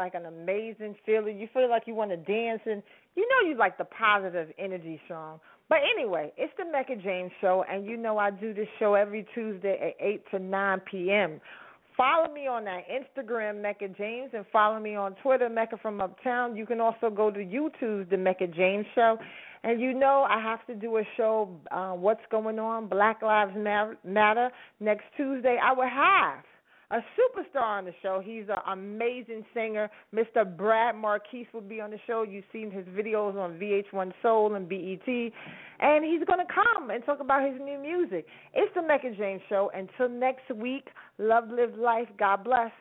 Like 0.00 0.14
an 0.14 0.24
amazing 0.24 0.96
feeling. 1.04 1.38
You 1.38 1.46
feel 1.52 1.68
like 1.68 1.82
you 1.86 1.94
want 1.94 2.10
to 2.10 2.16
dance, 2.16 2.62
and 2.64 2.82
you 3.16 3.28
know 3.28 3.48
you 3.48 3.56
like 3.56 3.76
the 3.76 3.84
positive 3.84 4.48
energy 4.58 4.98
song. 5.06 5.40
But 5.68 5.78
anyway, 5.94 6.32
it's 6.38 6.52
the 6.56 6.64
Mecca 6.64 6.96
James 6.96 7.30
Show, 7.40 7.64
and 7.70 7.84
you 7.84 7.96
know 7.96 8.16
I 8.16 8.30
do 8.30 8.54
this 8.54 8.66
show 8.78 8.94
every 8.94 9.26
Tuesday 9.34 9.94
at 9.98 10.04
8 10.04 10.24
to 10.32 10.38
9 10.38 10.80
p.m. 10.90 11.40
Follow 11.96 12.32
me 12.32 12.46
on 12.46 12.64
that 12.64 12.84
Instagram, 12.88 13.60
Mecca 13.60 13.88
James, 13.88 14.30
and 14.32 14.46
follow 14.50 14.80
me 14.80 14.94
on 14.94 15.14
Twitter, 15.22 15.50
Mecca 15.50 15.76
from 15.82 16.00
Uptown. 16.00 16.56
You 16.56 16.64
can 16.64 16.80
also 16.80 17.10
go 17.10 17.30
to 17.30 17.40
YouTube, 17.40 18.08
The 18.08 18.16
Mecca 18.16 18.46
James 18.46 18.86
Show. 18.94 19.18
And 19.62 19.80
you 19.80 19.92
know 19.92 20.26
I 20.28 20.40
have 20.40 20.66
to 20.68 20.74
do 20.74 20.96
a 20.96 21.02
show, 21.18 21.50
uh, 21.70 21.92
What's 21.92 22.22
Going 22.30 22.58
On, 22.58 22.88
Black 22.88 23.20
Lives 23.20 23.52
Matter, 23.54 24.50
next 24.80 25.04
Tuesday. 25.18 25.58
I 25.62 25.74
will 25.74 25.90
have 25.90 26.42
a 26.90 26.98
superstar 27.16 27.62
on 27.62 27.84
the 27.84 27.94
show. 28.02 28.20
He's 28.24 28.44
an 28.48 28.58
amazing 28.66 29.44
singer. 29.54 29.88
Mr. 30.14 30.44
Brad 30.56 30.96
Marquise 30.96 31.46
will 31.52 31.60
be 31.60 31.80
on 31.80 31.90
the 31.90 31.98
show. 32.06 32.22
You've 32.22 32.44
seen 32.52 32.70
his 32.70 32.84
videos 32.86 33.36
on 33.36 33.58
VH1 33.58 34.12
Soul 34.22 34.54
and 34.54 34.68
BET. 34.68 35.06
And 35.78 36.04
he's 36.04 36.24
going 36.26 36.44
to 36.44 36.52
come 36.52 36.90
and 36.90 37.04
talk 37.04 37.20
about 37.20 37.48
his 37.48 37.60
new 37.60 37.78
music. 37.78 38.26
It's 38.54 38.74
the 38.74 38.82
Mecca 38.82 39.14
James 39.16 39.40
Show. 39.48 39.70
Until 39.74 40.08
next 40.08 40.50
week, 40.54 40.88
love, 41.18 41.44
live 41.48 41.76
life. 41.78 42.08
God 42.18 42.44
bless. 42.44 42.72